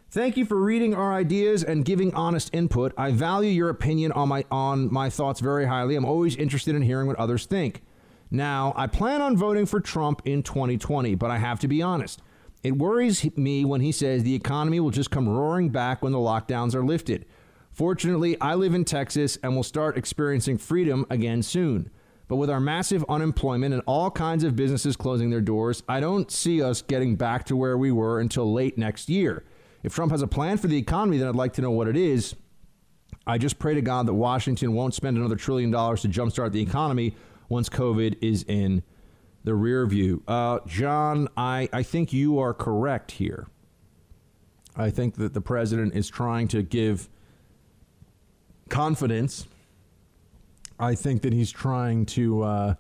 [0.10, 2.92] thank you for reading our ideas and giving honest input.
[2.98, 5.96] I value your opinion on my on my thoughts very highly.
[5.96, 7.84] I'm always interested in hearing what others think.
[8.32, 12.22] Now, I plan on voting for Trump in 2020, but I have to be honest.
[12.64, 16.18] It worries me when he says the economy will just come roaring back when the
[16.18, 17.26] lockdowns are lifted.
[17.72, 21.92] Fortunately, I live in Texas and will start experiencing freedom again soon.
[22.28, 26.32] But with our massive unemployment and all kinds of businesses closing their doors, I don't
[26.32, 29.44] see us getting back to where we were until late next year.
[29.84, 31.96] If Trump has a plan for the economy, then I'd like to know what it
[31.96, 32.36] is.
[33.28, 36.62] I just pray to God that Washington won't spend another trillion dollars to jumpstart the
[36.62, 37.16] economy
[37.50, 38.84] once COVID is in
[39.44, 40.24] the rear view.
[40.28, 43.48] Uh, John, I, I think you are correct here.
[44.76, 47.08] I think that the president is trying to give
[48.70, 49.48] confidence.
[50.80, 52.74] I think that he's trying to uh,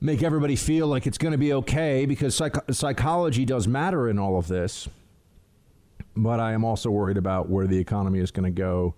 [0.00, 4.18] make everybody feel like it's going to be okay because psych- psychology does matter in
[4.18, 4.88] all of this.
[6.16, 8.94] But I am also worried about where the economy is going to go.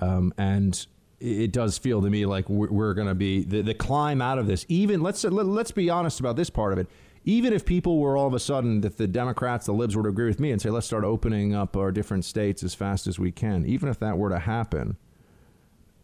[0.00, 0.86] Um, and
[1.20, 4.38] it does feel to me like we're, we're going to be the, the climb out
[4.38, 4.64] of this.
[4.68, 6.86] Even let's let, let's be honest about this part of it.
[7.24, 10.08] Even if people were all of a sudden, if the Democrats, the libs were to
[10.08, 13.18] agree with me and say, let's start opening up our different states as fast as
[13.18, 14.96] we can, even if that were to happen,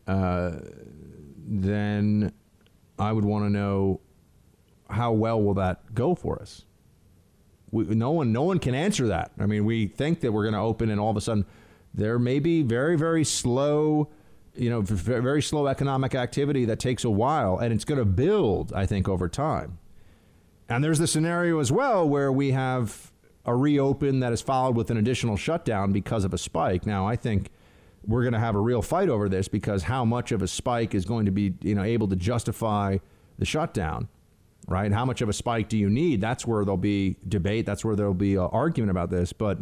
[0.07, 0.53] uh,
[1.47, 2.33] then
[2.99, 4.01] I would want to know
[4.91, 6.65] how well will that go for us.
[7.71, 9.33] We, no one, no one can answer that.
[9.39, 11.47] I mean, we think that we're going to open, and all of a sudden,
[11.95, 14.11] there may be very, very slow,
[14.55, 18.73] you know, very slow economic activity that takes a while, and it's going to build.
[18.73, 19.79] I think over time.
[20.69, 23.13] And there's the scenario as well where we have
[23.45, 26.87] a reopen that is followed with an additional shutdown because of a spike.
[26.87, 27.51] Now, I think
[28.07, 30.95] we're going to have a real fight over this because how much of a spike
[30.95, 32.99] is going to be, you know, able to justify
[33.39, 34.09] the shutdown,
[34.67, 34.91] right?
[34.93, 36.21] How much of a spike do you need?
[36.21, 37.67] That's where there'll be debate.
[37.67, 39.33] That's where there'll be an argument about this.
[39.33, 39.59] But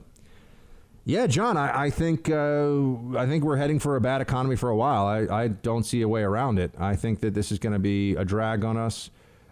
[1.05, 4.69] yeah, John, I, I think uh, I think we're heading for a bad economy for
[4.69, 5.07] a while.
[5.07, 6.75] I, I don't see a way around it.
[6.79, 9.11] I think that this is going to be a drag on us.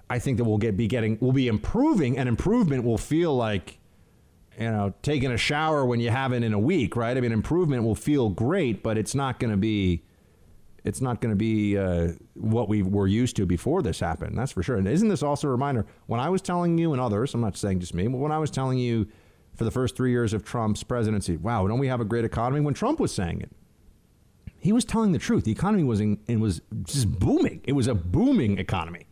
[0.08, 3.78] I think that we'll get be getting we'll be improving, and improvement will feel like
[4.58, 7.16] you know taking a shower when you haven't in a week, right?
[7.16, 10.04] I mean, improvement will feel great, but it's not going to be
[10.84, 14.38] it's not going to be uh, what we were used to before this happened.
[14.38, 14.76] That's for sure.
[14.76, 15.86] And isn't this also a reminder?
[16.06, 18.38] When I was telling you and others, I'm not saying just me, but when I
[18.38, 19.08] was telling you
[19.54, 22.60] for the first three years of Trump's presidency, wow, don't we have a great economy?
[22.60, 23.50] When Trump was saying it,
[24.58, 25.44] he was telling the truth.
[25.44, 27.62] The economy was in, was just booming.
[27.64, 29.06] It was a booming economy.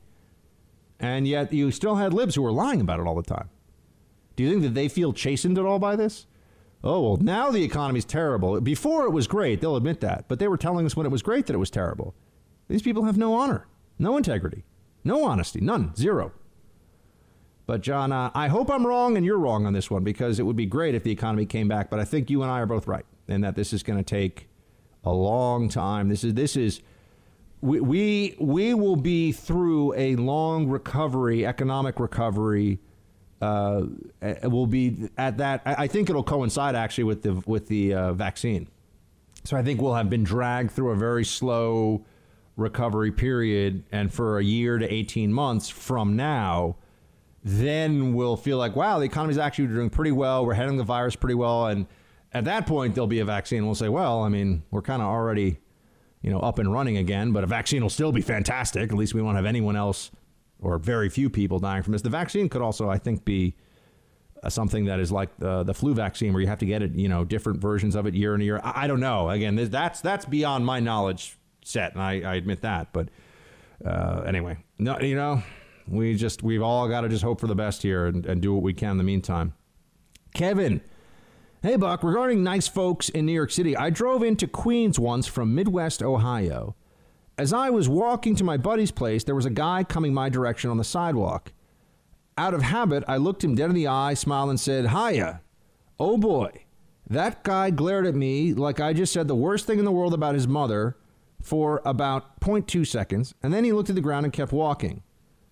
[1.01, 3.49] And yet you still had libs who were lying about it all the time.
[4.37, 6.27] Do you think that they feel chastened at all by this?
[6.85, 8.61] Oh, well, now the economy's terrible.
[8.61, 10.27] Before it was great, they'll admit that.
[10.29, 12.15] But they were telling us when it was great that it was terrible.
[12.69, 13.67] These people have no honor,
[13.99, 14.65] no integrity,
[15.03, 16.33] no honesty, none, zero.
[17.69, 20.43] But, John, uh, I hope I'm wrong and you're wrong on this one because it
[20.43, 21.91] would be great if the economy came back.
[21.91, 24.03] But I think you and I are both right and that this is going to
[24.03, 24.49] take
[25.05, 26.09] a long time.
[26.09, 26.81] This is, this is,
[27.61, 32.81] we, we, we will be through a long recovery, economic recovery.
[33.41, 33.83] Uh,
[34.43, 35.63] will be at that.
[35.65, 38.67] I think it'll coincide actually with the with the uh, vaccine.
[39.45, 42.05] So I think we'll have been dragged through a very slow
[42.57, 46.79] recovery period, and for a year to eighteen months from now,
[47.49, 50.45] then we'll feel like wow, the economy's actually doing pretty well.
[50.45, 51.87] We're handling the virus pretty well, and
[52.33, 53.65] at that point there'll be a vaccine.
[53.65, 55.59] We'll say, well, I mean, we're kind of already
[56.23, 58.91] you know, up and running again, but a vaccine will still be fantastic.
[58.91, 60.11] At least we won't have anyone else
[60.61, 62.03] or very few people dying from this.
[62.03, 63.55] The vaccine could also, I think, be
[64.43, 66.95] uh, something that is like the, the flu vaccine where you have to get it,
[66.95, 68.61] you know, different versions of it year in year.
[68.63, 69.31] I, I don't know.
[69.31, 72.93] Again, that's that's beyond my knowledge set, and I, I admit that.
[72.93, 73.09] But
[73.85, 75.43] uh, anyway, no, you know,
[75.89, 78.53] we just we've all got to just hope for the best here and, and do
[78.53, 79.55] what we can in the meantime.
[80.35, 80.81] Kevin.
[81.61, 85.57] Hey, Buck, regarding nice folks in New York City, I drove into Queens once from
[85.57, 86.77] Midwest Ohio.
[87.37, 90.71] As I was walking to my buddy's place, there was a guy coming my direction
[90.71, 91.53] on the sidewalk.
[92.37, 95.41] Out of habit, I looked him dead in the eye, smiled, and said, Hiya.
[95.99, 96.65] Oh boy.
[97.11, 100.15] That guy glared at me like I just said the worst thing in the world
[100.15, 100.97] about his mother
[101.43, 105.03] for about 0.2 seconds, and then he looked at the ground and kept walking.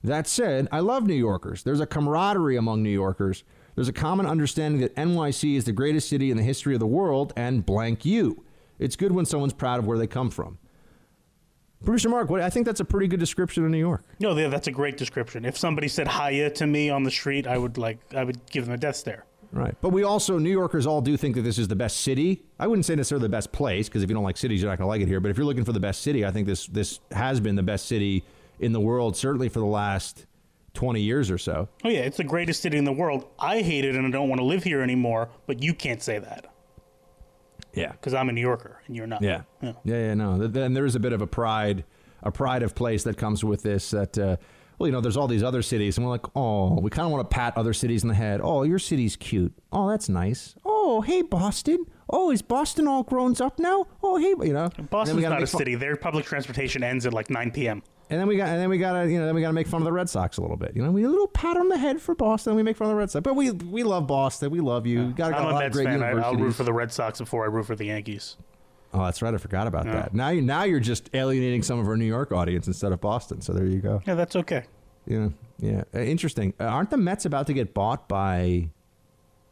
[0.06, 1.64] That said, I love New Yorkers.
[1.64, 3.42] There's a camaraderie among New Yorkers.
[3.74, 6.86] There's a common understanding that NYC is the greatest city in the history of the
[6.86, 8.44] world and blank you.
[8.78, 10.58] It's good when someone's proud of where they come from.
[11.84, 14.04] Producer Mark, what, I think that's a pretty good description of New York.
[14.20, 15.44] No, yeah, that's a great description.
[15.44, 18.64] If somebody said hiya to me on the street, I would like I would give
[18.64, 19.26] them a death stare.
[19.52, 19.74] Right.
[19.80, 22.44] But we also, New Yorkers all do think that this is the best city.
[22.58, 24.78] I wouldn't say necessarily the best place, because if you don't like cities, you're not
[24.78, 25.20] going to like it here.
[25.20, 27.62] But if you're looking for the best city, I think this, this has been the
[27.62, 28.24] best city
[28.58, 30.26] in the world, certainly for the last
[30.74, 31.68] 20 years or so.
[31.84, 33.26] Oh, yeah, it's the greatest city in the world.
[33.38, 36.18] I hate it and I don't want to live here anymore, but you can't say
[36.18, 36.52] that.
[37.72, 37.92] Yeah.
[37.92, 39.22] Because I'm a New Yorker and you're not.
[39.22, 39.42] Yeah.
[39.60, 40.46] Yeah, yeah, yeah no.
[40.46, 41.84] Then there is a bit of a pride,
[42.22, 44.36] a pride of place that comes with this that, uh,
[44.78, 47.12] well, you know, there's all these other cities, and we're like, oh, we kind of
[47.12, 48.40] want to pat other cities in the head.
[48.42, 49.54] Oh, your city's cute.
[49.72, 50.54] Oh, that's nice.
[50.66, 51.86] Oh, hey, Boston.
[52.10, 53.86] Oh, is Boston all grown up now?
[54.02, 54.68] Oh, hey, you know.
[54.90, 55.76] Boston's not a city.
[55.76, 57.82] Their public transportation ends at like 9 p.m.
[58.08, 59.52] And then we got, and then we got to, you know, then we got to
[59.52, 60.76] make fun of the Red Sox a little bit.
[60.76, 62.54] You know, we a little pat on the head for Boston.
[62.54, 64.50] We make fun of the Red Sox, but we we love Boston.
[64.50, 65.08] We love you.
[65.12, 65.86] Got, got I'm a a Mets fan.
[65.88, 66.24] I, universities.
[66.24, 68.36] I'll root for the Red Sox before I root for the Yankees.
[68.94, 69.34] Oh, that's right.
[69.34, 69.92] I forgot about Yeah.
[69.94, 70.14] that.
[70.14, 73.40] Now you now you're just alienating some of our New York audience instead of Boston.
[73.40, 74.00] So there you go.
[74.06, 74.64] Yeah, that's okay.
[75.06, 75.82] Yeah, yeah.
[75.94, 76.54] Uh, interesting.
[76.60, 78.68] Uh, aren't the Mets about to get bought by?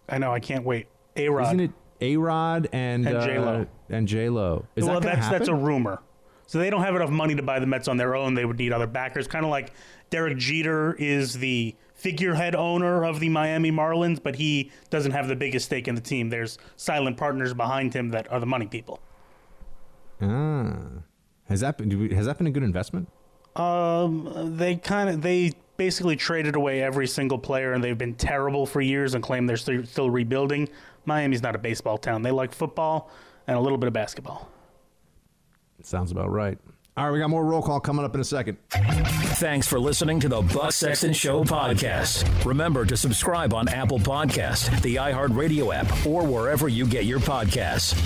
[0.09, 0.33] I know.
[0.33, 0.87] I can't wait.
[1.17, 1.47] A Rod.
[1.47, 1.71] Isn't it
[2.01, 3.67] A Rod and And uh, J-Lo.
[3.91, 4.67] and J Lo?
[4.77, 5.39] Is well, that that's happen?
[5.39, 6.01] that's a rumor.
[6.47, 8.35] So they don't have enough money to buy the Mets on their own.
[8.35, 9.27] They would need other backers.
[9.27, 9.73] Kind of like
[10.11, 15.37] Derek Jeter is the figurehead owner of the Miami Marlins, but he doesn't have the
[15.37, 16.29] biggest stake in the team.
[16.29, 19.01] There's silent partners behind him that are the money people.
[20.21, 20.77] Ah,
[21.49, 23.09] has that been we- has that been a good investment?
[23.57, 28.67] Um, they kind of they basically traded away every single player, and they've been terrible
[28.67, 30.69] for years and claim they're still, still rebuilding.
[31.05, 32.23] Miami's not a baseball town.
[32.23, 33.11] They like football
[33.47, 34.49] and a little bit of basketball.
[35.83, 36.59] Sounds about right.
[36.97, 38.57] All right, we got more roll call coming up in a second.
[38.71, 42.45] Thanks for listening to the Buck Sexton Show podcast.
[42.45, 47.99] Remember to subscribe on Apple Podcast, the iHeartRadio app, or wherever you get your podcasts.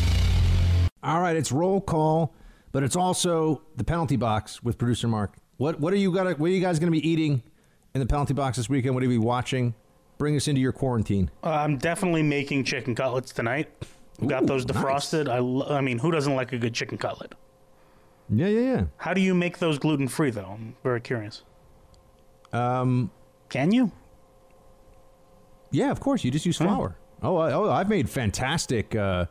[1.03, 2.35] All right, it's roll call,
[2.73, 5.37] but it's also the penalty box with producer Mark.
[5.59, 6.39] What what are you got?
[6.39, 7.43] What are you guys going to be eating
[7.95, 8.95] in the penalty box this weekend?
[8.95, 9.75] What are you be watching?
[10.17, 11.31] Bring us into your quarantine.
[11.45, 13.69] Uh, I'm definitely making chicken cutlets tonight.
[14.19, 14.77] We got Ooh, those nice.
[14.77, 15.29] defrosted.
[15.29, 17.35] I, lo- I mean, who doesn't like a good chicken cutlet?
[18.31, 18.85] Yeah, yeah, yeah.
[18.99, 20.51] How do you make those gluten free, though?
[20.53, 21.43] I'm very curious.
[22.53, 23.11] Um,
[23.49, 23.91] Can you?
[25.71, 26.25] Yeah, of course.
[26.25, 26.97] You just use flour.
[27.23, 29.27] Oh, I, oh, I've made fantastic uh,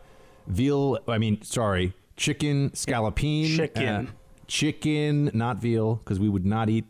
[0.48, 1.00] veal.
[1.08, 3.56] I mean, sorry, chicken scaloppine.
[3.56, 3.88] Chicken.
[3.88, 4.06] uh,
[4.48, 6.86] chicken, not veal, because we would not eat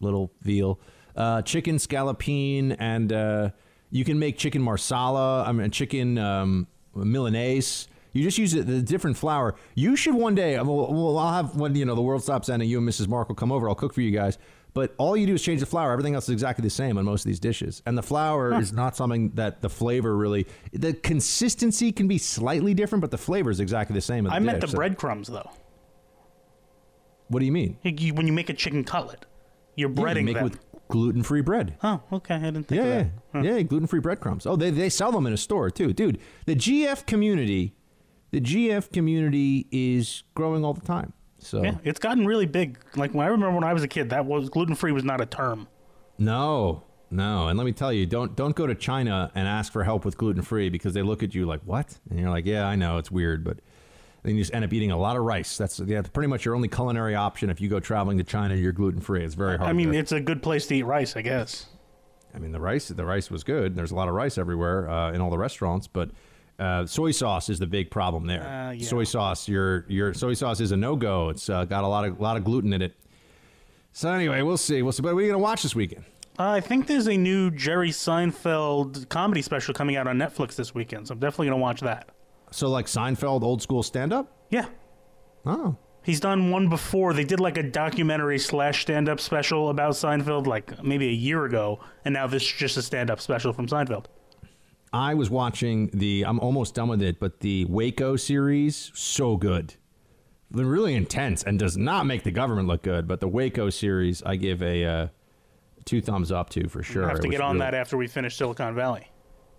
[0.00, 0.78] little veal.
[1.16, 3.50] Uh, chicken scaloppine, and uh,
[3.90, 5.44] you can make chicken marsala.
[5.44, 7.88] I mean, chicken um, milanese.
[8.16, 9.54] You just use the different flour.
[9.74, 10.56] You should one day.
[10.56, 12.68] Well, well, I'll have when you know the world stops ending.
[12.68, 13.08] You and Mrs.
[13.08, 13.68] Mark will come over.
[13.68, 14.38] I'll cook for you guys.
[14.74, 15.90] But all you do is change the flour.
[15.92, 17.82] Everything else is exactly the same on most of these dishes.
[17.86, 20.46] And the flour is not something that the flavor really.
[20.72, 24.26] The consistency can be slightly different, but the flavor is exactly the same.
[24.26, 25.50] in I meant the So- breadcrumbs, though.
[27.28, 27.78] What do you mean?
[27.84, 29.24] Like, you- When you make a chicken cutlet,
[29.76, 30.44] you're Yeah, you breading make them.
[30.44, 31.74] with gluten-free bread.
[31.82, 32.34] Oh, okay.
[32.34, 33.44] I didn't think yeah, yeah, that.
[33.44, 34.46] yeah, gluten-free breadcrumbs.
[34.46, 36.18] Oh, they they sell them in a store too, dude.
[36.46, 37.74] The GF community,
[38.30, 41.12] the GF community is growing all the time.
[41.38, 42.78] So Yeah, it's gotten really big.
[42.96, 45.20] Like when I remember when I was a kid, that was gluten free was not
[45.20, 45.68] a term.
[46.18, 49.84] no, no, and let me tell you, don't don't go to China and ask for
[49.84, 52.74] help with gluten-free because they look at you like what, and you're like, yeah, I
[52.74, 53.58] know it's weird, but
[54.24, 55.56] then you just end up eating a lot of rice.
[55.56, 58.56] That's yeah, pretty much your only culinary option if you go traveling to China.
[58.56, 59.24] You're gluten-free.
[59.24, 59.70] It's very hard.
[59.70, 61.66] I mean, it's a good place to eat rice, I guess.
[62.34, 63.76] I mean, the rice the rice was good.
[63.76, 66.10] There's a lot of rice everywhere uh, in all the restaurants, but
[66.58, 68.46] uh, soy sauce is the big problem there.
[68.46, 68.86] Uh, yeah.
[68.86, 71.28] Soy sauce, your your soy sauce is a no go.
[71.28, 72.94] It's uh, got a lot of lot of gluten in it.
[73.92, 74.82] So anyway, we'll see.
[74.82, 75.02] We'll see.
[75.02, 76.04] But what are you gonna watch this weekend?
[76.38, 80.74] Uh, I think there's a new Jerry Seinfeld comedy special coming out on Netflix this
[80.74, 82.10] weekend, so I'm definitely gonna watch that.
[82.50, 84.32] So like Seinfeld, old school stand up.
[84.50, 84.66] Yeah.
[85.44, 85.76] Oh.
[86.02, 87.14] He's done one before.
[87.14, 91.44] They did like a documentary slash stand up special about Seinfeld, like maybe a year
[91.44, 94.06] ago, and now this is just a stand up special from Seinfeld.
[94.92, 96.24] I was watching the.
[96.26, 99.74] I'm almost done with it, but the Waco series, so good.
[100.50, 103.08] They're really intense and does not make the government look good.
[103.08, 105.06] But the Waco series, I give a uh,
[105.84, 107.04] two thumbs up to for sure.
[107.04, 109.10] I have to get on really- that after we finish Silicon Valley.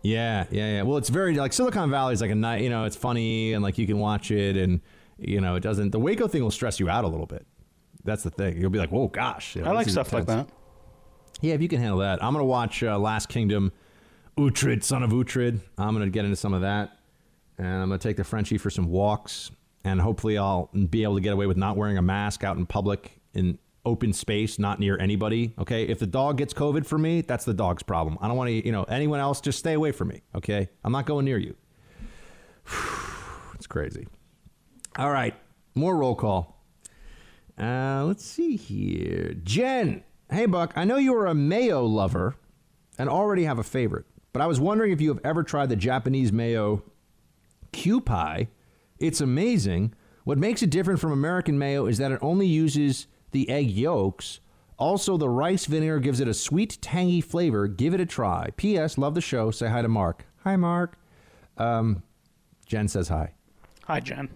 [0.04, 0.82] Yeah, yeah, yeah.
[0.84, 2.62] Well, it's very like Silicon Valley is like a night.
[2.62, 4.80] You know, it's funny and like you can watch it, and
[5.18, 5.92] you know, it doesn't.
[5.92, 7.46] The Waco thing will stress you out a little bit.
[8.04, 8.58] That's the thing.
[8.58, 10.48] You'll be like, "Whoa, gosh!" you know, I like stuff like that.
[11.42, 13.72] Yeah, if you can handle that, I'm gonna watch uh, Last Kingdom,
[14.38, 15.60] Uhtred, son of Uhtred.
[15.78, 17.00] I'm gonna get into some of that,
[17.58, 19.52] and I'm gonna take the Frenchie for some walks,
[19.84, 22.66] and hopefully I'll be able to get away with not wearing a mask out in
[22.66, 25.54] public in open space, not near anybody.
[25.58, 28.18] Okay, if the dog gets COVID for me, that's the dog's problem.
[28.22, 29.42] I don't want to, you know, anyone else.
[29.42, 30.22] Just stay away from me.
[30.36, 31.56] Okay, I'm not going near you.
[33.56, 34.08] it's crazy.
[34.98, 35.36] All right,
[35.74, 36.64] more roll call.
[37.58, 39.34] Uh, let's see here.
[39.44, 42.36] Jen, hey Buck, I know you are a mayo lover
[43.00, 45.76] and already have a favorite, but I was wondering if you have ever tried the
[45.76, 46.84] Japanese mayo
[47.74, 48.48] Kewpie.
[49.00, 49.94] It's amazing.
[50.24, 54.40] What makes it different from American mayo is that it only uses the egg yolks.
[54.78, 57.68] Also, the rice vinegar gives it a sweet, tangy flavor.
[57.68, 58.50] Give it a try.
[58.58, 58.98] P.S.
[58.98, 59.50] Love the show.
[59.52, 60.26] Say hi to Mark.
[60.44, 61.00] Hi, Mark.
[61.58, 62.04] Um,
[62.68, 63.34] Jen says hi.
[63.86, 64.30] Hi, Jen.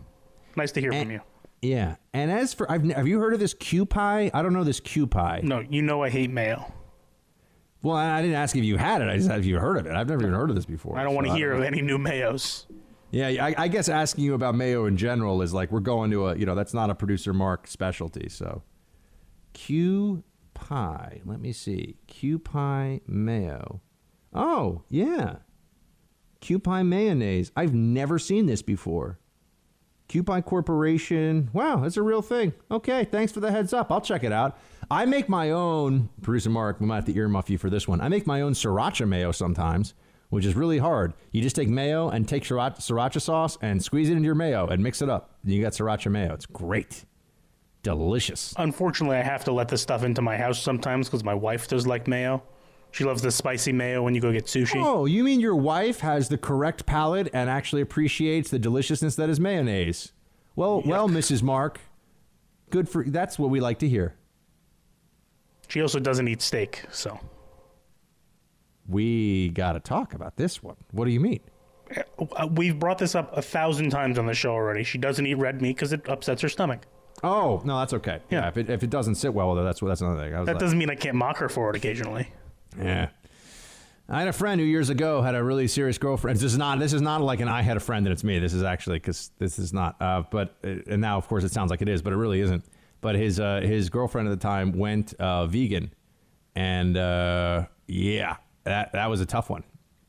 [0.55, 1.21] Nice to hear from you.
[1.61, 1.95] Yeah.
[2.13, 4.31] And as for, I've, have you heard of this Kewpie?
[4.33, 5.43] I don't know this Kewpie.
[5.43, 6.71] No, you know I hate mayo.
[7.83, 9.09] Well, I didn't ask if you had it.
[9.09, 9.93] I just asked if you heard of it.
[9.93, 10.97] I've never even heard of this before.
[10.97, 12.65] I don't want to hear of any new mayos.
[13.09, 16.27] Yeah, I, I guess asking you about mayo in general is like we're going to
[16.27, 18.29] a you know that's not a producer Mark specialty.
[18.29, 18.63] So
[19.53, 21.21] Q pie.
[21.25, 21.97] Let me see.
[22.07, 23.81] Kewpie mayo.
[24.33, 25.37] Oh yeah,
[26.41, 27.51] Kewpie mayonnaise.
[27.55, 29.19] I've never seen this before.
[30.19, 31.49] Pie Corporation.
[31.53, 32.53] Wow, that's a real thing.
[32.69, 33.91] Okay, thanks for the heads up.
[33.91, 34.57] I'll check it out.
[34.89, 36.09] I make my own.
[36.21, 38.01] Producer Mark, we might have to earmuff you for this one.
[38.01, 39.93] I make my own sriracha mayo sometimes
[40.31, 41.13] which is really hard.
[41.31, 44.81] You just take mayo and take sriracha, sauce and squeeze it into your mayo and
[44.81, 45.35] mix it up.
[45.43, 46.33] You got sriracha mayo.
[46.33, 47.05] It's great.
[47.83, 48.53] Delicious.
[48.57, 51.85] Unfortunately, I have to let this stuff into my house sometimes because my wife does
[51.85, 52.41] like mayo.
[52.91, 54.83] She loves the spicy mayo when you go get sushi.
[54.83, 59.29] Oh, you mean your wife has the correct palate and actually appreciates the deliciousness that
[59.29, 60.11] is mayonnaise?
[60.57, 61.41] Well, well, Mrs.
[61.41, 61.79] Mark,
[62.69, 64.15] good for that's what we like to hear.
[65.69, 67.17] She also doesn't eat steak, so
[68.87, 70.75] We got to talk about this one.
[70.91, 71.39] What do you mean?
[72.35, 74.83] Uh, we've brought this up a thousand times on the show already.
[74.83, 76.81] She doesn't eat red meat because it upsets her stomach.
[77.23, 78.19] Oh no, that's okay.
[78.29, 80.31] Yeah, if it if it doesn't sit well with her, that's that's another thing.
[80.31, 82.27] That like, doesn't mean I can't mock her for it occasionally.
[82.77, 83.09] Yeah.
[84.11, 86.37] I had a friend who years ago had a really serious girlfriend.
[86.37, 86.79] This is not.
[86.79, 88.39] This is not like an I had a friend and it's me.
[88.39, 89.95] This is actually because this is not.
[90.01, 92.41] Uh, but uh, and now of course it sounds like it is, but it really
[92.41, 92.65] isn't.
[92.99, 95.93] But his uh, his girlfriend at the time went uh, vegan,
[96.55, 98.35] and uh, yeah,
[98.65, 99.63] that that was a tough one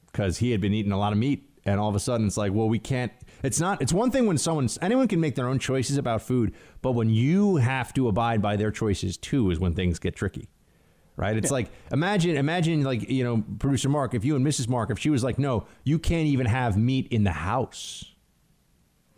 [0.06, 2.36] because he had been eating a lot of meat, and all of a sudden it's
[2.36, 3.12] like, well, we can't.
[3.44, 3.80] It's not.
[3.80, 7.08] It's one thing when someone anyone can make their own choices about food, but when
[7.08, 10.48] you have to abide by their choices too, is when things get tricky
[11.16, 11.36] right?
[11.36, 14.68] It's like imagine imagine like you know producer Mark, if you and Mrs.
[14.68, 18.04] Mark, if she was like, no, you can't even have meat in the house.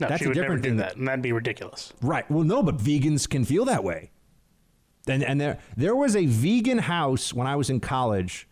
[0.00, 0.76] No, That's she would never different do thing.
[0.78, 1.92] that, and that'd be ridiculous.
[2.02, 2.28] Right.
[2.28, 4.10] Well, no, but vegans can feel that way.
[5.06, 8.48] And and there there was a vegan house when I was in college.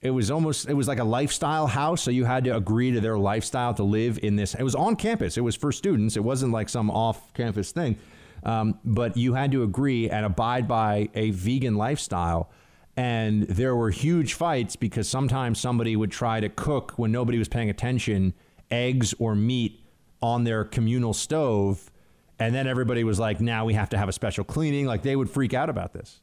[0.00, 3.00] It was almost it was like a lifestyle house, so you had to agree to
[3.00, 4.54] their lifestyle to live in this.
[4.54, 5.36] It was on campus.
[5.36, 6.16] It was for students.
[6.16, 7.98] It wasn't like some off campus thing.
[8.44, 12.50] Um, but you had to agree and abide by a vegan lifestyle.
[12.98, 17.48] And there were huge fights because sometimes somebody would try to cook when nobody was
[17.48, 18.34] paying attention
[18.72, 19.84] eggs or meat
[20.20, 21.92] on their communal stove.
[22.40, 24.84] And then everybody was like, now we have to have a special cleaning.
[24.84, 26.20] Like they would freak out about this.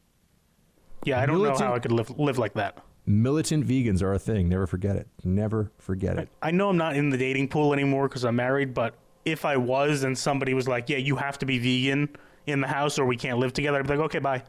[1.04, 2.84] Yeah, I don't know how I could live live like that.
[3.06, 4.50] Militant vegans are a thing.
[4.50, 5.08] Never forget it.
[5.24, 6.28] Never forget it.
[6.42, 8.94] I know I'm not in the dating pool anymore because I'm married, but
[9.24, 12.08] if I was and somebody was like, "Yeah, you have to be vegan
[12.46, 14.42] in the house or we can't live together," I'd be like, "Okay, bye."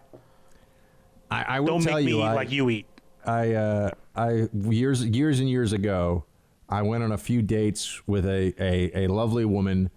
[1.30, 2.86] I, I will Don't tell make me you, I- like you eat.
[3.26, 6.24] I uh, I years years and years ago,
[6.70, 9.90] I went on a few dates with a a, a lovely woman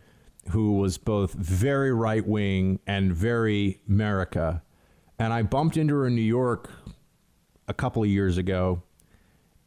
[0.51, 4.63] who was both very right wing and very America,
[5.19, 6.71] and I bumped into her in New York
[7.69, 8.83] a couple of years ago,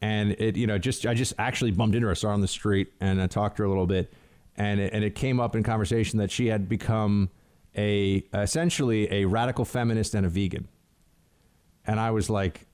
[0.02, 2.42] and it you know just I just actually bumped into her, I saw her on
[2.42, 4.12] the street, and I talked to her a little bit,
[4.58, 7.30] and it, and it came up in conversation that she had become
[7.78, 10.68] a essentially a radical feminist and a vegan,
[11.86, 12.68] and I was like.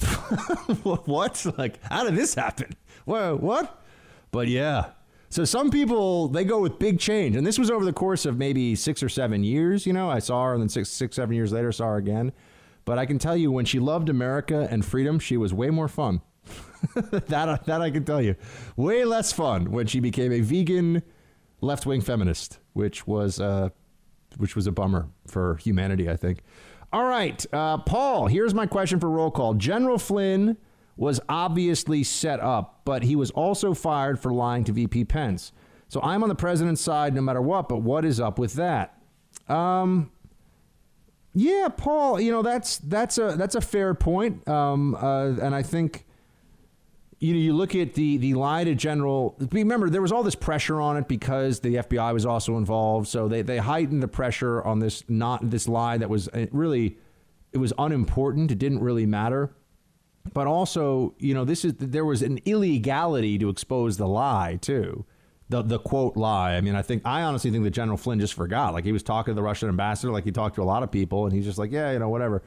[0.82, 1.44] what?
[1.58, 2.74] Like, how did this happen?
[3.04, 3.82] Whoa, what?
[4.30, 4.92] But yeah.
[5.28, 8.36] So some people they go with big change, and this was over the course of
[8.36, 9.86] maybe six or seven years.
[9.86, 12.32] You know, I saw her, and then six, six, seven years later, saw her again.
[12.84, 15.86] But I can tell you, when she loved America and freedom, she was way more
[15.86, 16.22] fun.
[16.94, 18.34] that that I can tell you,
[18.76, 21.02] way less fun when she became a vegan,
[21.60, 23.68] left wing feminist, which was uh,
[24.36, 26.42] which was a bummer for humanity, I think.
[26.92, 29.54] All right, uh, Paul, here's my question for roll call.
[29.54, 30.56] General Flynn
[30.96, 35.52] was obviously set up, but he was also fired for lying to VP Pence.
[35.88, 39.00] So I'm on the president's side no matter what, but what is up with that?
[39.48, 40.10] Um,
[41.32, 45.62] yeah, Paul, you know that's that's a that's a fair point, um, uh, and I
[45.62, 46.06] think
[47.20, 49.36] you know, you look at the the lie to general.
[49.52, 53.08] Remember, there was all this pressure on it because the FBI was also involved.
[53.08, 56.96] So they they heightened the pressure on this not this lie that was uh, really
[57.52, 58.50] it was unimportant.
[58.50, 59.54] It didn't really matter.
[60.32, 65.04] But also, you know, this is there was an illegality to expose the lie too.
[65.50, 66.54] The the quote lie.
[66.54, 68.72] I mean, I think I honestly think that General Flynn just forgot.
[68.72, 70.90] Like he was talking to the Russian ambassador, like he talked to a lot of
[70.90, 72.42] people, and he's just like, yeah, you know, whatever.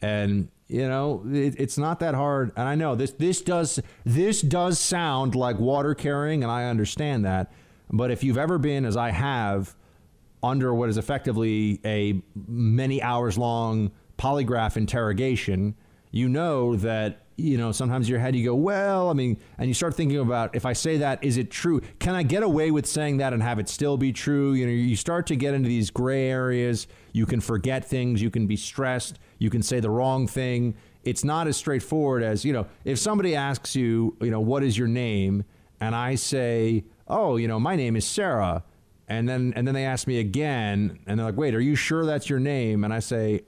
[0.00, 2.52] And you know, it, it's not that hard.
[2.56, 7.24] And I know this this does this does sound like water carrying, and I understand
[7.24, 7.52] that.
[7.90, 9.76] But if you've ever been, as I have,
[10.42, 15.76] under what is effectively a many hours long polygraph interrogation,
[16.10, 19.74] you know that you know sometimes your head you go well i mean and you
[19.74, 22.86] start thinking about if i say that is it true can i get away with
[22.86, 25.68] saying that and have it still be true you know you start to get into
[25.68, 29.90] these gray areas you can forget things you can be stressed you can say the
[29.90, 30.74] wrong thing.
[31.04, 34.76] It's not as straightforward as you know if somebody asks you you know what is
[34.76, 35.44] your name?
[35.80, 38.64] And i say oh you know my name is sarah.
[39.08, 42.04] And then and then they ask me again and they're like wait are you sure
[42.04, 42.84] that's your name?
[42.84, 43.42] And i say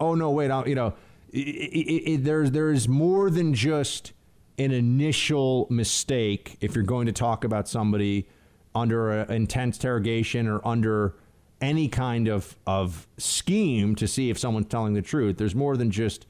[0.00, 0.94] oh no wait I'll, you know
[1.32, 4.12] it, it, it, there's there's more than just
[4.58, 8.26] an initial mistake if you're going to talk about somebody
[8.74, 11.14] under intense interrogation or under
[11.60, 15.38] any kind of of scheme to see if someone's telling the truth.
[15.38, 16.26] There's more than just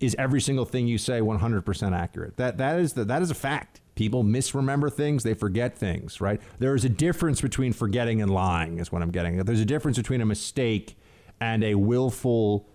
[0.00, 2.36] is every single thing you say 100% accurate.
[2.36, 3.80] That that is the, that is a fact.
[3.94, 6.40] People misremember things, they forget things, right?
[6.58, 9.36] There is a difference between forgetting and lying is what I'm getting.
[9.36, 10.96] There's a difference between a mistake
[11.40, 12.66] and a willful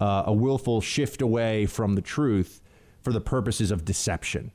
[0.00, 2.62] uh, a willful shift away from the truth
[3.02, 4.50] for the purposes of deception.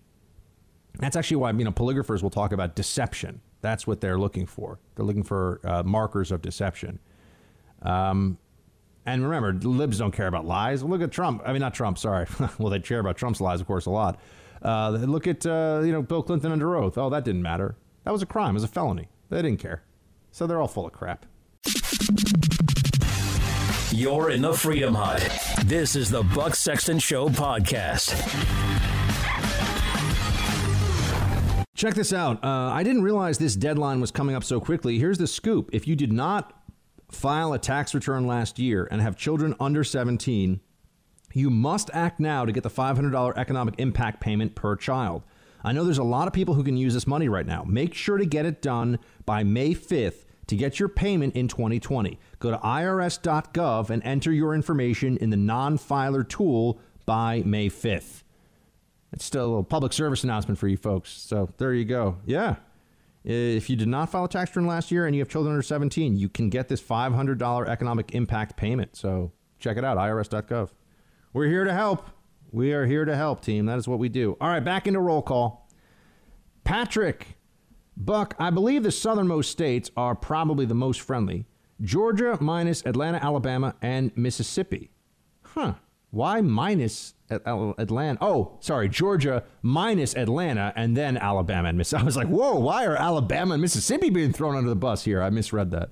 [0.97, 3.41] That's actually why you know polygraphers will talk about deception.
[3.65, 4.77] That's what they're looking for.
[4.93, 6.99] They're looking for uh, markers of deception.
[7.81, 8.37] Um,
[9.07, 10.83] and remember, libs don't care about lies.
[10.83, 11.41] Look at Trump.
[11.43, 11.97] I mean, not Trump.
[11.97, 12.27] Sorry.
[12.59, 14.19] well, they care about Trump's lies, of course, a lot.
[14.61, 16.95] Uh, look at uh, you know Bill Clinton under oath.
[16.99, 17.75] Oh, that didn't matter.
[18.03, 18.51] That was a crime.
[18.51, 19.09] It was a felony.
[19.29, 19.81] They didn't care.
[20.31, 21.25] So they're all full of crap.
[23.91, 25.27] You're in the Freedom Hut.
[25.65, 28.94] This is the Buck Sexton Show podcast.
[31.75, 32.41] Check this out.
[32.41, 34.97] Uh, I didn't realize this deadline was coming up so quickly.
[34.97, 35.69] Here's the scoop.
[35.73, 36.53] If you did not
[37.11, 40.61] file a tax return last year and have children under 17,
[41.33, 45.23] you must act now to get the $500 economic impact payment per child.
[45.65, 47.65] I know there's a lot of people who can use this money right now.
[47.67, 52.17] Make sure to get it done by May 5th to get your payment in 2020.
[52.39, 58.21] Go to irs.gov and enter your information in the non filer tool by May 5th.
[59.15, 61.09] It's still a little public service announcement for you folks.
[61.09, 62.17] So there you go.
[62.25, 62.57] Yeah.
[63.23, 65.63] If you did not file a tax return last year and you have children under
[65.63, 68.95] 17, you can get this $500 economic impact payment.
[68.95, 70.69] So check it out, irs.gov.
[71.31, 72.07] We're here to help.
[72.51, 73.65] We are here to help, team.
[73.65, 74.37] That is what we do.
[74.39, 75.69] All right, back into roll call.
[76.65, 77.37] Patrick,
[77.95, 81.45] Buck, I believe the southernmost states are probably the most friendly
[81.81, 84.91] Georgia minus Atlanta, Alabama, and Mississippi.
[85.41, 85.75] Huh.
[86.15, 88.17] Why minus Atlanta?
[88.21, 92.03] Oh, sorry, Georgia minus Atlanta and then Alabama and Mississippi.
[92.03, 95.21] I was like, whoa, why are Alabama and Mississippi being thrown under the bus here?
[95.21, 95.89] I misread that.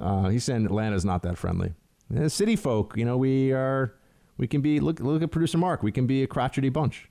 [0.00, 1.74] Uh, he's saying Atlanta's not that friendly.
[2.14, 3.96] Yeah, city folk, you know, we are,
[4.36, 7.10] we can be, look, look at producer Mark, we can be a crotchety bunch.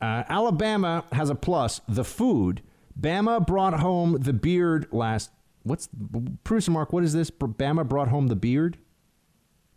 [0.00, 2.62] Uh, Alabama has a plus, the food.
[2.98, 5.30] Bama brought home the beard last.
[5.64, 5.90] What's
[6.44, 6.94] producer Mark?
[6.94, 7.30] What is this?
[7.30, 8.78] Bama brought home the beard.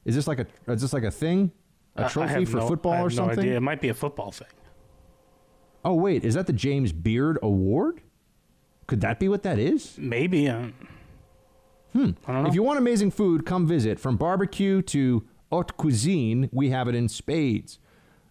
[0.05, 0.47] Is this like a?
[0.71, 1.51] Is this like a thing?
[1.95, 3.37] A trophy for no, football or something?
[3.37, 3.57] No idea.
[3.57, 4.47] It might be a football thing.
[5.83, 8.01] Oh wait, is that the James Beard Award?
[8.87, 9.97] Could that be what that is?
[9.97, 10.49] Maybe.
[10.49, 10.67] Uh,
[11.93, 12.11] hmm.
[12.27, 12.49] I don't know.
[12.49, 13.99] If you want amazing food, come visit.
[13.99, 17.79] From barbecue to haute cuisine, we have it in spades.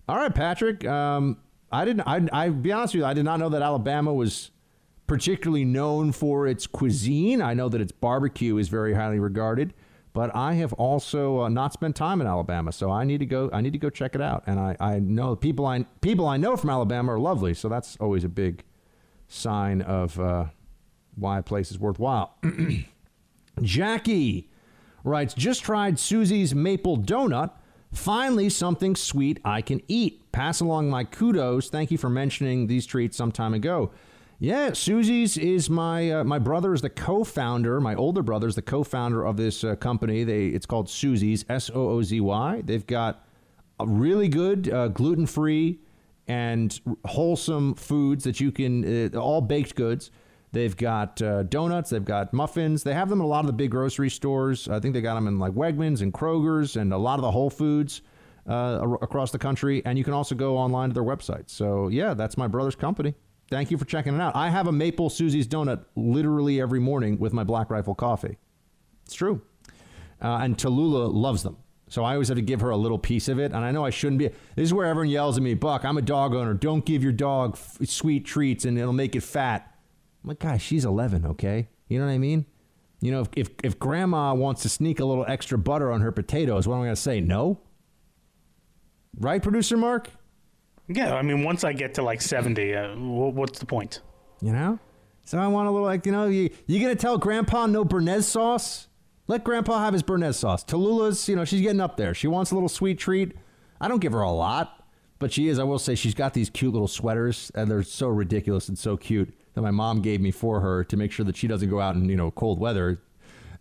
[0.09, 0.85] All right, Patrick.
[0.85, 1.39] Um,
[1.73, 2.03] I didn't.
[2.07, 2.29] I.
[2.33, 3.07] I be honest with you.
[3.07, 4.51] I did not know that Alabama was
[5.07, 7.43] particularly known for its cuisine.
[7.43, 9.75] I know that its barbecue is very highly regarded,
[10.15, 13.51] but I have also uh, not spent time in Alabama, so I need to go.
[13.53, 14.45] I need to go check it out.
[14.47, 17.97] And I, I know people I people I know from Alabama are lovely, so that's
[17.99, 18.63] always a big
[19.27, 20.47] sign of uh,
[21.17, 22.39] why a place is worthwhile.
[23.63, 24.49] Jackie
[25.03, 27.51] writes, just tried Soozy's maple donut.
[27.93, 30.33] Finally, something sweet I can eat.
[30.33, 31.69] Pass along my kudos.
[31.71, 33.91] Thank you for mentioning these treats some time ago.
[34.39, 37.81] Yeah, Soozy's is my uh, my brother is the co-founder.
[37.81, 40.25] My older brother is the co-founder of this uh, company.
[40.25, 42.63] They it's called Soozy's S O O Z Y.
[42.65, 43.25] They've got
[43.81, 45.81] a really good uh, gluten-free
[46.27, 50.11] and wholesome foods that you can uh, all baked goods.
[50.53, 51.91] They've got uh, donuts.
[51.91, 52.83] They've got muffins.
[52.83, 54.69] They have them in a lot of the big grocery stores.
[54.69, 57.31] I think they got them in like Wegmans and Kroger's and a lot of the
[57.31, 58.03] Whole Foods
[58.49, 59.83] uh, across the country.
[59.85, 61.51] And you can also go online to their website.
[61.51, 63.15] So yeah, that's my brother's company.
[63.51, 64.35] Thank you for checking it out.
[64.35, 68.39] I have a maple Soozy's donut literally every morning with my Black Rifle coffee.
[69.05, 69.43] It's true.
[70.23, 71.59] Uh, and Tallulah loves them.
[71.89, 73.53] So I always have to give her a little piece of it.
[73.53, 74.29] And I know I shouldn't be.
[74.29, 76.55] This is where everyone yells at me, Buck, I'm a dog owner.
[76.55, 79.77] Don't give your dog f- sweet treats and it'll make it fat.
[80.23, 81.69] I'm like, guys, she's 11, okay?
[81.89, 82.47] You know what I mean?
[83.01, 86.11] You know, if, if, if grandma wants to sneak a little extra butter on her
[86.11, 87.21] potatoes, what am I going to say?
[87.21, 87.61] No?
[89.19, 90.09] Right, producer Mark?
[90.89, 94.01] Yeah, I mean, once I get to like 70, uh, what's the point?
[94.41, 94.79] You know?
[95.25, 97.85] So I want a little, like, you know, you, you going to tell grandpa no
[97.85, 98.89] Béarnaise sauce?
[99.27, 100.63] Let grandpa have his Béarnaise sauce.
[100.63, 102.13] Tallulah's, you know, she's getting up there.
[102.13, 103.33] She wants a little sweet treat.
[103.81, 104.87] I don't give her a lot,
[105.19, 108.09] but she is, I will say, she's got these cute little sweaters, and they're so
[108.09, 111.37] ridiculous and so cute that my mom gave me for her to make sure that
[111.37, 113.01] she doesn't go out in, you know, cold weather.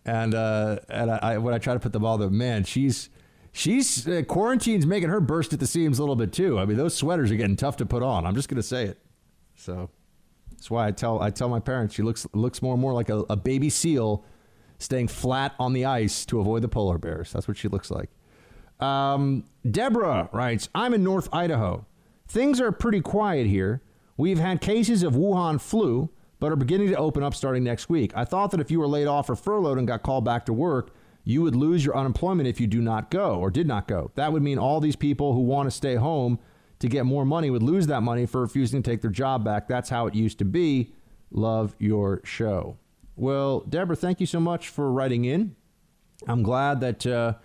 [0.06, 3.10] And, uh, and I, I when I try to put them all, the man, she's,
[3.54, 6.60] she's uh, quarantine's making her burst at the seams a little bit too.
[6.60, 8.26] I mean, those sweaters are getting tough to put on.
[8.26, 9.00] I'm just to say it.
[9.56, 9.90] So
[10.52, 13.10] that's why I tell I tell my parents she looks looks more and more like
[13.10, 14.26] a, a, baby seal
[14.80, 17.32] staying flat on the ice to avoid the polar bears.
[17.32, 18.10] That's what she looks like.
[18.80, 21.86] Um, Deborah writes, "I'm in North Idaho.
[22.28, 23.82] Things are pretty quiet here.
[24.18, 26.10] We've had cases of Wuhan flu."
[26.40, 28.12] But are beginning to open up starting next week.
[28.18, 30.52] I thought that if you were laid off or furloughed and got called back to
[30.52, 30.94] work,
[31.24, 34.12] you would lose your unemployment if you do not go or did not go.
[34.16, 36.40] That would mean all these people who want to stay home
[36.80, 39.68] to get more money would lose that money for refusing to take their job back.
[39.68, 40.94] That's how it used to be.
[41.32, 42.78] Love your show.
[43.16, 45.56] Well, Deborah, thank you so much for writing in.
[46.28, 47.36] I'm glad that uh,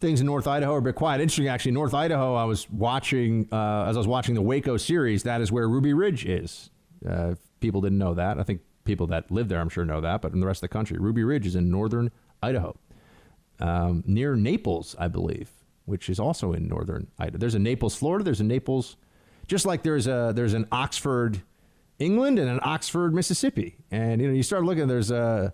[0.00, 1.20] things in North Idaho are a bit quiet.
[1.20, 1.72] Interesting, actually.
[1.72, 5.50] North Idaho, I was watching, uh, as I was watching the Waco series, that is
[5.50, 6.70] where Ruby Ridge is.
[7.08, 8.38] Uh, people didn't know that.
[8.38, 10.20] I think people that live there, I'm sure, know that.
[10.20, 12.10] But in the rest of the country, Ruby Ridge is in northern
[12.42, 12.76] Idaho
[13.60, 15.50] um, near Naples, I believe,
[15.84, 17.38] which is also in northern Idaho.
[17.38, 18.24] There's a Naples, Florida.
[18.24, 18.96] There's a Naples,
[19.46, 21.42] just like there's a there's an Oxford,
[21.98, 23.76] England, and an Oxford, Mississippi.
[23.90, 24.88] And you know, you start looking.
[24.88, 25.52] There's a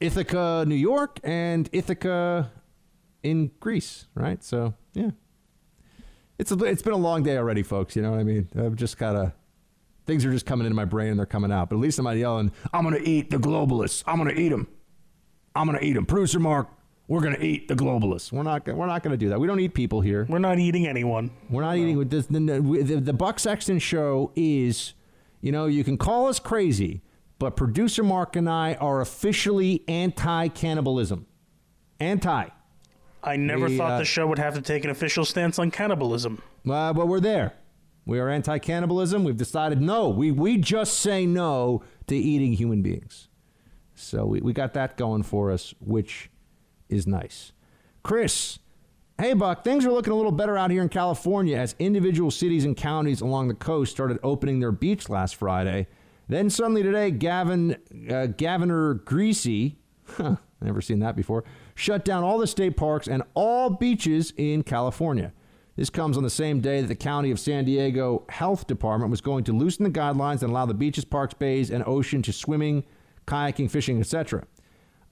[0.00, 2.50] Ithaca, New York, and Ithaca,
[3.22, 4.42] in Greece, right?
[4.42, 5.10] So yeah,
[6.38, 7.96] it's a, it's been a long day already, folks.
[7.96, 8.48] You know what I mean?
[8.56, 9.32] I've just gotta
[10.06, 11.68] things are just coming into my brain and they're coming out.
[11.68, 14.04] But at least I'm not yelling, "I'm gonna eat the globalists.
[14.06, 14.68] I'm gonna eat them.
[15.54, 16.68] I'm gonna eat them." Producer Mark,
[17.08, 18.32] we're gonna eat the globalists.
[18.32, 19.40] We're not we're not gonna do that.
[19.40, 20.26] We don't eat people here.
[20.28, 21.30] We're not eating anyone.
[21.48, 22.26] We're not eating with this.
[22.26, 24.94] The, the, the Buck Sexton show is,
[25.40, 27.02] you know, you can call us crazy,
[27.38, 31.26] but producer Mark and I are officially anti cannibalism.
[32.00, 32.48] Anti.
[33.22, 35.70] I never We, thought uh, the show would have to take an official stance on
[35.70, 36.40] cannibalism.
[36.68, 37.54] Uh, but we're there.
[38.04, 39.24] We are anti cannibalism.
[39.24, 40.08] We've decided no.
[40.08, 43.28] We, we just say no to eating human beings.
[43.94, 46.30] So we, we got that going for us, which
[46.88, 47.52] is nice.
[48.02, 48.58] Chris,
[49.18, 52.64] hey, Buck, things are looking a little better out here in California as individual cities
[52.64, 55.86] and counties along the coast started opening their beach last Friday.
[56.28, 57.76] Then suddenly today, Gavin,
[58.10, 59.78] uh, Governor Greasy,
[60.16, 61.44] huh, never seen that before,
[61.74, 65.32] shut down all the state parks and all beaches in California.
[65.76, 69.20] This comes on the same day that the County of San Diego Health Department was
[69.20, 72.82] going to loosen the guidelines and allow the beaches, parks, bays, and ocean to swimming,
[73.26, 74.46] kayaking, fishing, etc.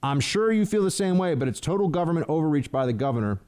[0.03, 3.39] I'm sure you feel the same way, but it's total government overreach by the governor.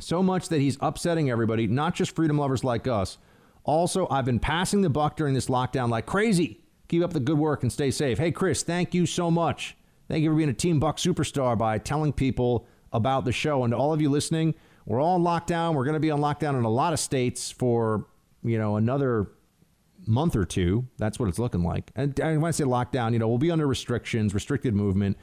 [0.00, 3.18] So much that he's upsetting everybody, not just freedom lovers like us.
[3.64, 6.60] Also, I've been passing the buck during this lockdown like crazy.
[6.88, 8.18] Keep up the good work and stay safe.
[8.18, 9.76] Hey, Chris, thank you so much.
[10.08, 13.62] Thank you for being a Team Buck superstar by telling people about the show.
[13.62, 14.54] And to all of you listening,
[14.86, 15.74] we're all on lockdown.
[15.74, 18.06] We're going to be on lockdown in a lot of states for,
[18.42, 19.30] you know, another
[20.06, 20.88] month or two.
[20.98, 21.92] That's what it's looking like.
[21.94, 25.16] And, when I say lockdown, you know, we'll be under restrictions, restricted movement.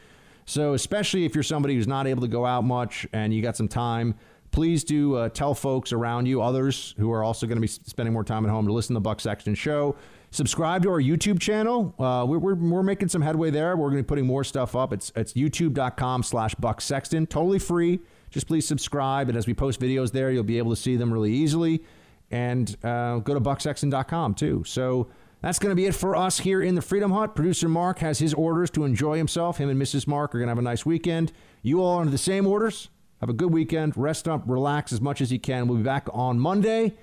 [0.47, 3.57] So, especially if you're somebody who's not able to go out much and you got
[3.57, 4.15] some time,
[4.51, 8.13] please do uh, tell folks around you, others who are also going to be spending
[8.13, 9.97] more time at home, to listen to the Buck Sexton Show.
[10.31, 11.93] Subscribe to our YouTube channel.
[11.99, 13.75] Uh, we're, we're, we're making some headway there.
[13.75, 14.93] We're going to be putting more stuff up.
[14.93, 17.27] It's, it's youtube.com slash Buck Sexton.
[17.27, 17.99] Totally free.
[18.29, 19.27] Just please subscribe.
[19.27, 21.83] And as we post videos there, you'll be able to see them really easily.
[22.31, 24.63] And uh, go to bucksexton.com too.
[24.65, 25.09] So
[25.41, 27.35] that's going to be it for us here in the Freedom Hut.
[27.35, 29.57] Producer Mark has his orders to enjoy himself.
[29.57, 30.07] Him and Mrs.
[30.07, 31.31] Mark are going to have a nice weekend.
[31.61, 32.89] You all under the same orders.
[33.21, 33.97] Have a good weekend.
[33.97, 35.67] Rest up, relax as much as you can.
[35.67, 36.95] We'll be back on Monday.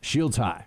[0.00, 0.66] Shields high.